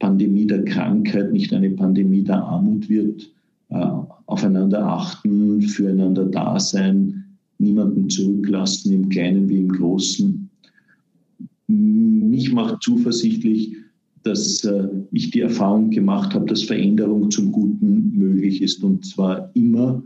Pandemie 0.00 0.46
der 0.46 0.64
Krankheit 0.64 1.32
nicht 1.32 1.52
eine 1.52 1.70
Pandemie 1.70 2.24
der 2.24 2.42
Armut 2.42 2.88
wird, 2.88 3.30
äh, 3.68 3.86
aufeinander 4.26 4.84
achten, 4.84 5.62
füreinander 5.62 6.24
da 6.24 6.58
sein, 6.58 7.24
niemanden 7.58 8.10
zurücklassen, 8.10 8.92
im 8.92 9.08
Kleinen 9.08 9.48
wie 9.48 9.58
im 9.58 9.68
Großen. 9.68 10.50
Mich 11.68 12.52
macht 12.52 12.82
zuversichtlich, 12.82 13.76
dass 14.24 14.64
äh, 14.64 14.88
ich 15.12 15.30
die 15.30 15.40
Erfahrung 15.40 15.90
gemacht 15.90 16.34
habe, 16.34 16.46
dass 16.46 16.62
Veränderung 16.62 17.30
zum 17.30 17.52
Guten 17.52 18.12
möglich 18.16 18.60
ist 18.62 18.82
und 18.82 19.04
zwar 19.04 19.50
immer 19.54 20.02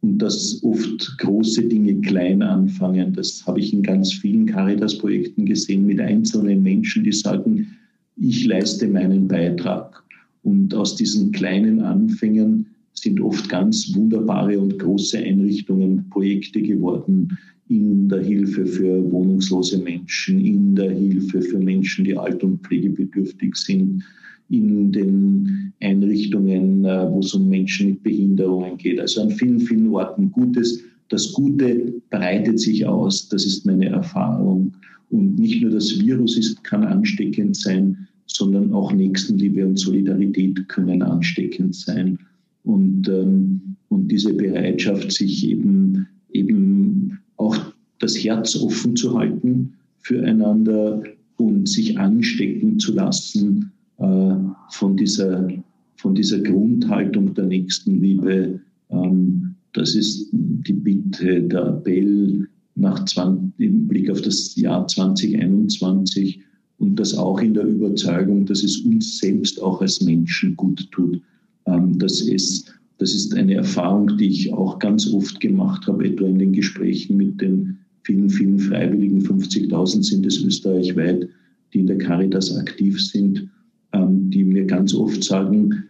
und 0.00 0.18
dass 0.18 0.62
oft 0.62 1.16
große 1.18 1.62
Dinge 1.68 2.00
klein 2.00 2.42
anfangen. 2.42 3.14
Das 3.14 3.46
habe 3.46 3.60
ich 3.60 3.72
in 3.72 3.82
ganz 3.82 4.12
vielen 4.12 4.46
Caritas-Projekten 4.46 5.46
gesehen 5.46 5.86
mit 5.86 6.00
einzelnen 6.00 6.62
Menschen, 6.62 7.04
die 7.04 7.12
sagen, 7.12 7.68
ich 8.16 8.46
leiste 8.46 8.88
meinen 8.88 9.28
Beitrag. 9.28 10.02
Und 10.42 10.74
aus 10.74 10.96
diesen 10.96 11.32
kleinen 11.32 11.80
Anfängen 11.80 12.66
sind 12.92 13.20
oft 13.20 13.48
ganz 13.48 13.94
wunderbare 13.94 14.58
und 14.58 14.78
große 14.78 15.18
Einrichtungen, 15.18 16.08
Projekte 16.10 16.62
geworden 16.62 17.36
in 17.68 18.08
der 18.08 18.22
Hilfe 18.22 18.66
für 18.66 19.10
wohnungslose 19.10 19.78
Menschen, 19.78 20.44
in 20.44 20.74
der 20.74 20.90
Hilfe 20.90 21.40
für 21.40 21.58
Menschen, 21.58 22.04
die 22.04 22.16
alt- 22.16 22.44
und 22.44 22.60
pflegebedürftig 22.62 23.56
sind, 23.56 24.04
in 24.50 24.92
den 24.92 25.72
Einrichtungen, 25.80 26.84
äh, 26.84 27.10
wo 27.10 27.20
es 27.20 27.32
um 27.32 27.48
Menschen 27.48 27.90
mit 27.90 28.02
Behinderungen 28.02 28.76
geht. 28.76 29.00
Also 29.00 29.22
an 29.22 29.30
vielen, 29.30 29.60
vielen 29.60 29.88
Orten 29.88 30.30
Gutes. 30.30 30.82
Das 31.08 31.32
Gute 31.32 31.94
breitet 32.10 32.60
sich 32.60 32.84
aus, 32.86 33.28
das 33.28 33.46
ist 33.46 33.64
meine 33.64 33.86
Erfahrung. 33.86 34.74
Und 35.14 35.38
nicht 35.38 35.62
nur 35.62 35.70
das 35.70 36.00
Virus 36.00 36.36
ist, 36.36 36.64
kann 36.64 36.82
ansteckend 36.82 37.56
sein, 37.56 38.08
sondern 38.26 38.72
auch 38.72 38.92
Nächstenliebe 38.92 39.64
und 39.64 39.78
Solidarität 39.78 40.68
können 40.68 41.02
ansteckend 41.02 41.76
sein. 41.76 42.18
Und, 42.64 43.08
ähm, 43.08 43.76
und 43.90 44.08
diese 44.08 44.34
Bereitschaft, 44.34 45.12
sich 45.12 45.48
eben, 45.48 46.04
eben 46.32 47.16
auch 47.36 47.56
das 48.00 48.16
Herz 48.16 48.56
offen 48.56 48.96
zu 48.96 49.16
halten 49.16 49.74
füreinander 50.00 51.04
und 51.36 51.68
sich 51.68 51.96
anstecken 51.96 52.80
zu 52.80 52.92
lassen 52.92 53.70
äh, 53.98 54.34
von, 54.70 54.96
dieser, 54.96 55.48
von 55.94 56.16
dieser 56.16 56.40
Grundhaltung 56.40 57.34
der 57.34 57.46
Nächstenliebe. 57.46 58.58
Ähm, 58.90 59.54
das 59.74 59.94
ist 59.94 60.28
die 60.32 60.72
Bitte, 60.72 61.42
der 61.42 61.66
Appell 61.66 62.48
nach 62.76 63.04
20, 63.04 63.52
im 63.58 63.86
Blick 63.86 64.10
auf 64.10 64.20
das 64.22 64.56
Jahr 64.56 64.86
2021 64.86 66.40
und 66.78 66.96
das 66.96 67.16
auch 67.16 67.40
in 67.40 67.54
der 67.54 67.64
Überzeugung, 67.64 68.46
dass 68.46 68.62
es 68.62 68.78
uns 68.78 69.18
selbst 69.18 69.62
auch 69.62 69.80
als 69.80 70.00
Menschen 70.00 70.56
gut 70.56 70.90
tut. 70.90 71.20
Ähm, 71.66 71.98
das, 71.98 72.20
ist, 72.20 72.74
das 72.98 73.14
ist 73.14 73.34
eine 73.34 73.54
Erfahrung, 73.54 74.16
die 74.16 74.28
ich 74.28 74.52
auch 74.52 74.78
ganz 74.78 75.12
oft 75.12 75.40
gemacht 75.40 75.86
habe, 75.86 76.06
etwa 76.06 76.26
in 76.26 76.38
den 76.38 76.52
Gesprächen 76.52 77.16
mit 77.16 77.40
den 77.40 77.78
vielen, 78.02 78.28
vielen 78.28 78.58
Freiwilligen. 78.58 79.22
50.000 79.22 80.02
sind 80.02 80.26
es 80.26 80.42
österreichweit, 80.42 81.28
die 81.72 81.80
in 81.80 81.86
der 81.86 81.98
Caritas 81.98 82.56
aktiv 82.56 83.00
sind, 83.00 83.48
ähm, 83.92 84.30
die 84.30 84.44
mir 84.44 84.64
ganz 84.64 84.94
oft 84.94 85.22
sagen, 85.22 85.84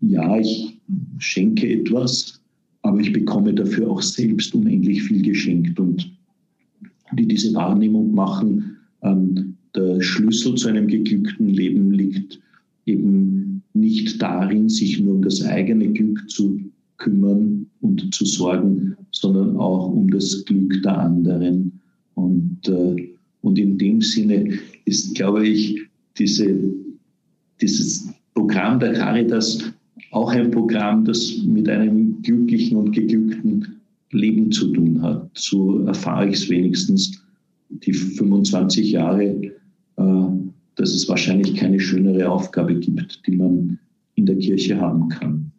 ja, 0.00 0.38
ich 0.38 0.78
schenke 1.18 1.68
etwas, 1.68 2.40
aber 2.82 3.00
ich 3.00 3.12
bekomme 3.12 3.52
dafür 3.52 3.90
auch 3.90 4.02
selbst 4.02 4.54
unendlich 4.54 5.02
viel 5.02 5.22
geschenkt 5.22 5.80
und 5.80 6.10
die 7.12 7.26
diese 7.26 7.54
Wahrnehmung 7.54 8.14
machen, 8.14 8.76
ähm, 9.02 9.56
der 9.74 10.00
Schlüssel 10.00 10.54
zu 10.54 10.68
einem 10.68 10.86
geglückten 10.86 11.48
Leben 11.48 11.92
liegt 11.92 12.40
eben 12.86 13.62
nicht 13.74 14.20
darin, 14.22 14.68
sich 14.68 15.00
nur 15.00 15.16
um 15.16 15.22
das 15.22 15.44
eigene 15.44 15.92
Glück 15.92 16.28
zu 16.30 16.60
kümmern 16.96 17.66
und 17.80 18.14
zu 18.14 18.24
sorgen, 18.24 18.96
sondern 19.10 19.56
auch 19.56 19.92
um 19.92 20.10
das 20.10 20.44
Glück 20.44 20.82
der 20.82 20.98
anderen. 20.98 21.80
Und, 22.14 22.60
äh, 22.68 23.08
und 23.42 23.58
in 23.58 23.76
dem 23.76 24.00
Sinne 24.00 24.58
ist, 24.86 25.14
glaube 25.14 25.46
ich, 25.46 25.78
diese, 26.18 26.58
dieses 27.60 28.08
Programm 28.34 28.80
der 28.80 28.94
Caritas 28.94 29.72
auch 30.12 30.30
ein 30.30 30.50
Programm, 30.50 31.04
das 31.04 31.42
mit 31.44 31.68
einem 31.68 32.22
glücklichen 32.22 32.78
und 32.78 32.92
geglückten 32.92 33.76
Leben 34.10 34.52
zu 34.52 34.72
tun 34.72 35.02
hat. 35.02 35.30
So 35.34 35.80
erfahre 35.86 36.28
ich 36.28 36.36
es 36.36 36.48
wenigstens 36.48 37.22
die 37.68 37.92
25 37.92 38.92
Jahre 38.92 39.52
äh, 39.96 40.26
dass 40.76 40.90
es 40.90 41.08
wahrscheinlich 41.08 41.54
keine 41.54 41.80
schönere 41.80 42.30
Aufgabe 42.30 42.74
gibt, 42.74 43.26
die 43.26 43.32
man 43.32 43.78
in 44.14 44.26
der 44.26 44.36
Kirche 44.36 44.78
haben 44.80 45.08
kann. 45.08 45.50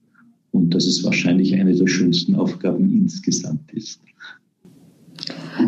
Und 0.51 0.73
dass 0.73 0.85
es 0.85 1.03
wahrscheinlich 1.03 1.53
eine 1.55 1.75
der 1.75 1.87
schönsten 1.87 2.35
Aufgaben 2.35 2.91
insgesamt 2.93 3.71
ist. 3.73 3.99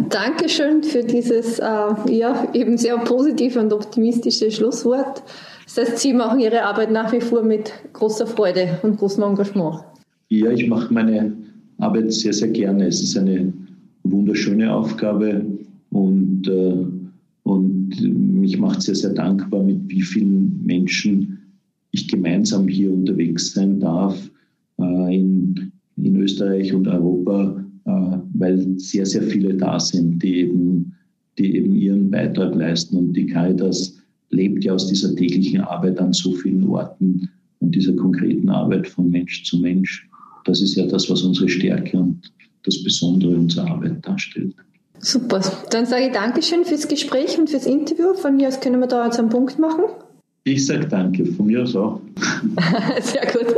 Dankeschön 0.09 0.83
für 0.83 1.03
dieses 1.03 1.59
äh, 1.59 1.63
ja, 1.63 2.47
eben 2.53 2.77
sehr 2.77 2.97
positive 2.99 3.59
und 3.59 3.73
optimistische 3.73 4.51
Schlusswort. 4.51 5.23
Das 5.65 5.77
heißt, 5.77 5.97
Sie 5.97 6.13
machen 6.13 6.39
Ihre 6.39 6.63
Arbeit 6.63 6.91
nach 6.91 7.11
wie 7.11 7.21
vor 7.21 7.43
mit 7.43 7.71
großer 7.93 8.27
Freude 8.27 8.79
und 8.83 8.97
großem 8.97 9.23
Engagement. 9.23 9.83
Ja, 10.29 10.51
ich 10.51 10.67
mache 10.67 10.93
meine 10.93 11.35
Arbeit 11.79 12.13
sehr, 12.13 12.33
sehr 12.33 12.49
gerne. 12.49 12.87
Es 12.87 13.01
ist 13.01 13.17
eine 13.17 13.51
wunderschöne 14.03 14.71
Aufgabe 14.71 15.45
und 15.89 16.47
äh, 16.47 16.85
und 17.43 17.99
mich 18.39 18.59
macht 18.59 18.83
sehr, 18.83 18.95
sehr 18.95 19.13
dankbar, 19.13 19.63
mit 19.63 19.79
wie 19.87 20.01
vielen 20.01 20.63
Menschen 20.63 21.39
ich 21.91 22.07
gemeinsam 22.07 22.67
hier 22.67 22.91
unterwegs 22.93 23.53
sein 23.53 23.79
darf 23.79 24.29
äh, 24.79 25.15
in, 25.15 25.71
in 25.97 26.15
Österreich 26.17 26.73
und 26.73 26.87
Europa, 26.87 27.65
äh, 27.85 28.17
weil 28.33 28.79
sehr, 28.79 29.05
sehr 29.05 29.23
viele 29.23 29.55
da 29.55 29.79
sind, 29.79 30.21
die 30.21 30.41
eben, 30.41 30.93
die 31.37 31.55
eben 31.55 31.75
ihren 31.75 32.11
Beitrag 32.11 32.53
leisten. 32.55 32.97
Und 32.97 33.13
die 33.13 33.25
Caritas 33.25 33.97
lebt 34.29 34.63
ja 34.63 34.73
aus 34.73 34.87
dieser 34.87 35.15
täglichen 35.15 35.61
Arbeit 35.61 35.99
an 35.99 36.13
so 36.13 36.33
vielen 36.33 36.63
Orten 36.65 37.29
und 37.59 37.73
dieser 37.73 37.95
konkreten 37.95 38.49
Arbeit 38.49 38.87
von 38.87 39.09
Mensch 39.09 39.43
zu 39.43 39.57
Mensch. 39.59 40.08
Das 40.49 40.61
ist 40.61 40.75
ja 40.75 40.85
das, 40.87 41.07
was 41.11 41.21
unsere 41.21 41.47
Stärke 41.47 41.95
und 41.95 42.21
das 42.63 42.83
Besondere 42.83 43.35
unserer 43.35 43.69
Arbeit 43.69 44.05
darstellt. 44.05 44.55
Super. 44.97 45.41
Dann 45.69 45.85
sage 45.85 46.07
ich 46.07 46.11
Dankeschön 46.11 46.65
fürs 46.65 46.87
Gespräch 46.87 47.37
und 47.37 47.51
fürs 47.51 47.67
Interview. 47.67 48.15
Von 48.15 48.35
mir 48.35 48.47
aus 48.47 48.59
können 48.59 48.79
wir 48.79 48.87
da 48.87 49.05
jetzt 49.05 49.19
einen 49.19 49.29
Punkt 49.29 49.59
machen. 49.59 49.83
Ich 50.45 50.65
sage 50.65 50.87
danke, 50.87 51.23
von 51.25 51.45
mir 51.45 51.61
aus 51.61 51.75
auch. 51.75 52.01
Sehr 53.01 53.27
gut. 53.31 53.55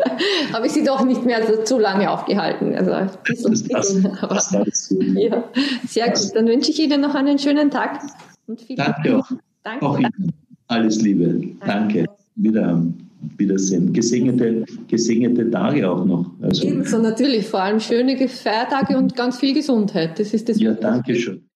Habe 0.52 0.68
ich 0.68 0.74
Sie 0.74 0.84
doch 0.84 1.06
nicht 1.06 1.26
mehr 1.26 1.48
so 1.48 1.64
zu 1.64 1.80
lange 1.80 2.12
aufgehalten. 2.12 2.76
Also, 2.76 2.92
das, 3.26 3.44
das, 3.44 4.02
das, 4.02 4.50
das 4.50 4.96
ja, 5.16 5.46
sehr 5.88 6.08
gut. 6.08 6.36
Dann 6.36 6.48
wünsche 6.48 6.72
ich 6.72 6.80
Ihnen 6.80 7.00
noch 7.00 7.16
einen 7.16 7.40
schönen 7.40 7.72
Tag. 7.72 8.02
Und 8.48 8.62
viel 8.62 8.76
danke 8.76 9.18
auch. 9.18 9.32
Danke. 9.64 9.86
Auch 9.86 9.98
Ihnen. 9.98 10.34
Alles 10.68 11.02
Liebe. 11.02 11.56
Danke. 11.66 12.06
danke. 12.36 13.11
Wieder, 13.22 13.38
Wiedersehen. 13.38 13.94
Gesegnete, 13.94 14.66
gesegnete 14.88 15.50
Tage 15.50 15.90
auch 15.90 16.06
noch. 16.06 16.32
Also, 16.42 16.68
Ebenso 16.68 16.98
natürlich, 16.98 17.48
vor 17.48 17.62
allem 17.62 17.80
schöne 17.80 18.18
Feiertage 18.28 18.98
und 18.98 19.16
ganz 19.16 19.40
viel 19.40 19.54
Gesundheit. 19.54 20.20
Das 20.20 20.34
ist 20.34 20.50
das 20.50 20.60
Ja, 20.60 20.74
danke 20.74 21.16
schön. 21.16 21.51